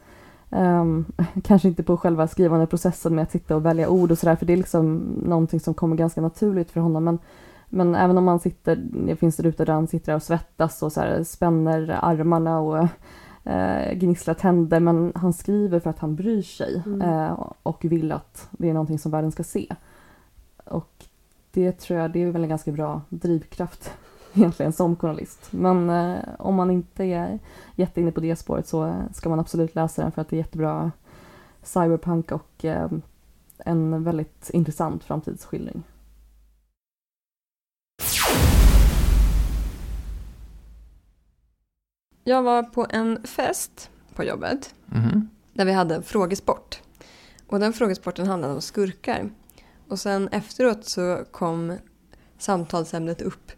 ehm, 0.51 1.05
kanske 1.43 1.67
inte 1.67 1.83
på 1.83 1.97
själva 1.97 2.27
skrivande 2.27 2.67
processen 2.67 3.15
med 3.15 3.23
att 3.23 3.31
sitta 3.31 3.55
och 3.55 3.65
välja 3.65 3.89
ord 3.89 4.11
och 4.11 4.17
sådär, 4.17 4.35
för 4.35 4.45
det 4.45 4.53
är 4.53 4.57
liksom 4.57 4.97
någonting 5.25 5.59
som 5.59 5.73
kommer 5.73 5.95
ganska 5.95 6.21
naturligt 6.21 6.71
för 6.71 6.79
honom. 6.81 7.03
Men, 7.03 7.19
men 7.69 7.95
även 7.95 8.17
om 8.17 8.23
man 8.23 8.39
sitter, 8.39 8.75
det 8.75 9.15
finns 9.15 9.39
rutor 9.39 9.65
där 9.65 9.73
han 9.73 9.87
sitter 9.87 10.15
och 10.15 10.23
svettas 10.23 10.83
och 10.83 10.91
så 10.91 11.01
här, 11.01 11.23
spänner 11.23 11.99
armarna 12.01 12.59
och 12.59 12.87
eh, 13.43 13.93
gnisslar 13.93 14.33
tänder, 14.33 14.79
men 14.79 15.11
han 15.15 15.33
skriver 15.33 15.79
för 15.79 15.89
att 15.89 15.99
han 15.99 16.15
bryr 16.15 16.41
sig 16.41 16.83
Mm. 16.85 17.01
eh, 17.01 17.43
och 17.63 17.85
vill 17.85 18.11
att 18.11 18.47
det 18.51 18.69
är 18.69 18.73
någonting 18.73 18.99
som 18.99 19.11
världen 19.11 19.31
ska 19.31 19.43
se. 19.43 19.75
Och 20.65 20.91
det 21.51 21.71
tror 21.71 21.99
jag, 21.99 22.11
det 22.11 22.23
är 22.23 22.31
väl 22.31 22.43
en 22.43 22.49
ganska 22.49 22.71
bra 22.71 23.01
drivkraft 23.09 23.91
egentligen 24.41 24.73
som 24.73 24.95
journalist. 24.95 25.47
Men 25.51 25.89
eh, 25.89 26.23
om 26.39 26.55
man 26.55 26.71
inte 26.71 27.03
är 27.03 27.39
jätteinne 27.75 28.11
på 28.11 28.19
det 28.19 28.35
spåret 28.35 28.67
så 28.67 28.85
eh, 28.85 29.11
ska 29.13 29.29
man 29.29 29.39
absolut 29.39 29.75
läsa 29.75 30.01
den 30.01 30.11
för 30.11 30.21
att 30.21 30.29
det 30.29 30.35
är 30.35 30.37
jättebra 30.37 30.91
cyberpunk 31.63 32.31
och 32.31 32.65
eh, 32.65 32.91
en 33.57 34.03
väldigt 34.03 34.49
intressant 34.53 35.03
framtidsskildring. 35.03 35.83
Jag 42.23 42.43
var 42.43 42.63
på 42.63 42.87
en 42.89 43.23
fest 43.23 43.89
på 44.15 44.23
jobbet 44.23 44.73
Mhm. 44.85 45.29
där 45.53 45.65
vi 45.65 45.71
hade 45.71 45.95
en 45.95 46.03
frågesport. 46.03 46.81
Och 47.47 47.59
den 47.59 47.73
frågesporten 47.73 48.27
handlade 48.27 48.53
om 48.53 48.61
skurkar. 48.61 49.29
Och 49.87 49.99
sen 49.99 50.27
efteråt 50.27 50.85
så 50.85 51.23
kom 51.31 51.77
samtalsämnet 52.37 53.21
upp 53.21 53.51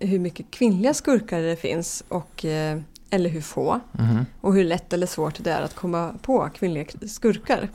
hur 0.00 0.18
mycket 0.18 0.50
kvinnliga 0.50 0.94
skurkar 0.94 1.40
det 1.40 1.56
finns 1.56 2.04
och, 2.08 2.44
eh, 2.44 2.78
eller 3.10 3.30
hur 3.30 3.40
få. 3.40 3.80
Mhm. 3.92 4.26
Och 4.40 4.54
hur 4.54 4.64
lätt 4.64 4.92
eller 4.92 5.06
svårt 5.06 5.44
det 5.44 5.50
är 5.50 5.62
att 5.62 5.74
komma 5.74 6.14
på 6.22 6.50
kvinnliga 6.54 6.84
skurkar. 7.06 7.68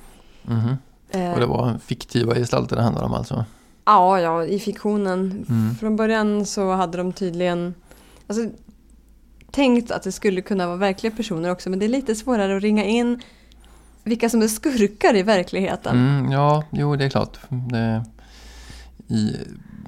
Eh, 1.11 1.31
Och 1.33 1.39
det 1.39 1.45
var 1.45 1.79
fiktiva 1.85 2.35
gestalter 2.35 2.75
det 2.75 2.81
handlade 2.81 3.05
om 3.07 3.13
alltså? 3.13 3.45
Ja, 3.85 4.19
ja, 4.19 4.45
i 4.45 4.59
fiktionen. 4.59 5.45
Mm. 5.49 5.75
Från 5.75 5.95
början 5.95 6.45
så 6.45 6.71
hade 6.71 6.97
de 6.97 7.13
tydligen 7.13 7.73
alltså, 8.27 8.49
tänkt 9.51 9.91
att 9.91 10.03
det 10.03 10.11
skulle 10.11 10.41
kunna 10.41 10.67
vara 10.67 10.77
verkliga 10.77 11.15
personer 11.15 11.49
också 11.49 11.69
men 11.69 11.79
det 11.79 11.85
är 11.85 11.89
lite 11.89 12.15
svårare 12.15 12.57
att 12.57 12.63
ringa 12.63 12.85
in 12.85 13.21
vilka 14.03 14.29
som 14.29 14.41
är 14.41 14.47
skurkar 14.47 15.15
i 15.15 15.23
verkligheten. 15.23 15.97
Mm, 15.97 16.31
ja, 16.31 16.63
jo 16.71 16.95
det 16.95 17.05
är 17.05 17.09
klart. 17.09 17.37
Det, 17.49 18.05
I 19.07 19.35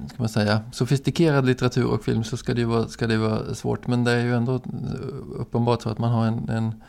ska 0.09 0.15
man 0.19 0.29
säga, 0.29 0.61
sofistikerad 0.71 1.45
litteratur 1.45 1.85
och 1.85 2.03
film 2.03 2.23
så 2.23 2.37
ska 2.37 2.53
det, 2.53 2.59
ju 2.61 2.67
vara, 2.67 2.87
ska 2.87 3.07
det 3.07 3.17
vara 3.17 3.55
svårt. 3.55 3.87
Men 3.87 4.03
det 4.03 4.11
är 4.11 4.23
ju 4.25 4.35
ändå 4.35 4.61
uppenbart 5.35 5.81
så 5.81 5.89
att 5.89 5.99
man 5.99 6.11
har 6.11 6.25
en, 6.25 6.49
en 6.49 6.83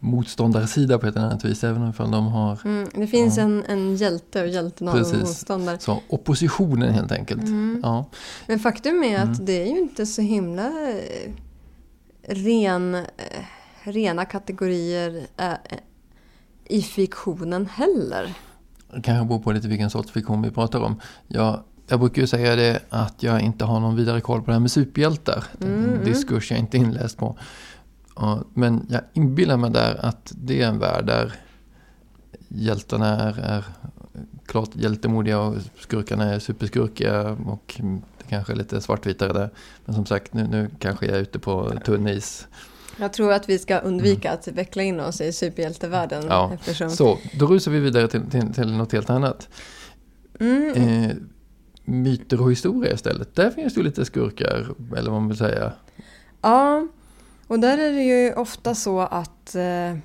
motståndarsida 0.00 0.98
på 0.98 1.06
ett 1.06 1.16
eller 1.16 1.26
annat 1.26 1.44
vis. 1.44 1.64
Även 1.64 1.82
om 1.98 2.10
de 2.10 2.26
har 2.26 2.58
Mm, 2.64 2.88
det 2.94 3.06
finns 3.06 3.36
Ja. 3.36 3.42
en, 3.42 3.64
en 3.68 3.96
hjälte 3.96 4.42
och 4.42 4.48
hjälten 4.48 4.88
har 4.88 4.98
en 5.14 5.18
motståndare. 5.20 5.78
så 5.78 6.00
oppositionen 6.08 6.94
helt 6.94 7.12
enkelt. 7.12 7.42
Mm. 7.42 7.80
Ja. 7.82 8.04
Men 8.46 8.58
faktum 8.58 9.02
är 9.04 9.16
att 9.18 9.24
Mm. 9.24 9.44
det 9.44 9.62
är 9.62 9.66
ju 9.66 9.78
inte 9.78 10.06
så 10.06 10.22
himla 10.22 10.66
eh, 10.66 11.32
ren, 12.28 12.94
eh, 12.94 13.02
rena 13.82 14.24
kategorier 14.24 15.26
eh, 15.36 15.50
eh, 15.50 15.56
i 16.64 16.82
fiktionen 16.82 17.66
heller. 17.66 18.34
Det 18.94 19.02
kanske 19.02 19.28
beror 19.28 19.38
på 19.38 19.52
lite 19.52 19.68
vilken 19.68 19.90
sorts 19.90 20.10
fiktion 20.10 20.42
vi 20.42 20.50
pratar 20.50 20.80
om. 20.80 21.00
Jag, 21.28 21.62
jag 21.86 22.00
brukar 22.00 22.22
ju 22.22 22.26
säga 22.26 22.56
det 22.56 22.80
att 22.88 23.22
jag 23.22 23.40
inte 23.40 23.64
har 23.64 23.80
någon 23.80 23.96
vidare 23.96 24.20
koll 24.20 24.40
på 24.40 24.46
det 24.46 24.52
här 24.52 24.60
med 24.60 24.70
superhjältar. 24.70 25.44
Det 25.58 25.66
är 25.66 25.70
Mm, 25.70 25.84
en 25.84 25.90
mm. 25.92 26.04
diskurs 26.04 26.50
jag 26.50 26.60
inte 26.60 26.76
är 26.76 26.78
inläst 26.78 27.16
på. 27.18 27.36
Men 28.54 28.86
jag 28.90 29.00
inbillar 29.12 29.56
mig 29.56 29.70
där 29.70 30.04
att 30.06 30.32
det 30.36 30.62
är 30.62 30.68
en 30.68 30.78
värld 30.78 31.06
där 31.06 31.32
hjältarna 32.48 33.06
är, 33.20 33.38
är 33.40 33.64
klart 34.46 34.70
hjältemodiga 34.72 35.40
och 35.40 35.54
skurkarna 35.78 36.24
är 36.34 36.38
superskurkiga 36.38 37.30
och 37.30 37.80
det 38.18 38.24
kanske 38.28 38.52
är 38.52 38.56
lite 38.56 38.80
svartvitare 38.80 39.32
där. 39.32 39.50
Men 39.84 39.94
som 39.94 40.06
sagt, 40.06 40.34
nu, 40.34 40.46
nu 40.46 40.70
kanske 40.78 41.06
jag 41.06 41.16
är 41.16 41.20
ute 41.20 41.38
på 41.38 41.72
tunn 41.84 42.08
is. 42.08 42.46
Jag 42.96 43.12
tror 43.12 43.32
att 43.32 43.48
vi 43.48 43.58
ska 43.58 43.78
undvika 43.78 44.32
att 44.32 44.48
veckla 44.48 44.82
in 44.82 45.00
oss 45.00 45.20
i 45.20 45.32
superhjältevärlden. 45.32 46.18
Mm. 46.18 46.32
Ja, 46.32 46.50
Eftersom... 46.54 46.90
Så, 46.90 47.18
då 47.38 47.46
rusar 47.46 47.70
vi 47.70 47.80
vidare 47.80 48.08
till, 48.08 48.30
till, 48.30 48.54
till 48.54 48.72
något 48.72 48.92
helt 48.92 49.10
annat. 49.10 49.48
Mm, 50.40 50.72
Eh, 50.76 51.16
myter 51.84 52.40
och 52.42 52.50
historia 52.52 52.92
istället. 52.92 53.34
Där 53.34 53.50
finns 53.50 53.74
det 53.74 53.80
ju 53.80 53.84
lite 53.84 54.04
skurkar, 54.04 54.74
eller 54.96 55.10
vad 55.10 55.20
man 55.20 55.28
vill 55.28 55.38
säga. 55.38 55.72
Ja, 56.40 56.86
och 57.46 57.60
där 57.60 57.78
är 57.78 57.92
det 57.92 58.02
ju 58.02 58.34
ofta 58.34 58.74
så 58.74 59.00
att 59.00 59.54
eh, 59.54 59.96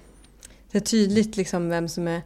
det 0.72 0.78
är 0.78 0.80
tydligt 0.80 1.38
liksom 1.38 1.70
vem 1.70 1.88
som 1.88 2.08
är 2.08 2.22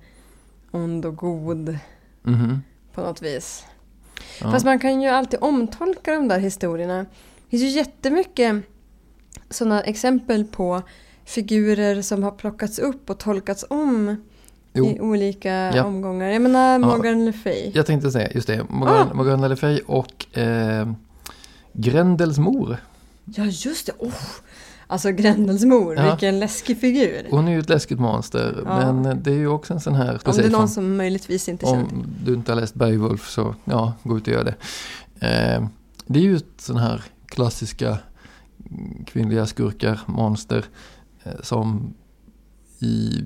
ond 0.71 1.05
och 1.05 1.15
god 1.15 1.77
Mhm. 2.23 2.61
på 2.93 3.01
något 3.01 3.21
vis. 3.21 3.65
Ja. 4.41 4.51
Fast 4.51 4.65
man 4.65 4.79
kan 4.79 5.01
ju 5.01 5.07
alltid 5.09 5.39
omtolka 5.41 6.13
de 6.13 6.27
där 6.27 6.39
historierna. 6.39 6.97
Det 6.97 7.49
finns 7.49 7.63
ju 7.63 7.67
jättemycket 7.67 8.55
sådana 9.49 9.81
exempel 9.83 10.43
på 10.45 10.81
figurer 11.25 12.01
som 12.01 12.23
har 12.23 12.31
plockats 12.31 12.79
upp 12.79 13.09
och 13.09 13.17
tolkats 13.19 13.65
om 13.69 14.15
Jo, 14.74 14.86
i 14.86 14.99
olika 14.99 15.49
Ja. 15.76 15.84
omgångar. 15.86 16.28
Jag 16.28 16.41
menar 16.41 16.80
Morgan 16.80 17.26
Le 17.26 17.34
Fay. 17.34 17.72
jag 17.74 17.86
tänkte 17.86 18.11
säga 18.11 18.30
just 18.32 18.47
det. 18.47 18.65
Morgan, 18.69 19.07
Ah! 19.11 19.13
Morgana 19.13 19.47
Le 19.47 19.55
Fay 19.55 19.80
och 19.88 20.38
eh, 20.38 20.91
Grendels 21.74 22.38
mor. 22.38 22.78
Ja, 23.26 23.43
just 23.45 23.86
det. 23.86 23.91
Oh. 23.99 24.11
Alltså 24.88 25.11
Grendels 25.11 25.63
mor, 25.65 25.95
Ja. 25.95 26.09
vilken 26.09 26.39
läskig 26.39 26.80
figur. 26.80 27.28
Hon 27.30 27.47
är 27.47 27.51
ju 27.51 27.59
ett 27.59 27.69
läskigt 27.69 27.99
monster, 27.99 28.63
Ja. 28.65 28.93
men 28.93 29.24
det 29.24 29.32
är 29.32 29.36
ju 29.36 29.47
också 29.47 29.74
en 29.74 29.80
sån 29.80 29.95
här... 29.95 30.19
Om 30.26 30.36
det 30.38 30.43
är 30.43 30.49
någon 30.49 30.59
från- 30.59 30.67
som 30.69 30.97
möjligtvis 30.97 31.49
inte 31.49 31.65
känner 31.65 31.84
Om 31.84 32.05
du 32.26 32.34
inte 32.34 32.51
har 32.51 32.61
läst 32.61 32.74
Beowulf 32.74 33.30
så 33.30 33.55
ja, 33.65 33.93
gå 34.03 34.17
ut 34.17 34.28
och 34.28 34.34
gör 34.34 34.43
det. 34.43 34.55
Eh, 35.28 35.67
det 36.05 36.19
är 36.19 36.24
ju 36.24 36.36
ett 36.36 36.45
sån 36.57 36.78
här 36.78 37.03
klassiska 37.26 37.97
kvinnliga 39.05 39.45
skurkar, 39.45 39.99
monster 40.05 40.65
eh, 41.24 41.32
som 41.43 41.93
i, 42.84 43.23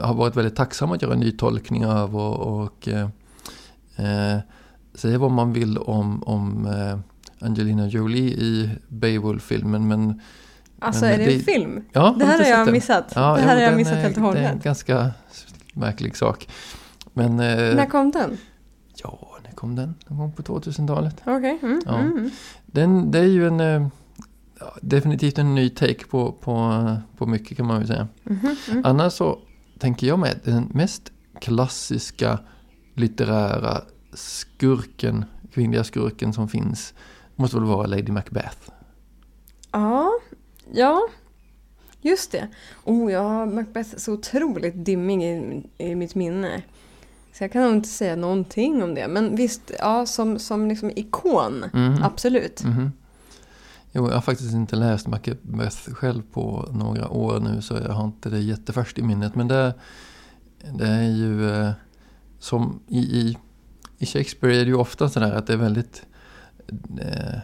har 0.00 0.14
varit 0.14 0.36
väldigt 0.36 0.56
tacksamma 0.56 0.94
att 0.94 1.02
göra 1.02 1.12
en 1.14 1.20
ny 1.20 1.30
tolkning 1.32 1.86
av 1.86 2.16
och, 2.16 2.62
och 2.64 2.88
eh, 2.88 3.08
eh, 3.96 4.38
säga 4.94 5.18
vad 5.18 5.30
man 5.30 5.52
vill 5.52 5.78
om, 5.78 6.22
om 6.22 6.66
eh, 6.66 6.98
Angelina 7.46 7.86
Jolie 7.86 8.28
i 8.30 8.70
Beowulf-filmen 8.88 9.88
men 9.88 10.20
Alltså 10.78 11.04
Men 11.04 11.14
är 11.14 11.18
det 11.18 11.24
det- 11.24 11.34
en 11.34 11.40
film? 11.40 11.84
ja, 11.92 12.14
Det 12.18 12.24
här 12.24 12.38
har 12.38 12.46
jag 12.46 12.72
missat. 12.72 13.12
Ja, 13.14 13.34
det 13.36 13.42
här 13.42 13.54
har 13.56 13.62
jag 13.62 13.76
missat 13.76 13.94
helt 13.94 14.16
och 14.16 14.22
Det 14.22 14.28
är 14.38 14.42
en 14.42 14.46
hållet. 14.48 14.64
ganska 14.64 15.10
märklig 15.72 16.16
sak. 16.16 16.48
Men 17.12 17.30
eh, 17.40 17.74
När 17.76 17.86
kom 17.90 18.10
den? 18.10 18.36
Ja, 19.02 19.28
när 19.44 19.50
kom 19.54 19.76
den? 19.76 19.94
Den 20.08 20.18
kom 20.18 20.32
på 20.32 20.42
2000-talet. 20.42 21.16
Okej. 21.26 21.58
Mm, 21.62 21.80
Ja. 21.86 21.98
mm. 21.98 22.30
Den, 22.66 23.10
det 23.10 23.18
är 23.18 23.24
ju 23.24 23.46
en 23.46 23.60
eh, 23.60 23.86
ja, 24.60 24.76
definitivt 24.82 25.38
en 25.38 25.54
ny 25.54 25.70
take 25.70 26.06
på, 26.06 26.32
på, 26.32 26.82
på 27.16 27.26
mycket 27.26 27.56
kan 27.56 27.66
man 27.66 27.78
väl 27.78 27.86
säga. 27.86 28.08
Mhm, 28.24 28.56
mm. 28.70 28.82
Annars 28.84 29.12
så 29.12 29.38
tänker 29.78 30.06
jag 30.06 30.18
med 30.18 30.40
den 30.44 30.68
mest 30.74 31.12
klassiska 31.40 32.38
litterära 32.94 33.82
skurken, 34.14 35.24
kvinnliga 35.52 35.84
skurken 35.84 36.32
som 36.32 36.48
finns 36.48 36.94
måste 37.36 37.56
väl 37.56 37.64
vara 37.66 37.86
Lady 37.86 38.12
Macbeth. 38.12 38.70
Ja, 39.72 40.12
ja. 40.72 41.08
Just 42.02 42.32
det. 42.32 42.48
Oh, 42.84 43.12
jag 43.12 43.22
har 43.22 43.46
Macbeth 43.46 43.96
så 43.96 44.12
otroligt 44.12 44.84
dimmig 44.84 45.22
i, 45.22 45.62
i 45.78 45.94
mitt 45.94 46.14
minne. 46.14 46.62
Så 47.32 47.44
jag 47.44 47.52
kan 47.52 47.62
nog 47.62 47.72
inte 47.72 47.88
säga 47.88 48.16
någonting 48.16 48.82
om 48.82 48.94
det. 48.94 49.08
Men 49.08 49.36
visst, 49.36 49.70
ja, 49.78 50.06
som, 50.06 50.38
som 50.38 50.68
liksom 50.68 50.90
ikon, 50.96 51.64
Mhm. 51.72 52.02
absolut. 52.02 52.64
Mhm. 52.64 52.92
Jo, 53.96 54.08
jag 54.08 54.14
har 54.14 54.20
faktiskt 54.20 54.54
inte 54.54 54.76
läst 54.76 55.06
Macbeth 55.06 55.90
själv 55.92 56.22
på 56.32 56.68
några 56.72 57.08
år 57.08 57.40
nu 57.40 57.62
så 57.62 57.74
jag 57.74 57.92
har 57.92 58.04
inte 58.04 58.30
det 58.30 58.38
jättefärskt 58.38 58.98
i 58.98 59.02
minnet. 59.02 59.34
Men 59.34 59.48
det, 59.48 59.74
det 60.78 60.86
är 60.86 61.10
ju 61.10 61.50
eh, 61.50 61.70
som 62.38 62.80
i, 62.88 62.98
i, 62.98 63.38
i 63.98 64.06
Shakespeare 64.06 64.56
är 64.56 64.64
det 64.64 64.70
ju 64.70 64.74
ofta 64.74 65.08
sådär 65.08 65.32
att 65.32 65.46
det 65.46 65.52
är 65.52 65.56
väldigt 65.56 66.06
eh, 67.00 67.38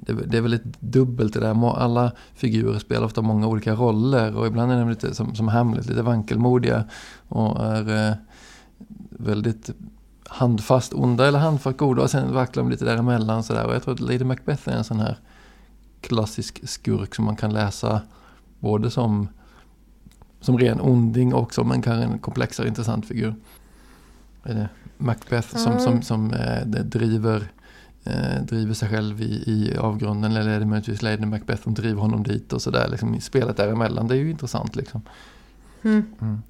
det, 0.00 0.12
det 0.12 0.36
är 0.36 0.40
väldigt 0.40 0.80
dubbelt 0.80 1.34
det 1.34 1.40
där. 1.40 1.76
Alla 1.76 2.12
figurer 2.34 2.78
spelar 2.78 3.06
ofta 3.06 3.22
många 3.22 3.46
olika 3.46 3.74
roller 3.74 4.36
och 4.36 4.46
ibland 4.46 4.72
är 4.72 4.78
de 4.78 4.88
lite 4.88 5.14
som, 5.14 5.34
som 5.34 5.48
Hamlet, 5.48 5.86
lite 5.86 6.02
vankelmodiga 6.02 6.84
och 7.28 7.64
är 7.64 8.08
eh, 8.08 8.14
väldigt 9.10 9.70
handfast 10.26 10.94
onda 10.94 11.28
eller 11.28 11.38
handfast 11.38 11.78
goda 11.78 12.02
och 12.02 12.10
sen 12.10 12.34
vacklar 12.34 12.62
de 12.62 12.70
lite 12.70 12.84
däremellan 12.84 13.42
sådär. 13.42 13.66
Och 13.66 13.74
jag 13.74 13.82
tror 13.82 13.94
att 13.94 14.00
Lady 14.00 14.24
Macbeth 14.24 14.68
är 14.68 14.72
en 14.72 14.84
sån 14.84 15.00
här 15.00 15.18
klassisk 16.06 16.68
skurk 16.68 17.14
som 17.14 17.24
man 17.24 17.36
kan 17.36 17.52
läsa 17.52 18.02
både 18.60 18.90
som, 18.90 19.28
som 20.40 20.58
ren 20.58 20.80
onding 20.80 21.34
och 21.34 21.54
som 21.54 21.72
en, 21.72 21.82
en 21.84 22.18
komplexare 22.18 22.68
intressant 22.68 23.06
figur. 23.06 23.34
Macbeth 24.98 25.56
som, 25.56 25.72
Ja. 25.72 25.78
som, 25.78 26.02
som 26.02 26.32
eh, 26.32 26.66
driver, 26.66 27.52
eh, 28.04 28.42
driver 28.42 28.74
sig 28.74 28.88
själv 28.88 29.20
i, 29.20 29.42
i 29.46 29.76
avgrunden 29.78 30.36
eller 30.36 30.50
är 30.50 30.60
det 30.60 30.66
möjligtvis 30.66 31.02
Lady 31.02 31.26
Macbeth 31.26 31.62
som 31.62 31.74
driver 31.74 32.00
honom 32.00 32.22
dit 32.22 32.52
och 32.52 32.62
sådär. 32.62 32.88
Liksom, 32.88 33.14
i 33.14 33.20
spelet 33.20 33.56
däremellan, 33.56 34.08
det 34.08 34.14
är 34.14 34.18
ju 34.18 34.30
intressant 34.30 34.76
liksom. 34.76 35.02
Mm. 35.82 36.04
Mm. 36.20 36.42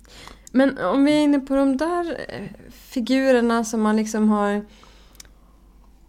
Men 0.52 0.78
om 0.78 1.04
vi 1.04 1.12
är 1.12 1.20
inne 1.22 1.40
på 1.40 1.57
de 1.57 1.76
där 1.76 2.16
eh, 2.28 2.48
figurerna 2.70 3.64
som 3.64 3.82
man 3.82 3.96
liksom 3.96 4.28
har, 4.28 4.64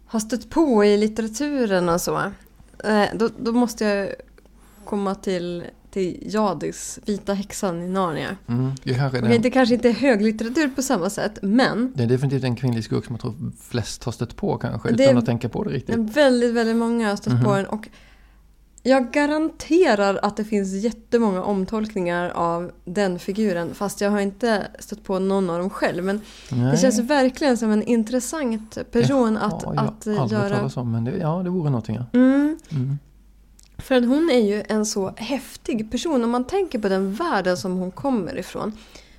har 0.06 0.20
stött 0.20 0.50
på 0.50 0.84
i 0.84 0.96
litteraturen 0.96 1.88
och 1.88 2.00
så. 2.00 2.22
Eh, 2.84 3.04
då, 3.14 3.28
då 3.38 3.52
måste 3.52 3.84
jag 3.84 4.14
komma 4.84 5.14
till, 5.14 5.64
till 5.90 6.18
Jadis, 6.34 6.98
Vita 7.06 7.34
häxan 7.34 7.82
i 7.82 7.88
Narnia. 7.88 8.36
Mm. 8.46 8.70
Det, 8.82 8.90
är 8.90 8.94
kanske 8.94 9.18
är 9.18 9.22
Okej, 9.22 9.32
den, 9.32 9.42
det 9.42 9.50
kanske 9.50 9.74
inte 9.74 9.88
är 9.88 9.92
höglitteratur 9.92 10.68
på 10.68 10.82
samma 10.82 11.10
sätt, 11.10 11.38
men 11.42 11.92
det 11.96 12.02
är 12.02 12.06
definitivt 12.06 12.44
en 12.44 12.56
kvinnlig 12.56 12.84
skurk 12.84 13.04
som 13.04 13.14
jag 13.14 13.20
tror 13.20 13.34
flest 13.60 14.04
har 14.04 14.12
stött 14.12 14.36
på 14.36 14.56
kanske 14.58 14.88
utan 14.88 15.18
att 15.18 15.26
tänka 15.26 15.48
på 15.48 15.64
det 15.64 15.70
riktigt. 15.70 15.96
Väldigt, 15.98 16.54
väldigt 16.54 16.76
många 16.76 17.08
har 17.08 17.16
stött 17.16 17.42
på 17.44 17.48
Mhm. 17.50 17.56
den 17.56 17.66
och 17.66 17.88
jag 18.82 19.10
garanterar 19.12 20.18
att 20.22 20.36
det 20.36 20.44
finns 20.44 20.72
jättemånga 20.84 21.42
omtolkningar 21.42 22.30
av 22.30 22.70
den 22.84 23.18
figuren 23.18 23.74
fast 23.74 24.00
jag 24.00 24.10
har 24.10 24.20
inte 24.20 24.66
stött 24.78 25.04
på 25.04 25.18
någon 25.18 25.50
av 25.50 25.58
dem 25.58 25.70
själv. 25.70 26.04
Men 26.04 26.20
Nej. 26.50 26.70
det 26.70 26.76
känns 26.78 26.98
verkligen 26.98 27.56
som 27.56 27.70
en 27.70 27.82
intressant 27.82 28.78
person 28.92 29.36
att, 29.36 29.62
ja, 29.66 29.74
jag 29.74 29.84
att 29.84 30.04
har 30.04 30.12
aldrig 30.12 30.18
hört 30.18 30.32
göra. 30.32 30.56
talas 30.56 30.76
om, 30.76 30.92
men 30.92 31.04
det, 31.04 31.16
ja, 31.16 31.40
det 31.44 31.50
vore 31.50 31.70
någonting. 31.70 31.96
Ja. 31.96 32.18
Mm, 32.18 32.58
Mm. 32.70 32.98
för 33.78 33.94
att 33.94 34.04
hon 34.06 34.30
är 34.30 34.40
ju 34.46 34.62
en 34.68 34.86
så 34.86 35.12
häftig 35.16 35.90
person 35.90 36.24
om 36.24 36.30
man 36.30 36.44
tänker 36.44 36.78
på 36.78 36.88
den 36.88 37.14
världen 37.14 37.56
som 37.56 37.76
hon 37.76 37.90
kommer 37.90 38.38
ifrån. 38.38 38.72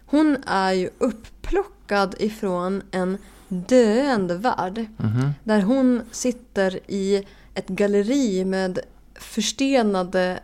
Hon 0.05 0.37
är 0.47 0.71
ju 0.73 0.89
upplockad 0.97 2.15
ifrån 2.19 2.81
en 2.91 3.17
döende 3.47 4.35
värld. 4.35 4.85
Mhm. 4.97 5.29
Där 5.43 5.61
hon 5.61 6.01
sitter 6.11 6.79
i 6.87 7.23
ett 7.53 7.67
galleri 7.67 8.45
med 8.45 8.79
förstenade 9.19 10.39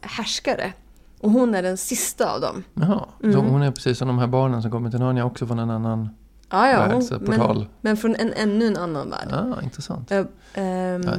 härskare. 0.00 0.72
Och 1.20 1.30
hon 1.30 1.54
är 1.54 1.62
den 1.62 1.76
sista 1.76 2.34
av 2.34 2.40
dem. 2.40 2.64
Jaha, 2.74 3.04
så 3.20 3.26
Mm. 3.26 3.46
hon 3.46 3.62
är 3.62 3.70
precis 3.70 3.98
som 3.98 4.08
de 4.08 4.18
här 4.18 4.26
barnen 4.26 4.62
som 4.62 4.70
kommer 4.70 4.90
till 4.90 5.00
Narnia 5.00 5.24
också 5.24 5.46
från 5.46 5.58
en 5.58 5.70
annan 5.70 6.08
Ja, 6.50 6.70
ja, 6.70 6.78
värld, 6.78 6.92
hon, 6.92 7.02
så 7.02 7.18
men, 7.20 7.66
men 7.80 7.96
från 7.96 8.14
en 8.14 8.32
ännu 8.32 8.66
en 8.66 8.76
annan 8.76 9.10
värld. 9.10 9.28
Ja, 9.30 9.62
intressant. 9.62 10.12
Ö, 10.12 10.24
ehm, 10.54 11.02
Ja, 11.02 11.12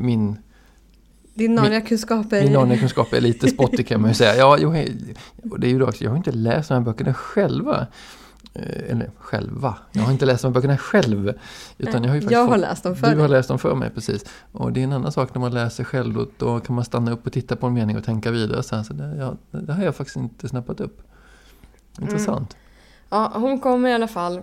min 0.00 0.36
din 1.34 1.54
Narnia-kunskap 1.54 2.32
är... 2.32 2.42
min 2.42 2.52
Narnia-kunskap 2.52 3.12
är 3.12 3.20
lite 3.20 3.48
spottig 3.48 3.86
kan 3.86 4.00
man 4.00 4.10
ju 4.10 4.14
säga. 4.14 4.36
Ja, 4.36 4.58
och 5.50 5.60
det 5.60 5.66
är 5.66 5.70
ju 5.70 5.78
då 5.78 5.90
jag 6.00 6.10
har 6.10 6.16
inte 6.16 6.32
läst 6.32 6.68
de 6.68 6.74
här 6.74 6.80
böckerna 6.80 7.14
själva. 7.14 7.86
Eh, 8.54 8.90
Eller 8.92 9.10
själva, 9.18 9.78
jag 9.92 10.02
har 10.02 10.12
inte 10.12 10.26
läst 10.26 10.42
de 10.42 10.48
här 10.48 10.54
böckerna 10.54 10.78
själv. 10.78 11.32
Utan 11.78 12.04
jag 12.04 12.10
har 12.10 12.32
jag 12.32 12.46
har 12.46 12.58
läst 12.58 12.82
dem 12.82 12.96
för 12.96 13.10
Du 13.10 13.16
har 13.20 13.28
dig. 13.28 13.36
läst 13.36 13.48
dem 13.48 13.58
för 13.58 13.74
mig, 13.74 13.90
precis. 13.90 14.24
Och 14.52 14.72
det 14.72 14.80
är 14.80 14.84
en 14.84 14.92
annan 14.92 15.12
sak 15.12 15.34
när 15.34 15.40
man 15.40 15.54
läser 15.54 15.84
själv. 15.84 16.14
Då, 16.14 16.26
då 16.38 16.60
kan 16.60 16.76
man 16.76 16.84
stanna 16.84 17.10
upp 17.12 17.26
och 17.26 17.32
titta 17.32 17.56
på 17.56 17.66
en 17.66 17.72
mening 17.74 17.96
och 17.96 18.04
tänka 18.04 18.30
vidare 18.30 18.62
sen. 18.62 18.84
Så 18.84 18.92
det, 18.92 19.16
ja, 19.50 19.58
det 19.60 19.72
har 19.72 19.84
jag 19.84 19.96
faktiskt 19.96 20.16
inte 20.16 20.48
snappat 20.48 20.80
upp. 20.80 21.02
Intressant. 22.00 22.56
Ja, 23.08 23.32
hon 23.34 23.60
kommer 23.60 23.88
i 23.88 23.92
alla 23.92 24.08
fall 24.08 24.42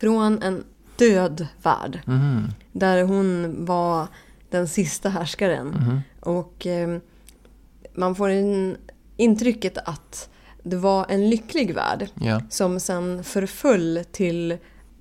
från 0.00 0.42
en 0.42 0.64
död 0.96 1.46
värld. 1.62 2.00
Mhm, 2.04 2.48
Där 2.72 3.02
hon 3.02 3.56
var 3.64 4.06
den 4.50 4.68
sista 4.68 5.08
härskaren. 5.08 5.66
mhm. 5.68 6.00
Och 6.20 6.66
eh, 6.66 6.98
man 7.94 8.14
får 8.14 8.28
en 8.28 8.76
intrycket 9.16 9.78
att 9.78 10.28
det 10.62 10.76
var 10.76 11.06
en 11.08 11.30
lycklig 11.30 11.74
värld 11.74 12.08
Ja. 12.20 12.42
som 12.50 12.80
sen 12.80 13.24
förföll 13.24 14.04
till 14.12 14.56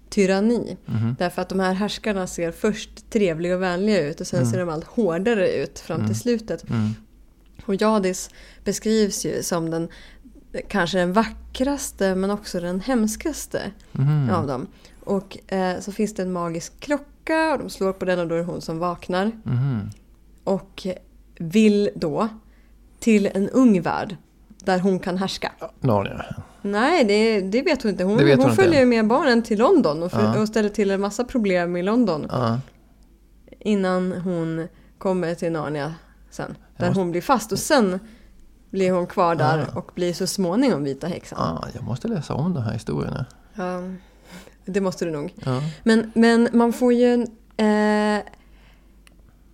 tyranni. 0.09 0.77
mhm. 0.85 1.15
Därför 1.19 1.41
att 1.41 1.49
de 1.49 1.59
här 1.59 1.73
härskarna 1.73 2.27
ser 2.27 2.51
först 2.51 3.09
trevliga 3.09 3.55
och 3.55 3.61
vänliga 3.61 4.07
ut 4.07 4.21
och 4.21 4.27
sen 4.27 4.39
Mm. 4.39 4.51
ser 4.51 4.59
de 4.59 4.69
allt 4.69 4.83
hårdare 4.85 5.51
ut 5.51 5.79
fram 5.79 5.97
till 5.97 6.05
Mm. 6.05 6.15
slutet. 6.15 6.69
Mm. 6.69 6.89
Och 7.65 7.81
Jadis 7.81 8.29
beskrivs 8.63 9.25
ju 9.25 9.43
som 9.43 9.69
den 9.69 9.89
kanske 10.67 10.97
den 10.97 11.13
vackraste 11.13 12.15
men 12.15 12.31
också 12.31 12.59
den 12.59 12.79
hemskaste 12.81 13.71
Mhm. 13.91 14.29
av 14.29 14.47
dem. 14.47 14.67
Och 15.03 15.51
eh, 15.53 15.79
så 15.79 15.91
finns 15.91 16.13
det 16.15 16.21
en 16.21 16.31
magisk 16.31 16.79
klocka 16.79 17.53
och 17.53 17.59
de 17.59 17.69
slår 17.69 17.93
på 17.93 18.05
den 18.05 18.19
och 18.19 18.27
då 18.27 18.35
är 18.35 18.39
det 18.39 18.45
hon 18.45 18.61
som 18.61 18.79
vaknar. 18.79 19.31
Mhm. 19.43 19.89
Och 20.43 20.87
vill 21.39 21.89
då 21.95 22.27
till 22.99 23.25
en 23.33 23.49
ung 23.49 23.81
värld 23.81 24.15
där 24.59 24.79
hon 24.79 24.99
kan 24.99 25.17
härska. 25.17 25.51
Narnia. 25.79 26.25
Nej, 26.61 27.03
det, 27.03 27.41
det 27.41 27.61
vet 27.61 27.83
hon 27.83 27.91
inte. 27.91 28.03
Hon, 28.03 28.17
hon, 28.19 28.39
hon 28.47 28.55
följer 28.55 28.85
med 28.85 29.07
barnen 29.07 29.43
till 29.43 29.59
London 29.59 30.03
och, 30.03 30.11
för, 30.11 30.41
och 30.41 30.47
ställer 30.47 30.69
till 30.69 30.91
en 30.91 31.01
massa 31.01 31.23
problem 31.23 31.77
i 31.77 31.83
London 31.83 32.27
innan 33.59 34.11
hon 34.11 34.67
kommer 34.97 35.35
till 35.35 35.51
Narnia 35.51 35.95
sen. 36.29 36.55
Där 36.77 36.87
måste- 36.87 36.99
hon 36.99 37.11
blir 37.11 37.21
fast 37.21 37.51
och 37.51 37.59
sen 37.59 37.99
blir 38.69 38.91
hon 38.91 39.07
kvar 39.07 39.35
där 39.35 39.65
och 39.77 39.91
blir 39.95 40.13
så 40.13 40.27
småningom 40.27 40.83
Vita 40.83 41.07
häxan. 41.07 41.59
Jag 41.73 41.83
måste 41.83 42.07
läsa 42.07 42.33
om 42.33 42.53
de 42.53 42.63
här 42.63 42.73
historierna. 42.73 43.25
Ja, 43.53 43.81
det 44.65 44.81
måste 44.81 45.05
du 45.05 45.11
nog. 45.11 45.33
Men, 45.83 46.11
men 46.15 46.49
man 46.53 46.73
får 46.73 46.93
ju 46.93 47.13
eh, 47.57 48.19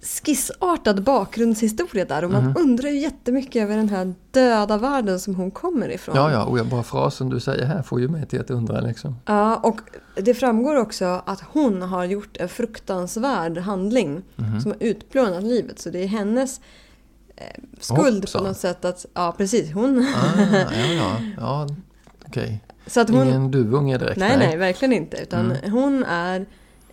skissartad 0.05 1.03
bakgrundshistoria 1.03 2.05
där 2.05 2.23
och 2.23 2.31
man 2.31 2.43
Mhm. 2.43 2.55
undrar 2.59 2.89
ju 2.89 2.97
jättemycket 2.99 3.63
över 3.63 3.77
den 3.77 3.89
här 3.89 4.13
döda 4.31 4.77
världen 4.77 5.19
som 5.19 5.35
hon 5.35 5.51
kommer 5.51 5.89
ifrån. 5.89 6.15
ja, 6.15 6.31
ja, 6.31 6.43
och 6.43 6.65
bara 6.65 6.83
frasen 6.83 7.29
du 7.29 7.39
säger 7.39 7.65
här 7.65 7.81
får 7.81 8.01
ju 8.01 8.07
mig 8.07 8.25
till 8.25 8.39
att 8.41 8.49
undra 8.49 8.81
liksom. 8.81 9.15
Ja, 9.25 9.55
och 9.55 9.79
det 10.15 10.33
framgår 10.33 10.75
också 10.75 11.21
att 11.25 11.41
hon 11.53 11.81
har 11.81 12.03
gjort 12.05 12.37
en 12.37 12.49
fruktansvärd 12.49 13.57
handling 13.57 14.21
Mhm. 14.35 14.61
som 14.61 14.71
har 14.71 14.77
utplånat 14.83 15.43
livet. 15.43 15.79
Så 15.79 15.89
det 15.89 16.03
är 16.03 16.07
hennes 16.07 16.61
eh, 17.37 17.43
skuld 17.79 18.23
Hoppsan. 18.23 18.41
på 18.41 18.47
något 18.47 18.57
sätt 18.57 18.85
att, 18.85 19.05
ja 19.13 19.33
precis, 19.37 19.71
hon... 19.73 19.99
Ah, 19.99 20.41
ja, 20.51 20.93
ja, 20.97 21.17
ja 21.37 21.67
okej. 22.27 22.63
hon 22.95 23.27
Ingen 23.27 23.51
duvunge 23.51 23.97
direkt. 23.97 24.17
nej, 24.17 24.37
nej, 24.37 24.57
verkligen 24.57 24.93
inte. 24.93 25.17
Utan 25.17 25.51
Mm. 25.51 25.71
hon 25.71 26.03
är 26.03 26.45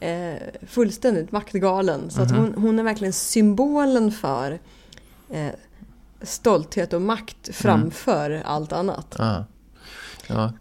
eh, 0.03 0.43
fullständigt 0.67 1.33
maktgalen. 1.33 2.11
Så 2.11 2.23
att 2.23 2.31
Mhm. 2.31 2.39
hon, 2.41 2.55
hon 2.63 2.79
är 2.79 2.83
verkligen 2.83 3.13
symbolen 3.13 4.13
för 4.13 4.59
eh, 5.31 5.53
stolthet 6.23 6.93
och 6.93 7.03
makt 7.03 7.37
Mm. 7.49 7.53
framför 7.55 8.43
allt 8.45 8.73
annat. 8.73 9.21
Ah. 9.21 9.45
Ja. 10.29 10.53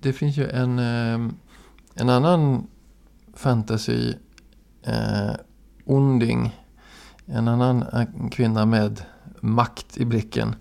Det 0.00 0.12
finns 0.12 0.36
ju 0.36 0.48
en, 0.50 0.78
eh, 0.78 1.30
en 1.94 2.08
annan 2.08 2.66
fantasy 3.34 4.14
eh, 4.82 5.30
onding. 5.84 6.56
En 7.26 7.48
annan 7.48 7.82
eh, 7.82 8.28
kvinna 8.30 8.66
med 8.66 9.02
makt 9.40 9.96
i 9.98 10.04
blicken. 10.04 10.54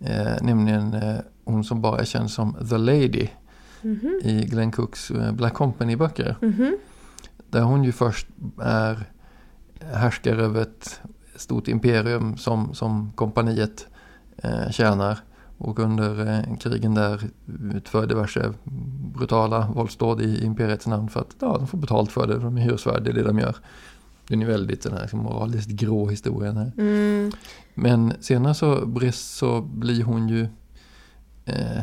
Eh, 0.00 0.42
nämligen 0.42 0.94
eh, 0.94 1.16
hon 1.44 1.64
som 1.64 1.80
bara 1.82 2.00
är 2.00 2.04
känd 2.04 2.30
som 2.30 2.56
The 2.70 2.78
Lady 2.78 3.28
Mhm. 3.82 4.20
i 4.22 4.44
Glenn 4.50 4.72
Cooks 4.72 5.10
eh, 5.10 5.32
Black 5.32 5.54
Company-böcker. 5.54 6.36
Mhm. 6.40 6.76
Där 7.54 7.62
hon 7.62 7.84
ju 7.84 7.92
först 7.92 8.26
är 8.62 9.04
härskare 9.80 10.44
över 10.44 10.62
ett 10.62 11.00
stort 11.36 11.68
imperium 11.68 12.36
som, 12.36 12.74
som 12.74 13.12
kompaniet 13.14 13.86
eh, 14.36 14.70
tjänar. 14.70 15.18
Och 15.58 15.78
under 15.78 16.30
eh, 16.30 16.56
krigen 16.56 16.94
där 16.94 17.20
utför 17.74 18.06
diverse 18.06 18.52
brutala 19.14 19.68
våldsdåd 19.74 20.20
i 20.20 20.44
imperiets 20.44 20.86
namn 20.86 21.08
för 21.08 21.20
att 21.20 21.36
ja, 21.40 21.56
de 21.58 21.66
får 21.66 21.78
betalt 21.78 22.12
för 22.12 22.26
det. 22.26 22.38
De 22.38 22.56
är 22.56 22.62
hyresvärd, 22.62 23.02
det 23.02 23.10
är 23.10 23.14
det 23.14 23.22
de 23.22 23.38
gör. 23.38 23.56
Den 24.28 24.42
är 24.42 24.46
väldigt 24.46 24.82
den 24.82 24.92
här 24.92 25.00
liksom, 25.00 25.20
moraliskt 25.20 25.70
grå 25.70 26.08
historien 26.08 26.56
här. 26.56 26.72
Mm. 26.78 27.32
Men 27.74 28.12
senare 28.20 28.54
så, 28.54 28.88
så 29.12 29.60
blir 29.60 30.02
hon 30.02 30.28
ju... 30.28 30.48
Eh, 31.44 31.80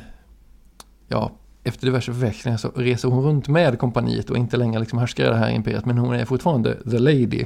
ja, 1.08 1.32
efter 1.64 1.86
diverse 1.86 2.14
förväxlingar 2.14 2.58
så 2.58 2.72
reser 2.76 3.10
hon 3.10 3.24
runt 3.24 3.48
med 3.48 3.80
kompaniet 3.80 4.30
och 4.30 4.38
inte 4.38 4.58
längre 4.58 4.80
liksom 4.80 5.00
härskar 5.00 5.24
i 5.26 5.28
det 5.28 5.36
här 5.36 5.50
imperiet. 5.52 5.86
Men 5.86 5.98
hon 5.98 6.14
är 6.14 6.26
fortfarande 6.26 6.78
the 6.92 7.00
lady. 7.00 7.46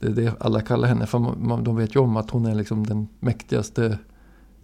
Det 0.00 0.06
är 0.06 0.10
det 0.10 0.32
alla 0.40 0.60
kallar 0.60 0.88
henne. 0.88 1.06
För 1.06 1.18
man, 1.18 1.64
de 1.64 1.76
vet 1.76 1.96
ju 1.96 2.00
om 2.00 2.16
att 2.16 2.30
hon 2.30 2.46
är 2.46 2.54
liksom 2.54 2.86
den 2.86 3.08
mäktigaste 3.20 3.98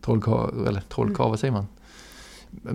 trollkarl, 0.01 0.67
eller 0.67 0.81
trollkarl, 0.81 1.31
vad 1.31 1.39
säger 1.41 1.53
man? 1.53 1.67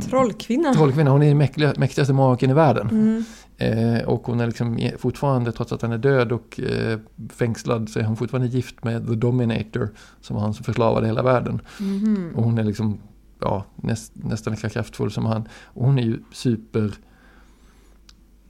Trollkvinna. 0.10 0.74
Trollkvinna, 0.74 1.12
hon 1.12 1.24
är 1.24 1.28
den 1.28 1.38
mäktiga- 1.42 1.74
mäktigaste 1.80 2.14
magiken 2.14 2.50
i 2.50 2.54
världen. 2.54 2.90
Mm. 2.90 3.24
Eh, 3.58 4.04
och 4.04 4.22
hon 4.28 4.40
är 4.40 4.48
liksom 4.48 4.90
fortfarande, 4.98 5.52
trots 5.52 5.72
att 5.72 5.82
han 5.82 5.92
är 5.92 5.98
död 5.98 6.32
och 6.32 6.60
eh, 6.60 7.00
fängslad, 7.30 7.90
så 7.90 8.00
är 8.00 8.04
hon 8.04 8.18
fortfarande 8.18 8.48
gift 8.48 8.84
med 8.84 9.08
The 9.08 9.16
Dominator, 9.16 9.90
som 10.22 10.36
var 10.36 10.44
han 10.44 10.54
som 10.54 10.64
förslavade 10.64 11.08
hela 11.08 11.24
världen. 11.24 11.62
Mhm. 11.80 12.32
Och 12.36 12.44
hon 12.44 12.58
är 12.58 12.64
liksom, 12.64 13.00
ja, 13.40 13.64
näst, 13.76 14.12
nästan 14.16 14.54
lika 14.54 14.70
kraftfull 14.70 15.12
som 15.12 15.26
han. 15.26 15.48
Och 15.64 15.86
hon 15.86 16.00
är 16.00 16.04
ju 16.04 16.20
super 16.32 16.94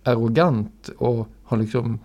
arrogant 0.03 0.89
och 0.97 1.27
har 1.43 1.57
liksom, 1.57 1.99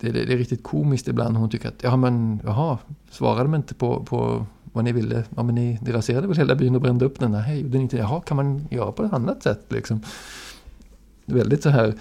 det, 0.00 0.10
det, 0.10 0.24
det 0.24 0.32
är 0.32 0.38
riktigt 0.38 0.62
komiskt 0.62 1.08
ibland. 1.08 1.36
Hon 1.36 1.50
tycker 1.50 1.68
att, 1.68 1.82
ja 1.82 1.96
men, 1.96 2.40
jaha, 2.44 2.78
svarade 3.10 3.42
de 3.42 3.54
inte 3.54 3.74
på, 3.74 4.04
på 4.04 4.46
vad 4.72 4.84
ni 4.84 4.92
ville? 4.92 5.24
Ja 5.36 5.42
men 5.42 5.54
ni, 5.54 5.78
ni 5.82 5.92
raserade 5.92 6.26
väl 6.26 6.36
hela 6.36 6.54
byn 6.54 6.74
och 6.74 6.80
brände 6.80 7.04
upp 7.04 7.20
den? 7.20 7.32
Nej, 7.32 7.60
gjorde 7.60 7.76
ni 7.76 7.82
inte? 7.82 7.96
Jaha, 7.96 8.20
kan 8.20 8.36
man 8.36 8.68
göra 8.70 8.92
på 8.92 9.04
ett 9.04 9.12
annat 9.12 9.42
sätt 9.42 9.64
liksom? 9.68 10.02
Väldigt 11.24 11.62
så 11.62 11.68
här, 11.68 11.94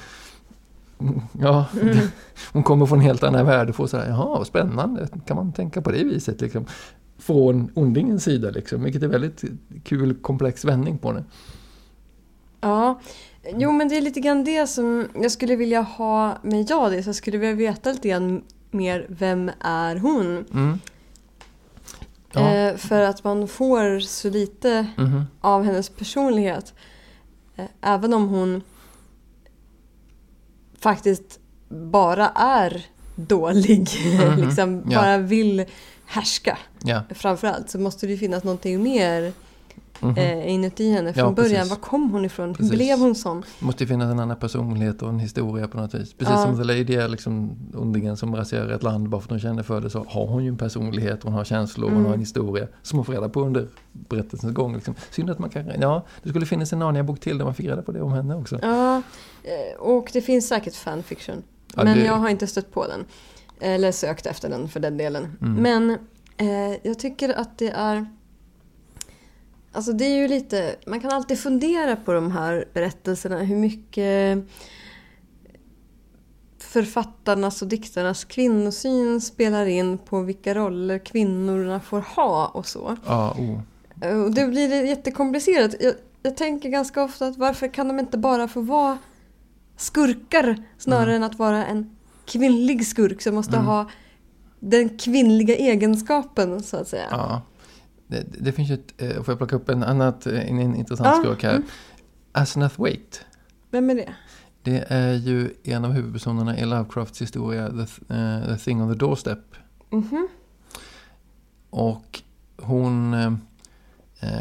ja, 1.32 1.66
Mm. 1.82 1.98
hon 2.54 2.64
kommer 2.64 2.86
från 2.86 3.00
en 3.00 3.06
helt 3.06 3.24
annan 3.24 3.46
värld 3.46 3.70
och 3.70 3.76
får 3.76 3.88
så 3.88 3.98
här, 3.98 4.10
jaha, 4.10 4.46
spännande, 4.46 5.08
kan 5.26 5.38
man 5.38 5.52
tänka 5.52 5.82
på 5.82 5.92
det 5.92 6.04
viset 6.04 6.42
liksom? 6.42 6.66
Från 7.18 7.72
ondingens 7.74 8.24
sida 8.24 8.50
liksom, 8.50 8.84
vilket 8.84 9.04
är 9.04 9.08
väldigt 9.08 9.44
kul 9.84 10.16
komplex 10.16 10.66
vändning 10.66 10.98
på 10.98 11.12
det. 11.12 11.24
Ja, 12.62 13.00
jo 13.56 13.72
men 13.72 13.88
det 13.88 13.98
är 13.98 14.02
lite 14.02 14.20
grann 14.20 14.44
det 14.44 14.68
som 14.68 15.08
jag 15.22 15.32
skulle 15.32 15.56
vilja 15.56 15.82
ha 15.82 16.38
med 16.44 16.70
Jadis. 16.70 17.06
Jag 17.06 17.16
skulle 17.16 17.38
vilja 17.38 17.56
veta 17.56 17.92
lite 17.92 18.10
grann 18.10 18.42
mer, 18.72 19.06
vem 19.10 19.52
är 19.60 19.96
hon? 19.96 20.46
Mm. 20.54 20.80
Ja. 22.34 22.54
Eh, 22.54 22.78
för 22.78 23.02
att 23.02 23.24
man 23.24 23.48
får 23.48 24.00
så 24.00 24.30
lite 24.30 24.88
mhm. 24.98 25.24
av 25.42 25.64
hennes 25.64 25.90
personlighet. 25.90 26.74
Eh, 27.56 27.66
även 27.82 28.14
om 28.14 28.28
hon 28.28 28.62
faktiskt 30.80 31.40
bara 31.70 32.30
är 32.36 32.86
dålig, 33.16 33.90
Mhm, 34.20 34.42
liksom 34.42 34.82
bara 34.82 35.18
vill 35.18 35.66
härska 36.08 36.58
Ja. 36.84 37.02
framförallt 37.10 37.70
så 37.70 37.80
måste 37.80 38.06
det 38.06 38.12
ju 38.12 38.18
finnas 38.18 38.44
någonting 38.44 38.84
mer 38.84 39.34
mhm. 40.00 40.18
eh, 40.18 40.50
inuti 40.54 40.92
henne 40.92 41.14
från 41.14 41.26
Ja, 41.26 41.32
början. 41.32 41.52
precis. 41.54 41.70
Var 41.70 41.78
kom 41.78 42.12
hon 42.12 42.26
ifrån? 42.26 42.56
Hur 42.60 42.70
blev 42.70 43.00
hon 43.00 43.16
sån? 43.16 43.44
Det 43.60 43.66
måste 43.66 43.84
ju 43.84 43.88
finnas 43.88 44.12
en 44.12 44.20
annan 44.20 44.38
personlighet 44.38 45.02
och 45.02 45.10
en 45.10 45.20
historia 45.20 45.68
på 45.68 45.78
något 45.78 45.94
vis. 45.94 46.14
Precis 46.14 46.34
Ja. 46.36 46.44
som 46.46 46.58
The 46.58 46.64
Lady 46.64 46.96
är 46.96 47.08
liksom 47.08 47.58
ondingen 47.76 48.18
som 48.18 48.36
raserar 48.36 48.70
ett 48.70 48.84
land 48.84 49.10
bara 49.10 49.22
för 49.22 49.26
att 49.28 49.30
hon 49.32 49.40
känner 49.40 49.64
för 49.64 49.82
det 49.82 49.90
så 49.90 50.06
har 50.10 50.28
hon 50.28 50.44
ju 50.44 50.50
en 50.50 50.58
personlighet, 50.58 51.24
hon 51.24 51.34
har 51.34 51.44
känslor, 51.44 51.88
hon 51.90 51.94
Mm. 51.98 52.06
har 52.06 52.14
en 52.14 52.20
historia 52.20 52.68
som 52.82 52.98
man 52.98 53.06
får 53.06 53.14
reda 53.14 53.30
på 53.30 53.42
under 53.42 53.68
berättelsens 53.92 54.54
gång. 54.54 54.76
Liksom. 54.76 54.96
Synd 55.12 55.30
att 55.30 55.40
man 55.40 55.50
kan, 55.50 55.72
ja, 55.82 56.06
det 56.24 56.30
skulle 56.30 56.46
finnas 56.46 56.74
en 56.74 56.80
Narnia-bok 56.80 57.20
till 57.20 57.38
där 57.38 57.46
man 57.46 57.54
fick 57.56 57.66
reda 57.66 57.82
på 57.82 57.92
det 57.92 58.02
om 58.02 58.12
henne 58.12 58.36
också. 58.36 58.60
Ja, 58.62 58.98
eh, 59.44 59.80
och 59.80 60.10
det 60.14 60.22
finns 60.22 60.48
säkert 60.48 60.76
fanfiction. 60.76 61.44
Ja, 61.76 61.84
men 61.84 61.98
det- 61.98 62.06
jag 62.06 62.14
har 62.14 62.30
inte 62.30 62.48
stött 62.48 62.72
på 62.74 62.88
den. 62.88 63.06
Eller 63.60 63.92
sökt 63.92 64.26
efter 64.26 64.50
den 64.50 64.70
för 64.70 64.80
den 64.80 64.98
delen. 64.98 65.38
Mm. 65.42 65.54
Men 65.62 65.90
eh, 66.38 66.80
jag 66.84 67.00
tycker 67.00 67.30
att 67.30 67.58
det 67.58 67.70
är... 67.70 68.08
Alltså 69.72 69.92
det 69.94 70.06
är 70.06 70.16
ju 70.16 70.28
lite... 70.28 70.76
Man 70.88 71.00
kan 71.00 71.12
alltid 71.12 71.40
fundera 71.40 71.96
på 71.96 72.14
de 72.14 72.32
här 72.32 72.66
berättelserna. 72.74 73.38
Hur 73.38 73.56
mycket 73.56 74.38
författarnas 76.60 77.62
och 77.62 77.68
diktarnas 77.68 78.26
kvinnosyn 78.26 79.22
spelar 79.22 79.66
in 79.66 79.98
på 79.98 80.22
vilka 80.22 80.56
roller 80.56 81.00
kvinnorna 81.00 81.80
får 81.80 82.02
ha 82.02 82.48
och 82.48 82.68
så. 82.68 82.98
Ja, 83.06 83.36
oh. 83.38 83.60
Eh, 84.02 84.24
Och 84.24 84.32
det 84.32 84.48
blir 84.48 84.86
jättekomplicerat. 84.86 85.76
Jag, 85.80 85.94
jag 86.24 86.38
tänker 86.38 86.70
ganska 86.70 87.04
ofta 87.04 87.28
att 87.28 87.38
varför 87.38 87.68
kan 87.68 87.88
de 87.88 88.00
inte 88.00 88.18
bara 88.18 88.48
få 88.48 88.62
vara 88.62 88.98
skurkar 89.78 90.64
snarare 90.78 91.16
än 91.16 91.24
att 91.24 91.40
vara 91.40 91.66
en 91.66 91.97
kvinnlig 92.28 92.86
skurk 92.88 93.22
som 93.22 93.36
måste 93.36 93.56
Mm. 93.56 93.66
ha 93.66 93.90
den 94.60 94.98
kvinnliga 94.98 95.56
egenskapen 95.56 96.64
så 96.64 96.78
att 96.78 96.88
säga. 96.88 97.08
ja. 97.12 97.42
Det, 98.08 98.26
det 98.40 98.52
finns 98.52 98.70
ju 98.70 98.74
ett, 98.74 99.02
eh, 99.02 99.24
får 99.24 99.32
jag 99.32 99.38
plocka 99.38 99.56
upp 99.56 99.70
en 99.70 99.84
annat, 99.84 100.28
eh, 100.28 100.50
en, 100.50 100.60
en 100.60 100.76
intressant 100.76 101.08
Ja, 101.08 101.22
skurk 101.24 101.44
här. 101.44 101.56
mm. 101.56 101.68
Asenath 102.32 102.80
Waite. 102.82 103.18
Vem 103.72 103.90
är 103.90 103.96
det? 103.96 104.14
Det 104.64 104.86
är 104.88 105.14
ju 105.14 105.54
en 105.64 105.86
av 105.86 105.92
huvudpersonerna 105.92 106.58
i 106.58 106.66
Lovecrafts 106.66 107.22
historia 107.22 107.68
The, 107.70 107.76
Th- 107.76 108.40
eh, 108.42 108.48
The 108.48 108.64
Thing 108.64 108.82
on 108.82 108.92
the 108.94 108.98
Doorstep. 109.00 109.40
Mhm. 109.90 110.28
Och 111.70 112.22
hon, 112.58 113.14
eh, 113.14 113.32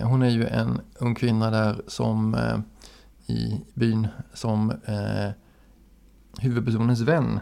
hon 0.08 0.22
är 0.22 0.28
ju 0.30 0.46
en 0.46 0.80
ung 0.98 1.14
kvinna 1.14 1.50
där 1.50 1.82
som 1.86 2.34
eh, 2.34 2.58
i 3.36 3.60
byn 3.74 4.08
som 4.34 4.70
eh, 4.70 5.30
huvudpersonens 6.40 7.00
vän 7.00 7.40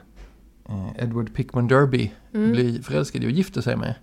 Edward 0.98 1.34
Pickman 1.34 1.68
Derby 1.68 2.12
Mm. 2.32 2.52
blir 2.52 2.82
förälskad 2.82 3.24
i 3.24 3.26
och 3.26 3.30
gifter 3.30 3.60
sig 3.60 3.76
med. 3.76 3.94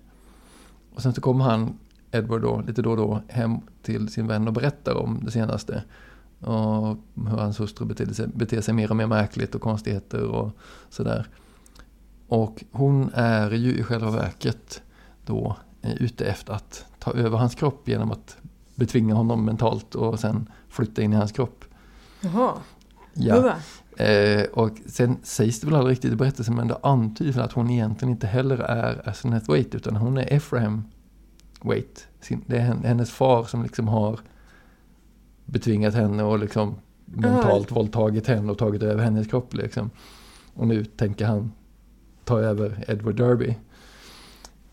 Och 0.95 1.01
sen 1.01 1.13
så 1.13 1.21
kommer 1.21 1.45
han, 1.45 1.77
Edward 2.11 2.41
då, 2.41 2.63
lite 2.67 2.81
då 2.81 2.91
och 2.91 2.97
då 2.97 3.21
hem 3.27 3.57
till 3.81 4.09
sin 4.09 4.27
vän 4.27 4.47
och 4.47 4.53
berättar 4.53 4.95
om 4.95 5.19
det 5.25 5.31
senaste. 5.31 5.83
Och 6.39 6.97
hur 7.15 7.37
hans 7.37 7.59
hustru 7.59 7.85
beter 7.85 8.13
sig, 8.13 8.27
beter 8.27 8.61
sig 8.61 8.73
mer 8.73 8.89
och 8.89 8.95
mer 8.95 9.07
märkligt 9.07 9.55
och 9.55 9.61
konstigheter 9.61 10.23
och 10.23 10.51
sådär. 10.89 11.27
Och 12.27 12.63
hon 12.71 13.09
är 13.13 13.51
ju 13.51 13.73
i 13.77 13.83
själva 13.83 14.11
verket 14.11 14.81
då 15.25 15.55
eh, 15.81 15.93
ute 15.93 16.25
efter 16.25 16.53
att 16.53 16.85
ta 16.99 17.11
över 17.13 17.37
hans 17.37 17.55
kropp 17.55 17.87
genom 17.87 18.11
att 18.11 18.37
betvinga 18.75 19.13
honom 19.15 19.45
mentalt 19.45 19.95
och 19.95 20.19
sen 20.19 20.49
flytta 20.69 21.01
in 21.01 21.13
i 21.13 21.15
hans 21.15 21.31
kropp. 21.31 21.65
Jaha. 22.21 22.51
Ja. 23.13 23.55
Eh, 24.01 24.43
och 24.43 24.71
sen 24.85 25.17
sägs 25.23 25.59
det 25.59 25.67
väl 25.67 25.75
aldrig 25.75 25.91
riktigt 25.91 26.13
i 26.13 26.15
berättelsen 26.15 26.55
men 26.55 26.67
det 26.67 26.77
antyds 26.83 27.37
att 27.37 27.51
hon 27.51 27.69
egentligen 27.69 28.11
inte 28.11 28.27
heller 28.27 28.57
är 28.57 29.09
Asenath 29.09 29.49
Waite 29.49 29.77
utan 29.77 29.95
hon 29.95 30.17
är 30.17 30.33
Ephraim 30.33 30.83
Waite. 31.61 32.01
Sin, 32.21 32.43
det 32.47 32.57
är 32.57 32.61
hen- 32.61 32.83
hennes 32.83 33.11
far 33.11 33.43
som 33.43 33.63
liksom 33.63 33.87
har 33.87 34.19
betvingat 35.45 35.93
henne 35.93 36.23
och 36.23 36.39
liksom 36.39 36.75
mentalt 37.05 37.71
våldtagit 37.71 38.27
henne 38.27 38.51
och 38.51 38.57
tagit 38.57 38.83
över 38.83 39.03
hennes 39.03 39.27
kropp 39.27 39.53
liksom. 39.53 39.89
Och 40.53 40.67
nu 40.67 40.85
tänker 40.85 41.25
han 41.25 41.51
ta 42.25 42.39
över 42.39 42.85
Edward 42.87 43.15
Derby. 43.15 43.55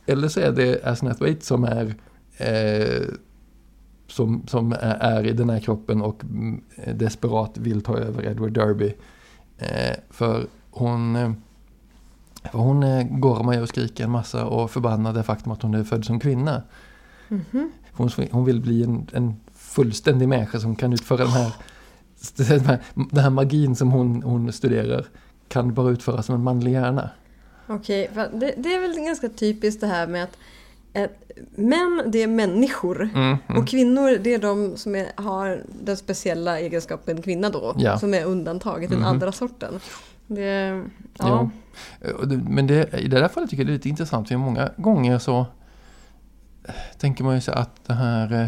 Eller 0.06 0.28
så 0.28 0.40
är 0.40 0.52
det 0.52 0.84
Asenath 0.84 1.20
Waite 1.20 1.46
som 1.46 1.64
är 1.64 1.94
eh, 2.36 3.08
som, 4.06 4.46
som 4.46 4.72
är, 4.72 4.96
är 5.00 5.26
i 5.26 5.32
den 5.32 5.50
här 5.50 5.60
kroppen 5.60 6.02
och 6.02 6.24
mm, 6.24 6.60
desperat 6.94 7.58
vill 7.58 7.80
ta 7.80 7.98
över 7.98 8.26
Edward 8.26 8.52
Derby. 8.52 8.94
Eh, 9.58 9.96
för 10.10 10.46
hon, 10.70 11.16
eh, 11.16 11.32
för 12.50 12.58
hon 12.58 12.82
eh, 12.82 13.06
gormar 13.10 13.54
ju 13.54 13.62
och 13.62 13.68
skriker 13.68 14.04
en 14.04 14.10
massa 14.10 14.44
och 14.44 14.70
förbannar 14.70 15.12
det 15.12 15.22
faktum 15.22 15.52
att 15.52 15.62
hon 15.62 15.74
är 15.74 15.84
född 15.84 16.04
som 16.04 16.20
kvinna. 16.20 16.62
Mhm. 17.28 17.72
Hon, 17.92 18.10
hon 18.30 18.44
vill 18.44 18.60
bli 18.60 18.82
en, 18.82 19.06
en 19.12 19.36
fullständig 19.54 20.28
människa 20.28 20.60
som 20.60 20.76
kan 20.76 20.92
utföra 20.92 21.18
den 21.18 21.28
här, 21.28 21.52
den 22.36 22.60
här, 22.66 22.82
den 22.94 23.22
här 23.22 23.30
magin 23.30 23.76
som 23.76 23.90
hon, 23.90 24.22
hon 24.22 24.52
studerar. 24.52 25.06
Kan 25.48 25.74
bara 25.74 25.90
utföras 25.90 26.26
som 26.26 26.34
en 26.34 26.42
manlig 26.42 26.72
hjärna. 26.72 27.10
Okej, 27.66 28.10
för 28.14 28.30
det, 28.32 28.54
det 28.56 28.74
är 28.74 28.80
väl 28.80 29.04
ganska 29.04 29.28
typiskt 29.28 29.80
det 29.80 29.86
här 29.86 30.06
med 30.06 30.24
att 30.24 30.36
män 31.56 32.02
det 32.06 32.22
är 32.22 32.26
människor 32.26 33.02
Mm, 33.02 33.36
mm. 33.48 33.62
och 33.62 33.68
kvinnor 33.68 34.18
det 34.18 34.34
är 34.34 34.38
de 34.38 34.76
som 34.76 34.94
är, 34.94 35.06
har 35.16 35.62
den 35.82 35.96
speciella 35.96 36.60
egenskapen 36.60 37.22
kvinna 37.22 37.50
då. 37.50 37.74
Ja. 37.78 37.98
Som 37.98 38.14
är 38.14 38.24
undantaget, 38.24 38.90
den 38.90 38.98
Mhm. 38.98 39.08
andra 39.08 39.32
sorten. 39.32 39.80
Det, 40.26 40.82
ja. 41.18 41.50
Och 42.18 42.28
det- 42.28 42.36
Men 42.36 42.66
det, 42.66 42.94
i 43.00 43.08
det 43.08 43.20
där 43.20 43.28
fallet 43.28 43.50
tycker 43.50 43.62
jag 43.62 43.66
det 43.66 43.72
är 43.72 43.74
lite 43.74 43.88
intressant. 43.88 44.28
För 44.28 44.36
många 44.36 44.70
gånger 44.76 45.18
så 45.18 45.46
eh, 46.64 46.74
tänker 46.98 47.24
man 47.24 47.34
ju 47.34 47.40
sig 47.40 47.54
att 47.54 47.84
det 47.86 47.94
här 47.94 48.32
eh, 48.42 48.46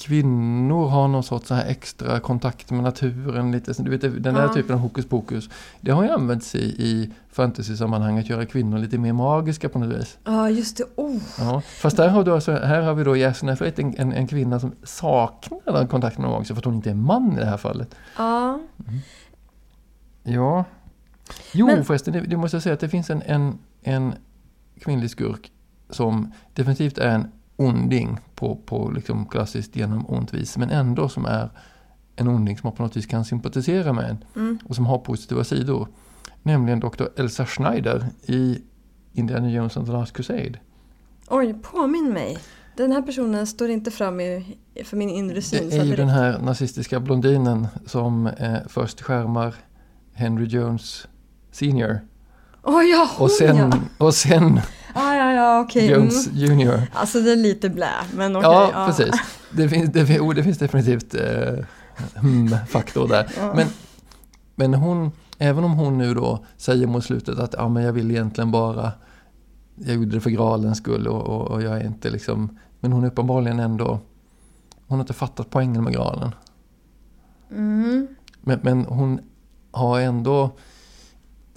kvinnor 0.00 0.88
har 0.88 1.08
någon 1.08 1.22
sorts 1.22 1.48
så 1.48 1.54
här 1.54 1.66
extra 1.66 2.20
kontakt 2.20 2.70
med 2.70 2.82
naturen. 2.82 3.52
Lite, 3.52 3.82
du 3.82 3.90
vet, 3.90 4.00
den 4.00 4.34
där 4.34 4.42
Ja. 4.42 4.54
typen 4.54 4.74
av 4.74 4.80
hokus 4.80 5.06
pokus. 5.08 5.48
Det 5.80 5.90
har 5.90 6.02
ju 6.02 6.10
använts 6.10 6.54
i, 6.54 6.58
i 6.58 7.10
fantasy-sammanhang 7.32 8.18
att 8.18 8.28
göra 8.28 8.46
kvinnor 8.46 8.78
lite 8.78 8.98
mer 8.98 9.12
magiska 9.12 9.68
på 9.68 9.78
något 9.78 10.00
vis. 10.00 10.18
Ja, 10.24 10.50
just 10.50 10.76
det. 10.76 10.84
Oh. 10.96 11.16
Ja. 11.38 11.60
Fast 11.60 11.96
där 11.96 12.08
har, 12.08 12.24
du 12.24 12.32
alltså, 12.34 12.52
här 12.52 12.82
har 12.82 12.94
vi 12.94 13.04
då 13.04 13.16
Jasna 13.16 13.56
Freight, 13.56 13.78
en, 13.78 13.94
en, 13.98 14.12
en 14.12 14.26
kvinna 14.26 14.60
som 14.60 14.72
saknar 14.82 15.72
den 15.72 15.88
kontakten 15.88 16.22
med 16.22 16.30
magiska 16.30 16.54
för 16.54 16.60
att 16.60 16.64
hon 16.64 16.74
inte 16.74 16.90
är 16.90 16.94
man 16.94 17.32
i 17.32 17.36
det 17.40 17.46
här 17.46 17.56
fallet. 17.56 17.94
Ja. 18.16 18.60
Ja. 20.22 20.64
Jo 21.52 21.66
Men- 21.66 21.84
förresten, 21.84 22.12
det, 22.12 22.20
det 22.20 22.36
måste 22.36 22.54
jag 22.56 22.62
säga 22.62 22.72
att 22.74 22.80
det 22.80 22.88
finns 22.88 23.10
en, 23.10 23.22
en, 23.26 23.58
en 23.82 24.12
kvinnlig 24.80 25.10
skurk 25.10 25.52
som 25.90 26.32
definitivt 26.54 26.98
är 26.98 27.08
en 27.14 27.26
onding 27.60 28.18
på, 28.34 28.56
på 28.56 28.90
liksom 28.90 29.26
klassiskt 29.26 29.76
genom 29.76 30.10
ont 30.10 30.34
vis, 30.34 30.56
men 30.56 30.70
ändå 30.70 31.08
som 31.08 31.24
är 31.24 31.50
en 32.16 32.28
onding 32.28 32.58
som 32.58 32.66
man 32.68 32.76
på 32.76 32.82
något 32.82 32.96
vis 32.96 33.06
kan 33.06 33.24
sympatisera 33.24 33.92
med 33.92 34.16
Mm. 34.36 34.58
och 34.64 34.74
som 34.74 34.86
har 34.86 34.98
positiva 34.98 35.44
sidor. 35.44 35.88
Nämligen 36.42 36.80
Dr. 36.80 37.04
Elsa 37.16 37.46
Schneider 37.46 38.06
i 38.26 38.58
Indiana 39.12 39.50
Jones 39.50 39.76
and 39.76 39.86
the 39.86 39.92
Last 39.92 40.12
Crusade. 40.12 40.58
Oj, 41.28 41.54
påminn 41.62 42.12
mig. 42.12 42.38
Den 42.76 42.92
här 42.92 43.02
personen 43.02 43.46
står 43.46 43.70
inte 43.70 43.90
fram 43.90 44.20
i, 44.20 44.56
för 44.84 44.96
min 44.96 45.10
inre 45.10 45.42
syn. 45.42 45.68
Det 45.70 45.76
är 45.76 45.84
ju 45.84 45.96
den 45.96 46.08
här 46.08 46.38
nazistiska 46.38 47.00
blondinen 47.00 47.66
som 47.86 48.26
eh, 48.26 48.56
först 48.68 49.00
skärmar 49.00 49.54
Henry 50.12 50.46
Jones 50.46 51.08
Senior 51.52 52.00
Oj, 52.62 52.90
ja, 52.90 53.10
hon 53.16 53.24
och 53.24 53.30
sen, 53.30 53.56
ja. 53.56 53.72
och 53.98 54.14
sen 54.14 54.60
Ja, 54.94 55.16
ja, 55.16 55.32
ja, 55.32 55.60
okej. 55.60 55.90
Jones 55.90 56.26
Mm. 56.26 56.38
Junior. 56.38 56.82
Alltså 56.92 57.20
det 57.20 57.32
är 57.32 57.36
lite 57.36 57.70
blä, 57.70 57.92
men 58.14 58.36
okej. 58.36 58.50
Ja, 58.50 58.86
precis. 58.86 59.14
Det 59.50 59.68
finns, 59.68 59.90
det, 59.92 60.20
oh, 60.20 60.34
det 60.34 60.44
finns 60.44 60.58
definitivt 60.58 61.14
eh, 61.14 61.64
hmm-faktor 62.14 63.08
där. 63.08 63.32
Ja. 63.36 63.52
Men, 63.54 63.66
men 64.54 64.74
hon, 64.74 65.12
även 65.38 65.64
om 65.64 65.72
hon 65.72 65.98
nu 65.98 66.14
då 66.14 66.44
säger 66.56 66.86
mot 66.86 67.04
slutet 67.04 67.38
att 67.38 67.54
ja, 67.58 67.68
men 67.68 67.82
jag 67.82 67.92
vill 67.92 68.10
egentligen 68.10 68.50
bara, 68.50 68.92
jag 69.74 69.94
gjorde 69.94 70.10
det 70.10 70.20
för 70.20 70.30
gralens 70.30 70.78
skull 70.78 71.06
och, 71.08 71.22
och, 71.22 71.50
och 71.50 71.62
jag 71.62 71.76
är 71.76 71.86
inte 71.86 72.10
liksom, 72.10 72.58
men 72.80 72.92
hon 72.92 73.04
är 73.04 73.08
uppenbarligen 73.08 73.60
ändå, 73.60 73.98
hon 74.86 74.98
har 74.98 75.00
inte 75.00 75.12
fattat 75.12 75.50
poängen 75.50 75.84
med 75.84 75.92
gralen. 75.92 76.34
Mm. 77.50 78.06
Men, 78.40 78.58
men 78.62 78.84
hon 78.84 79.20
har 79.70 80.00
ändå 80.00 80.50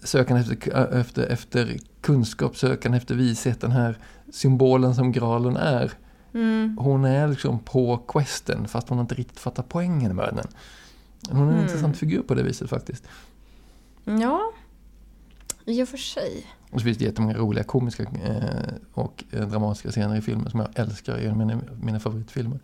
sökande 0.03 0.41
efter, 0.41 0.93
efter, 0.99 1.25
efter 1.27 1.77
kunskap, 2.01 2.57
sökande 2.57 2.97
efter 2.97 3.15
vishet, 3.15 3.61
den 3.61 3.71
här 3.71 3.97
symbolen 4.31 4.95
som 4.95 5.11
gralen 5.11 5.57
är. 5.57 5.91
Mm. 6.33 6.77
Hon 6.79 7.05
är 7.05 7.27
liksom 7.27 7.59
på 7.59 7.97
questen 8.07 8.67
fast 8.67 8.89
hon 8.89 8.97
har 8.97 9.03
inte 9.03 9.15
riktigt 9.15 9.39
fattat 9.39 9.69
poängen 9.69 10.15
med 10.15 10.33
den. 10.35 10.47
Hon 11.29 11.37
är 11.39 11.43
en 11.43 11.49
Mm. 11.49 11.63
intressant 11.63 11.97
figur 11.97 12.21
på 12.21 12.33
det 12.33 12.43
viset 12.43 12.69
faktiskt. 12.69 13.03
Ja, 14.05 14.51
i 15.65 15.83
och 15.83 15.87
för 15.89 15.97
sig. 15.97 16.47
Och 16.71 16.79
så 16.79 16.83
finns 16.83 16.97
det 16.97 17.05
jättemånga 17.05 17.33
roliga 17.37 17.63
komiska 17.63 18.03
eh, 18.03 18.73
och 18.93 19.23
eh, 19.31 19.47
dramatiska 19.47 19.91
scener 19.91 20.15
i 20.15 20.21
filmen 20.21 20.49
som 20.51 20.59
jag 20.59 20.69
älskar. 20.75 21.15
Är 21.17 21.31
mina, 21.35 21.61
mina 21.81 21.99
favoritfilmer. 21.99 22.59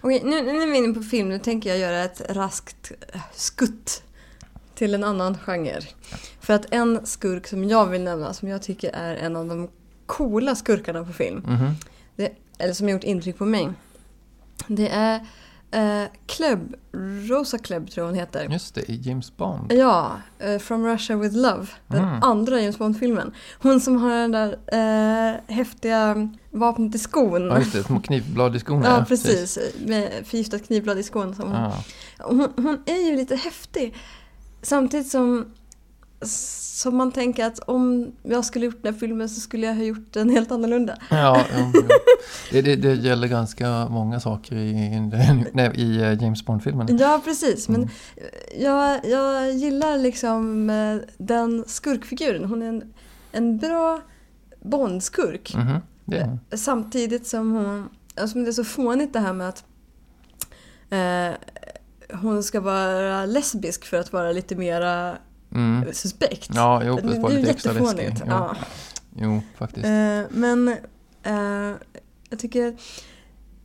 Okej, 0.00 0.22
nu, 0.24 0.42
nu 0.42 0.62
är 0.62 0.66
vi 0.70 0.76
inne 0.78 0.94
på 0.94 1.02
film. 1.02 1.28
Nu 1.28 1.38
tänker 1.38 1.70
jag 1.70 1.78
göra 1.78 2.04
ett 2.04 2.22
raskt 2.30 2.92
eh, 3.12 3.20
skutt 3.34 4.02
till 4.74 4.94
en 4.94 5.04
annan 5.04 5.38
genre. 5.38 5.80
För 6.48 6.54
att 6.54 6.66
en 6.70 7.06
skurk 7.06 7.46
som 7.46 7.64
jag 7.64 7.86
vill 7.86 8.02
nämna, 8.02 8.32
som 8.34 8.48
jag 8.48 8.62
tycker 8.62 8.90
är 8.94 9.14
en 9.16 9.36
av 9.36 9.46
de 9.46 9.68
coola 10.06 10.54
skurkarna 10.54 11.04
på 11.04 11.12
film, 11.12 11.42
Mhm. 11.46 11.70
eller 12.58 12.72
som 12.74 12.86
har 12.86 12.92
gjort 12.92 13.04
intryck 13.04 13.38
på 13.38 13.44
mig, 13.44 13.68
det 14.66 14.88
är 14.88 15.20
eh, 15.70 16.08
Klebb, 16.26 16.74
Rosa 17.28 17.58
Klebb 17.58 17.90
tror 17.90 18.02
jag 18.06 18.08
hon 18.10 18.18
heter. 18.18 18.48
Just 18.50 18.74
det, 18.74 18.90
i 18.90 19.00
James 19.02 19.36
Bond. 19.36 19.72
Ja, 19.72 20.12
eh, 20.38 20.58
From 20.58 20.86
Russia 20.86 21.16
with 21.16 21.36
Love. 21.36 21.66
Den 21.86 22.04
Mm. 22.04 22.22
andra 22.22 22.60
James 22.60 22.78
Bond-filmen. 22.78 23.32
Hon 23.58 23.80
som 23.80 23.96
har 23.96 24.10
den 24.10 24.32
där 24.32 24.58
eh, 24.66 25.54
häftiga 25.54 26.28
vapnet 26.50 26.94
i 26.94 26.98
skon. 26.98 27.42
Ja, 27.46 27.58
just 27.58 27.72
det, 27.72 27.82
små 27.84 28.00
knivblad 28.00 28.56
i 28.56 28.58
skorna. 28.58 28.86
Ja, 28.86 29.04
precis. 29.08 29.58
Med 29.86 30.12
förgiftat 30.26 30.66
knivblad 30.66 30.98
i 30.98 31.02
skon. 31.02 31.34
Som 31.34 31.52
hon, 31.52 31.72
hon, 32.18 32.52
hon 32.56 32.82
är 32.86 33.10
ju 33.10 33.16
lite 33.16 33.36
häftig. 33.36 33.94
Samtidigt 34.62 35.08
som, 35.08 35.46
som 36.22 36.96
man 36.96 37.12
tänker 37.12 37.44
att 37.46 37.58
om 37.58 38.12
jag 38.22 38.44
skulle 38.44 38.64
gjort 38.66 38.82
den 38.82 38.92
här 38.94 39.00
filmen 39.00 39.28
så 39.28 39.40
skulle 39.40 39.66
jag 39.66 39.74
ha 39.74 39.82
gjort 39.82 40.12
den 40.12 40.30
helt 40.30 40.50
annorlunda. 40.52 40.98
Ja, 41.10 41.16
ja, 41.52 41.72
ja. 41.74 41.82
Det, 42.50 42.62
det, 42.62 42.76
det 42.76 42.94
gäller 42.94 43.28
ganska 43.28 43.88
många 43.88 44.20
saker 44.20 44.56
i, 44.56 45.00
nej, 45.52 45.70
i 45.74 45.96
eh, 45.96 46.22
James 46.22 46.46
Bond-filmerna. 46.46 46.90
Ja, 47.00 47.20
precis. 47.24 47.68
Men 47.68 47.80
Mm. 47.80 47.88
jag, 48.58 49.00
jag 49.06 49.52
gillar 49.52 49.98
liksom 49.98 50.70
eh, 50.70 50.96
den 51.18 51.64
skurkfiguren. 51.66 52.44
Hon 52.44 52.62
är 52.62 52.68
en, 52.68 52.92
en 53.32 53.58
bra 53.58 54.00
Bond-skurk. 54.62 55.54
Är 55.54 55.80
hon. 56.24 56.40
Samtidigt 56.58 57.26
som 57.26 57.52
hon... 57.52 57.88
Alltså 58.20 58.38
det 58.38 58.48
är 58.48 58.52
så 58.52 58.64
fånigt 58.64 59.12
det 59.12 59.20
här 59.20 59.32
med 59.32 59.48
att 59.48 59.64
eh, 60.90 61.38
hon 62.22 62.42
ska 62.42 62.60
vara 62.60 63.26
lesbisk 63.26 63.84
för 63.84 63.96
att 63.96 64.12
vara 64.12 64.32
lite 64.32 64.56
mera 64.56 65.18
Mm. 65.54 65.84
suspekt. 65.92 66.50
Ja, 66.54 66.82
jo, 66.84 66.96
det, 66.96 67.02
det 67.02 67.12
det 67.14 67.20
var 67.20 67.30
lite 67.30 67.50
extra 67.50 67.72
läskigt. 67.72 67.98
jättefånigt. 67.98 68.22
Jo, 68.26 68.32
Ja. 68.32 68.56
jo, 69.16 69.40
faktiskt. 69.58 69.86
Eh, 69.86 70.20
men 70.30 70.68
eh, 71.22 71.72
jag 72.30 72.38
tycker 72.38 72.76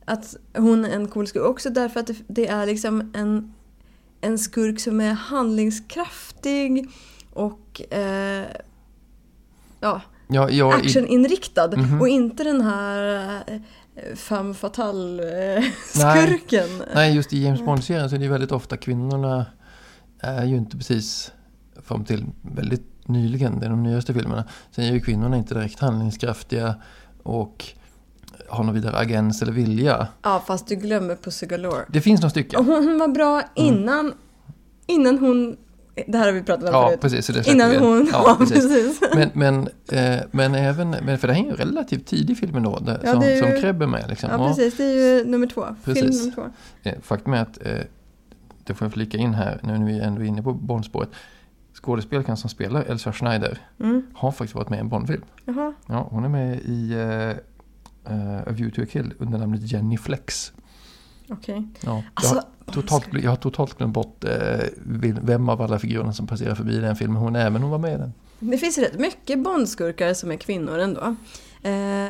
att 0.04 0.36
hon 0.56 0.84
är 0.84 0.90
en 0.90 1.08
cool 1.08 1.26
skurk 1.26 1.44
också 1.46 1.70
därför 1.70 2.00
att 2.00 2.06
det, 2.06 2.14
det 2.26 2.46
är 2.48 2.66
liksom 2.66 3.10
en, 3.14 3.54
en 4.20 4.38
skurk 4.38 4.80
som 4.80 5.00
är 5.00 5.12
handlingskraftig 5.12 6.88
och 7.32 7.82
eh, 7.92 8.44
ja, 9.80 10.00
Ja, 10.28 10.50
jag, 10.50 10.80
i, 10.80 10.86
actioninriktad 10.86 11.76
Mhm. 11.76 12.00
och 12.00 12.08
inte 12.08 12.44
den 12.44 12.60
här 12.60 13.24
eh, 13.46 13.60
femme 14.16 14.54
fatale-skurken. 14.54 16.82
nej, 16.94 17.14
just 17.14 17.32
i 17.32 17.44
James 17.44 17.60
Bond-serien 17.60 18.08
så 18.08 18.14
är 18.14 18.18
det 18.18 18.24
ju 18.24 18.30
väldigt 18.30 18.52
ofta 18.52 18.76
kvinnorna 18.76 19.46
är 20.20 20.44
ju 20.44 20.56
inte 20.56 20.76
precis 20.76 21.32
fram 21.84 22.04
till 22.04 22.24
väldigt 22.42 22.82
nyligen, 23.08 23.60
det 23.60 23.66
är 23.66 23.70
de 23.70 23.82
nyaste 23.82 24.14
filmerna. 24.14 24.44
Sen 24.70 24.84
är 24.84 24.92
ju 24.92 25.00
kvinnorna 25.00 25.36
inte 25.36 25.54
direkt 25.54 25.80
handlingskraftiga 25.80 26.74
och 27.22 27.64
har 28.48 28.64
någon 28.64 28.74
vidare 28.74 28.96
agens 28.98 29.42
eller 29.42 29.52
vilja. 29.52 30.08
Ja, 30.22 30.42
fast 30.46 30.66
du 30.66 30.74
glömmer 30.76 31.16
Pussy 31.16 31.46
Galore. 31.46 31.84
Det 31.88 32.00
finns 32.00 32.20
några 32.20 32.30
stycken. 32.30 32.64
hon, 32.66 32.98
var 32.98 33.08
bra 33.08 33.42
innan, 33.54 34.12
innan 34.86 35.18
hon... 35.18 35.56
Det 36.06 36.18
här 36.18 36.26
har 36.26 36.32
vi 36.32 36.42
pratat 36.42 36.64
om 36.68 36.74
Ja, 36.74 36.86
förut. 36.88 37.00
precis. 37.00 37.26
Så 37.26 37.32
det 37.32 37.46
Innan 37.48 37.70
vi. 37.70 37.76
hon... 37.78 38.08
Ja, 38.12 38.36
precis. 38.38 38.56
precis. 38.68 39.00
Men, 39.14 39.30
men, 39.34 39.68
eh, 39.92 40.20
men 40.30 40.54
även, 40.54 40.90
men 40.90 41.18
för 41.18 41.28
det 41.28 41.34
här 41.34 41.40
är 41.40 41.44
ju 41.44 41.50
en 41.50 41.56
relativt 41.56 42.06
tidig 42.06 42.38
film 42.38 42.56
ändå, 42.56 42.78
där, 42.78 43.00
Ja, 43.04 43.10
som, 43.12 43.20
det 43.20 43.34
ju- 43.34 43.40
som 43.42 43.60
Krebb 43.60 43.82
är 43.82 43.86
med. 43.86 44.04
Liksom. 44.08 44.30
Ja, 44.32 44.48
precis. 44.48 44.76
Det 44.76 44.84
är 44.84 45.18
ju 45.18 45.24
nummer 45.24 45.46
två. 45.46 45.66
Film 45.84 45.94
Precis. 45.96 46.20
nummer 46.20 46.32
två. 46.34 46.42
Eh, 46.90 46.94
Faktum 47.02 47.32
är 47.32 47.42
att, 47.42 47.66
eh, 47.66 47.72
det 48.64 48.74
får 48.74 48.84
jag 48.86 48.92
flika 48.92 49.18
in 49.18 49.34
här 49.34 49.60
nu 49.62 49.78
när 49.78 49.86
vi 49.86 50.00
ändå 50.00 50.20
är 50.22 50.26
inne 50.26 50.42
på 50.42 50.52
Bondspåret. 50.52 51.08
Skådespelerskan 51.82 52.36
som 52.36 52.50
spelar 52.50 52.82
Elsa 52.84 53.12
Schneider 53.12 53.58
Mm. 53.80 54.02
har 54.14 54.32
faktiskt 54.32 54.54
varit 54.54 54.68
med 54.70 54.76
i 54.76 54.80
en 54.80 54.88
Bondfilm. 54.88 55.24
Jaha. 55.44 55.72
Ja, 55.86 56.06
hon 56.10 56.24
är 56.24 56.28
med 56.28 56.60
i 56.60 56.92
eh, 56.92 58.38
A 58.38 58.50
View 58.50 58.70
to 58.70 58.82
a 58.82 58.86
Kill 58.92 59.14
under 59.18 59.38
namnet 59.38 59.72
Jenny 59.72 59.98
Flex. 59.98 60.52
Okej. 61.28 61.68
Ja, 61.80 61.90
jag, 61.94 62.02
Alltså, 62.14 62.34
har 62.34 62.72
totalt, 62.72 63.08
jag 63.22 63.30
har 63.30 63.36
totalt 63.36 63.78
glömt 63.78 63.94
bort 63.94 64.24
vil- 64.76 65.18
vem 65.22 65.48
av 65.48 65.62
alla 65.62 65.78
figurerna 65.78 66.12
som 66.12 66.26
passerar 66.26 66.54
förbi 66.54 66.78
den 66.78 66.96
filmen 66.96 67.16
hon 67.16 67.36
är, 67.36 67.50
men 67.50 67.62
hon 67.62 67.70
var 67.70 67.78
med 67.78 67.94
i 67.94 67.98
den. 67.98 68.12
det 68.38 68.58
finns 68.58 68.78
rätt 68.78 68.98
mycket 68.98 69.38
Bondskurkar 69.44 70.14
som 70.14 70.30
är 70.32 70.36
kvinnor 70.36 70.78
ändå. 70.78 71.16
Eh, 71.62 72.08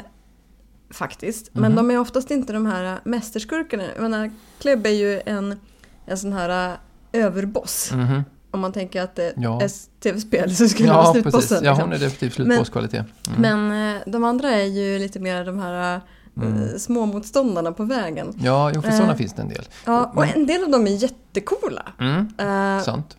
faktiskt. 0.91 1.51
Men 1.55 1.73
Mhm. 1.73 1.77
de 1.77 1.91
är 1.95 1.99
oftast 2.01 2.31
inte 2.31 2.53
de 2.53 2.67
här 2.67 2.99
mästerskurkarna. 3.05 3.83
Jag 3.95 4.03
menar, 4.03 4.31
Klebb 4.59 4.87
är 4.87 4.91
ju 4.91 5.21
en, 5.27 5.61
en 6.07 6.19
sån 6.19 6.33
här 6.33 6.77
överboss. 7.13 7.93
Mhm. 7.93 8.23
Om 8.55 8.61
man 8.61 8.73
tänker 8.73 9.03
att 9.03 9.15
det 9.15 9.33
Ja. 9.37 9.63
är 9.63 9.71
tv-spel 10.01 10.57
så 10.57 10.69
skulle 10.69 10.89
det 10.89 10.93
vara 10.95 11.05
Ja, 11.07 11.13
slutbossen. 11.13 11.41
precis. 11.41 11.59
Ja, 11.63 11.71
liksom. 11.71 11.81
hon 11.89 11.93
är 11.93 11.99
definitivt 11.99 12.35
slutbosskvalitet. 12.35 13.07
Mm. 13.37 13.41
Men 13.69 13.97
eh, 13.97 14.03
de 14.07 14.25
andra 14.25 14.51
är 14.51 14.65
ju 14.65 14.99
lite 14.99 15.21
mer 15.21 15.45
de 15.45 15.59
här 15.59 16.01
Mm. 16.37 16.63
eh, 16.63 16.77
små 16.77 17.07
motståndarna 17.07 17.73
på 17.73 17.85
vägen. 17.85 18.35
Ja, 18.43 18.73
jo, 18.75 18.83
för 18.83 18.91
sådana 18.91 19.13
Eh, 19.13 19.17
finns 19.19 19.33
det 19.33 19.43
en 19.43 19.49
del. 19.49 19.65
Ja, 19.87 20.13
och 20.15 20.27
en 20.37 20.47
del 20.47 20.65
av 20.65 20.71
dem 20.71 20.87
är 20.87 20.91
jättecoola. 20.91 21.93
Mm. 22.01 22.29
Eh, 22.39 22.83
Sant. 22.85 23.17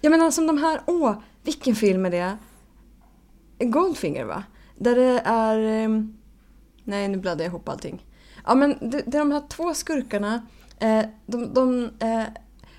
jag 0.00 0.10
menar 0.10 0.30
som 0.30 0.46
de 0.46 0.58
här, 0.58 0.80
åh, 0.86 1.12
vilken 1.42 1.74
film 1.74 2.06
är 2.06 2.10
det? 2.10 2.36
Goldfinger 3.58 4.24
va? 4.24 4.42
Där 4.78 4.96
det 4.96 5.20
är... 5.24 5.58
ehm, 5.58 6.16
nej, 6.84 7.08
nu 7.08 7.16
blandar 7.18 7.44
jag 7.44 7.50
ihop 7.50 7.68
allting. 7.68 8.06
Ja, 8.46 8.54
men 8.54 8.70
det, 8.80 9.02
det 9.06 9.16
är 9.16 9.18
de 9.18 9.32
här 9.32 9.42
två 9.48 9.74
skurkarna. 9.74 10.46
Eh, 10.78 11.02
de, 11.26 11.54
de, 11.54 11.90
eh, 11.98 12.22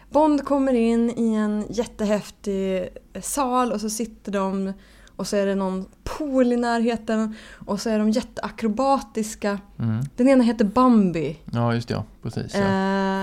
Bond 0.09 0.45
kommer 0.45 0.73
in 0.73 1.09
i 1.19 1.33
en 1.33 1.65
jättehäftig 1.69 2.89
sal 3.21 3.71
och 3.71 3.81
så 3.81 3.89
sitter 3.89 4.31
de 4.31 4.73
och 5.15 5.27
så 5.27 5.35
är 5.37 5.45
det 5.45 5.55
någon 5.55 5.85
pool 6.03 6.53
i 6.53 6.57
närheten 6.57 7.35
och 7.67 7.81
så 7.81 7.89
är 7.89 7.99
de 7.99 8.09
jätteakrobatiska. 8.09 9.59
Mm. 9.79 10.03
Den 10.15 10.27
ena 10.29 10.43
heter 10.43 10.65
Bambi 10.65 11.39
Ja, 11.51 11.73
just 11.73 11.87
det, 11.87 11.93
ja. 11.93 12.03
Precis. 12.23 12.55
Ja. 12.55 12.59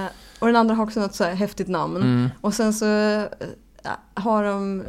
eh, 0.05 0.11
och 0.39 0.47
den 0.47 0.57
andra 0.57 0.75
har 0.75 0.85
också 0.85 1.01
något 1.01 1.15
så 1.15 1.25
här 1.25 1.35
häftigt 1.35 1.69
namn. 1.69 1.97
Mm. 1.97 2.29
Och 2.41 2.55
sen 2.55 2.73
så 2.73 2.87
eh, 2.87 3.25
har 4.15 4.45
de, 4.45 4.83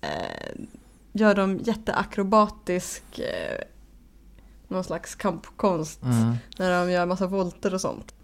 eh, 0.00 0.64
gör 1.12 1.34
de 1.34 1.58
jätteakrobatisk 1.58 3.18
eh, 3.18 3.64
någon 4.68 4.84
slags 4.84 5.14
kampkonst 5.14 6.02
Mm. 6.02 6.34
när 6.58 6.80
de 6.86 6.92
gör 6.92 7.06
massa 7.06 7.26
volter 7.26 7.74
och 7.74 7.80
sånt. 7.80 8.14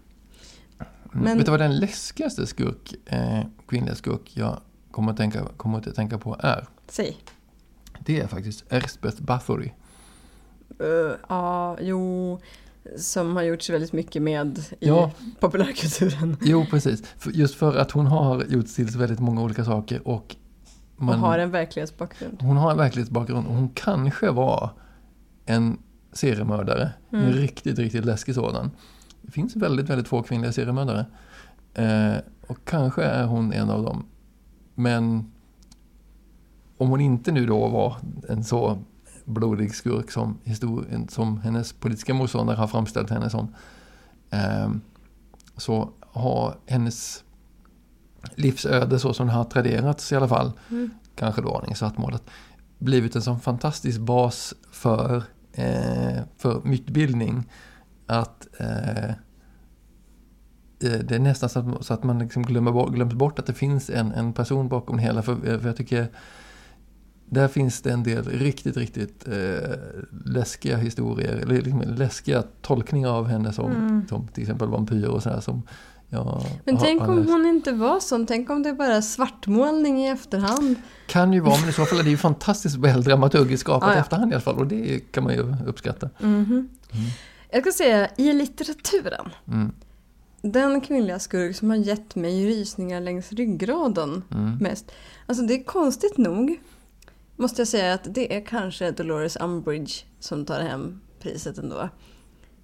Men... 1.23 1.37
Vet 1.37 1.45
du 1.45 1.51
vad 1.51 1.59
den 1.59 1.77
läskigaste 1.79 2.47
skurk, 2.47 2.93
eh, 3.05 3.39
kvinnliga 3.67 3.95
skurk 3.95 4.31
jag 4.33 4.59
kommer 4.91 5.11
att 5.11 5.17
tänka, 5.17 5.45
kommer 5.57 5.77
att 5.77 5.95
tänka 5.95 6.17
på 6.17 6.35
är? 6.39 6.67
Säg. 6.87 7.17
Det 7.99 8.19
är 8.19 8.27
faktiskt 8.27 8.65
Elspeth 8.69 9.21
Bathory. 9.21 9.71
Uh, 10.81 11.11
ja, 11.29 11.77
jo. 11.81 12.39
Som 12.97 13.35
har 13.35 13.43
gjorts 13.43 13.69
väldigt 13.69 13.93
mycket 13.93 14.21
med 14.21 14.57
i 14.57 14.87
Ja. 14.87 15.11
populärkulturen. 15.39 16.37
Jo, 16.41 16.65
precis. 16.69 17.03
Just 17.33 17.55
för 17.55 17.75
att 17.77 17.91
hon 17.91 18.05
har 18.07 18.43
gjort 18.43 18.67
till 18.67 18.85
väldigt 18.85 19.19
många 19.19 19.41
olika 19.41 19.65
saker 19.65 20.07
och 20.07 20.35
man, 20.97 21.15
Och 21.15 21.21
har 21.21 21.39
en 21.39 21.51
verklighetsbakgrund. 21.51 22.37
hon 22.41 22.57
har 22.57 22.71
en 22.71 22.77
verklighetsbakgrund 22.77 23.47
och 23.47 23.53
hon 23.53 23.69
kanske 23.69 24.31
var 24.31 24.69
en 25.45 25.77
seriemördare. 26.13 26.91
En 27.09 27.19
Mm. 27.19 27.33
riktigt, 27.33 27.79
riktigt 27.79 28.05
läskig 28.05 28.35
sådan. 28.35 28.71
Det 29.21 29.31
finns 29.31 29.55
väldigt, 29.55 29.89
väldigt 29.89 30.07
få 30.07 30.23
kvinnliga 30.23 30.51
seriemördare. 30.51 31.05
Eh, 31.73 32.17
och 32.47 32.57
kanske 32.65 33.03
är 33.03 33.25
hon 33.25 33.53
en 33.53 33.69
av 33.69 33.83
dem. 33.83 34.05
Men 34.75 35.31
om 36.77 36.89
hon 36.89 37.01
inte 37.01 37.31
nu 37.31 37.45
då 37.45 37.67
var 37.67 37.95
en 38.29 38.43
så 38.43 38.77
blodig 39.25 39.75
skurk 39.75 40.11
som, 40.11 40.37
historien, 40.43 41.07
som 41.07 41.41
hennes 41.41 41.73
politiska 41.73 42.13
motståndare 42.13 42.57
har 42.57 42.67
framställt 42.67 43.09
henne 43.09 43.29
som. 43.29 43.55
Eh, 44.29 44.69
så 45.57 45.89
har 45.99 46.55
hennes 46.65 47.23
livsöde 48.35 48.99
så 48.99 49.13
som 49.13 49.27
det 49.27 49.33
har 49.33 49.43
traderats 49.43 50.11
i 50.11 50.15
alla 50.15 50.27
fall, 50.27 50.51
Mm. 50.69 50.89
kanske 51.15 51.41
då 51.41 51.55
aningen 51.57 51.75
svartmålat, 51.75 52.23
blivit 52.79 53.15
en 53.15 53.21
sån 53.21 53.39
fantastisk 53.39 53.99
bas 53.99 54.53
för, 54.71 55.23
eh, 55.53 56.21
för 56.37 56.61
mytbildning 56.63 57.49
att 58.07 58.47
eh, 58.59 59.09
eh, 59.09 59.15
det 60.79 61.11
är 61.15 61.19
nästan 61.19 61.49
så 61.49 61.59
att, 61.59 61.85
så 61.85 61.93
att 61.93 62.03
man 62.03 62.19
liksom 62.19 62.43
glömmer 62.43 62.71
bort, 62.71 62.93
glömt 62.93 63.13
bort 63.13 63.39
att 63.39 63.45
det 63.45 63.53
finns 63.53 63.89
en, 63.89 64.11
en 64.11 64.33
person 64.33 64.67
bakom 64.69 64.97
det 64.97 65.03
hela. 65.03 65.21
För, 65.21 65.35
för 65.59 65.67
jag 65.67 65.75
tycker 65.75 66.07
där 67.29 67.47
finns 67.47 67.81
det 67.81 67.91
en 67.91 68.03
del 68.03 68.23
riktigt, 68.23 68.77
riktigt 68.77 69.27
eh, 69.27 69.69
läskiga 70.25 70.77
historier, 70.77 71.33
eller 71.35 71.55
liksom 71.55 71.81
läskiga 71.81 72.43
tolkningar 72.61 73.09
av 73.09 73.27
henne 73.27 73.53
som, 73.53 73.71
Mm. 73.71 74.07
som 74.09 74.27
till 74.27 74.43
exempel 74.43 74.67
vampyrer 74.69 75.09
och 75.09 75.23
sådär 75.23 75.39
som 75.39 75.61
jag 76.09 76.43
Men 76.65 76.75
har- 76.77 76.85
tänk 76.85 77.01
har 77.01 77.07
om 77.13 77.27
hon 77.27 77.45
inte 77.45 77.71
var 77.71 77.99
sån. 77.99 78.25
Tänk 78.25 78.49
om 78.49 78.63
det 78.63 78.73
bara 78.73 78.93
är 78.95 79.01
svartmålning 79.01 79.99
i 80.05 80.07
efterhand. 80.09 80.75
Kan 81.07 81.33
ju 81.33 81.39
vara, 81.39 81.59
men 81.61 81.69
i 81.69 81.73
så 81.73 81.85
fall 81.85 81.99
är 81.99 82.03
det 82.03 82.09
ju 82.09 82.17
fantastiskt 82.17 82.75
väl 82.75 83.03
dramaturgiskt 83.03 83.61
skapat 83.61 83.89
ja. 83.95 83.99
efterhand 84.01 84.31
i 84.31 84.35
alla 84.35 84.41
fall 84.41 84.57
och 84.57 84.67
det 84.67 84.99
kan 85.11 85.23
man 85.23 85.33
ju 85.33 85.55
uppskatta. 85.65 86.09
Mhm. 86.19 86.69
Jag 87.57 87.63
ska 87.63 87.83
säga, 87.83 88.09
i 88.17 88.33
litteraturen. 88.33 89.29
Mm, 89.47 89.71
Den 90.41 90.81
kvinnliga 90.81 91.19
skurk 91.19 91.55
som 91.55 91.69
har 91.69 91.77
gett 91.77 92.15
mig 92.15 92.47
rysningar 92.47 93.01
längs 93.01 93.31
ryggraden 93.31 94.23
mm. 94.31 94.57
mest. 94.57 94.91
Alltså 95.25 95.43
det 95.43 95.53
är 95.53 95.63
konstigt 95.63 96.17
nog. 96.17 96.61
Måste 97.35 97.61
jag 97.61 97.67
säga 97.67 97.93
att 97.93 98.13
det 98.13 98.35
är 98.35 98.41
kanske 98.41 98.91
Dolores 98.91 99.37
Umbridge 99.41 99.93
som 100.19 100.45
tar 100.45 100.61
hem 100.61 101.01
priset 101.19 101.57
ändå. 101.57 101.89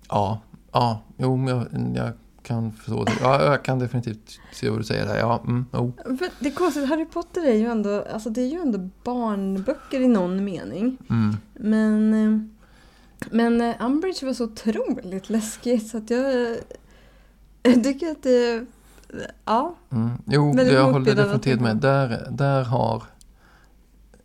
Ja, 0.10 0.42
ja, 0.72 1.02
jo, 1.18 1.38
men 1.38 1.48
jag, 1.48 1.68
jag 1.96 2.14
kan 2.44 2.72
förstå 2.72 3.04
det. 3.04 3.14
Ja, 3.22 3.44
jag 3.44 3.64
kan 3.64 3.80
definitivt 3.80 4.40
se 4.52 4.70
vad 4.70 4.80
du 4.80 4.84
säger 4.84 5.06
där. 5.06 5.18
Ja, 5.18 5.44
mm. 5.48 5.66
För 6.04 6.44
det 6.44 6.50
är 6.50 6.54
konstigt, 6.56 6.90
Harry 6.90 7.06
Potter 7.06 7.46
är 7.46 7.56
ju 7.56 7.66
ändå, 7.66 8.06
alltså 8.14 8.30
det 8.30 8.42
är 8.42 8.48
ju 8.48 8.60
ändå 8.60 8.90
barnböcker 9.04 10.02
i 10.02 10.08
någon 10.08 10.44
mening. 10.44 10.98
Mm. 11.10 11.38
Men, 11.54 12.14
eh, 12.14 12.63
men 13.32 13.62
eh, 13.62 13.76
Umbridge 13.80 14.26
var 14.26 14.34
så 14.34 14.44
otroligt 14.44 15.30
läskigt 15.30 15.88
så 15.88 15.98
att 15.98 16.10
jag, 16.10 16.58
jag 17.64 17.84
tycker 17.84 18.12
att 18.12 18.24
det... 18.24 18.66
Ja. 19.46 19.76
Mm. 19.92 20.12
Jo, 20.26 20.54
det 20.54 20.72
jag 20.72 20.92
håller 20.92 21.16
definitivt 21.16 21.62
med. 21.62 21.78
Där, 21.78 22.28
där 22.32 22.64
har 22.64 23.04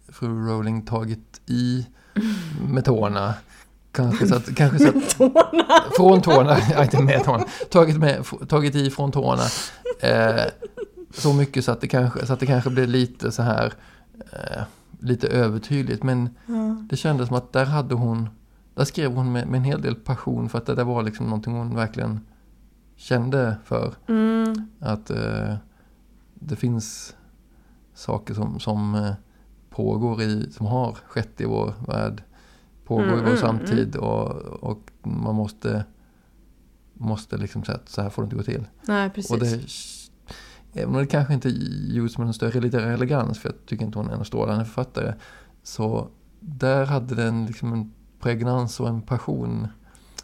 fru 0.08 0.28
Rowling 0.28 0.82
tagit 0.86 1.40
i 1.46 1.86
med 2.68 2.84
tårna. 2.84 3.34
Kanske 3.92 4.26
så 4.26 4.34
att, 4.34 4.54
kanske 4.56 4.78
så 4.78 4.88
att, 4.88 5.18
Tårna! 5.18 5.64
från 5.96 6.22
tårna, 6.22 6.56
ja, 6.72 6.82
inte 6.82 7.02
med 7.02 7.24
tårna, 7.24 7.44
tagit, 7.70 7.96
med, 7.98 8.24
tagit 8.48 8.74
i 8.74 8.90
från 8.90 9.12
tårna. 9.12 9.42
Eh, 10.00 10.42
så 11.14 11.32
mycket 11.32 11.64
så 11.64 11.72
att, 11.72 11.80
det 11.80 11.88
kanske, 11.88 12.26
så 12.26 12.32
att 12.32 12.40
det 12.40 12.46
kanske 12.46 12.70
blir 12.70 12.86
lite 12.86 13.32
så 13.32 13.42
här, 13.42 13.72
eh, 14.32 14.62
lite 15.00 15.28
övertydligt. 15.28 16.02
Men 16.02 16.28
Ja. 16.46 16.76
det 16.90 16.96
kändes 16.96 17.28
som 17.28 17.36
att 17.36 17.52
där 17.52 17.64
hade 17.64 17.94
hon, 17.94 18.28
där 18.78 18.84
skrev 18.84 19.14
hon 19.14 19.32
med, 19.32 19.48
med 19.48 19.58
en 19.58 19.64
hel 19.64 19.82
del 19.82 19.94
passion 19.94 20.48
för 20.48 20.58
att 20.58 20.66
det 20.66 20.74
där 20.74 20.84
var 20.84 21.02
liksom 21.02 21.26
någonting 21.26 21.54
hon 21.54 21.74
verkligen 21.74 22.20
kände 22.96 23.56
för. 23.64 23.94
Mm. 24.08 24.54
Att 24.80 25.10
eh, 25.10 25.54
det 26.34 26.56
finns 26.56 27.16
saker 27.94 28.34
som, 28.34 28.60
som 28.60 28.94
eh, 28.94 29.12
pågår 29.70 30.22
i, 30.22 30.50
som 30.52 30.66
har 30.66 30.92
skett 30.92 31.40
i 31.40 31.44
vår 31.44 31.74
värld, 31.86 32.22
pågår 32.84 33.02
Mm, 33.02 33.18
i 33.18 33.20
vår 33.20 33.28
mm, 33.28 33.40
samtid 33.40 33.96
och, 33.96 34.30
och 34.62 34.90
man 35.02 35.34
måste, 35.34 35.84
måste 36.94 37.36
liksom 37.36 37.64
säga 37.64 37.78
att 37.78 37.88
så 37.88 38.02
här 38.02 38.10
får 38.10 38.22
det 38.22 38.24
inte 38.24 38.36
gå 38.36 38.42
till. 38.42 38.64
Nej, 38.82 39.10
precis. 39.10 39.30
Och 39.30 39.38
det, 39.38 39.60
även 40.80 40.94
om 40.94 41.00
det 41.00 41.06
kanske 41.06 41.34
inte 41.34 41.48
gjorts 41.88 42.18
med 42.18 42.26
någon 42.26 42.34
större 42.34 42.60
litterär 42.60 42.92
elegans, 42.92 43.38
för 43.38 43.48
jag 43.48 43.66
tycker 43.66 43.84
inte 43.84 43.98
hon 43.98 44.10
är 44.10 44.14
en 44.14 44.24
strålande 44.24 44.64
författare, 44.64 45.14
så 45.62 46.08
där 46.40 46.86
hade 46.86 47.14
den 47.14 47.46
liksom 47.46 47.72
en 47.72 47.92
pregnans 48.20 48.80
och 48.80 48.88
en 48.88 49.02
passion 49.02 49.68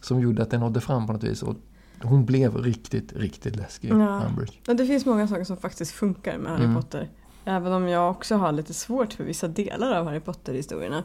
som 0.01 0.21
gjorde 0.21 0.43
att 0.43 0.51
den 0.51 0.61
nådde 0.61 0.81
fram 0.81 1.07
på 1.07 1.13
något 1.13 1.25
vis. 1.25 1.43
Och 1.43 1.57
hon 2.03 2.25
blev 2.25 2.57
riktigt, 2.57 3.13
riktigt 3.13 3.57
läskig, 3.57 3.91
Ja. 3.91 4.31
Ja, 4.67 4.75
det 4.75 4.87
finns 4.87 5.07
många 5.07 5.29
saker 5.29 5.45
som 5.45 5.57
faktiskt 5.57 5.93
funkar 5.93 6.39
med 6.39 6.53
Harry 6.53 6.65
Mm. 6.65 6.77
Potter. 6.77 7.09
Även 7.45 7.73
om 7.73 7.89
jag 7.89 8.11
också 8.11 8.37
har 8.37 8.53
lite 8.53 8.75
svårt 8.75 9.13
för 9.13 9.25
vissa 9.25 9.49
delar 9.49 9.93
av 9.99 10.07
Harry 10.07 10.21
Potter-historierna. 10.21 11.05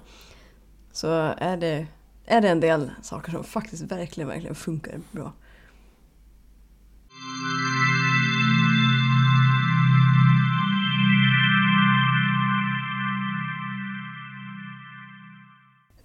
Så 0.91 1.07
är 1.37 1.57
det, 1.57 1.87
är 2.25 2.41
det 2.41 2.49
en 2.49 2.59
del 2.59 2.91
saker 3.01 3.31
som 3.31 3.43
faktiskt 3.43 3.81
verkligen, 3.83 4.27
verkligen 4.27 4.55
funkar 4.55 4.99
bra. 5.11 5.33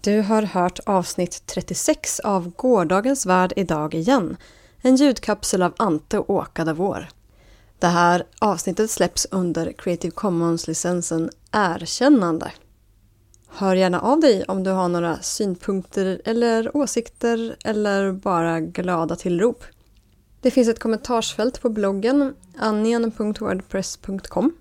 Du 0.04 0.20
har 0.20 0.42
hört 0.42 0.80
avsnitt 0.86 1.42
36 1.46 2.20
av 2.20 2.50
Gårdagens 2.56 3.26
värld 3.26 3.52
idag 3.56 3.94
igen. 3.94 4.36
En 4.80 4.96
ljudkapsel 4.96 5.62
av 5.62 5.74
Ante 5.76 6.18
Åkadavår. 6.18 7.08
Det 7.78 7.86
här 7.86 8.26
avsnittet 8.38 8.90
släpps 8.90 9.26
under 9.30 9.72
Creative 9.72 10.10
Commons-licensen 10.10 11.30
Erkännande. 11.52 12.52
Hör 13.48 13.74
gärna 13.74 14.00
av 14.00 14.20
dig 14.20 14.44
om 14.44 14.64
du 14.64 14.70
har 14.70 14.88
några 14.88 15.18
synpunkter 15.18 16.22
eller 16.24 16.76
åsikter 16.76 17.56
eller 17.64 18.12
bara 18.12 18.60
glada 18.60 19.16
tillrop. 19.16 19.64
Det 20.40 20.50
finns 20.50 20.68
ett 20.68 20.78
kommentarsfält 20.78 21.60
på 21.60 21.68
bloggen 21.68 22.34
annian.wordpress.com 22.58 24.52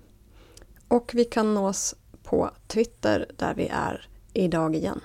och 0.88 1.10
vi 1.14 1.24
kan 1.24 1.54
nås 1.54 1.94
på 2.22 2.50
Twitter 2.66 3.30
där 3.36 3.54
vi 3.54 3.68
är 3.68 4.08
idag 4.32 4.76
igen. 4.76 5.00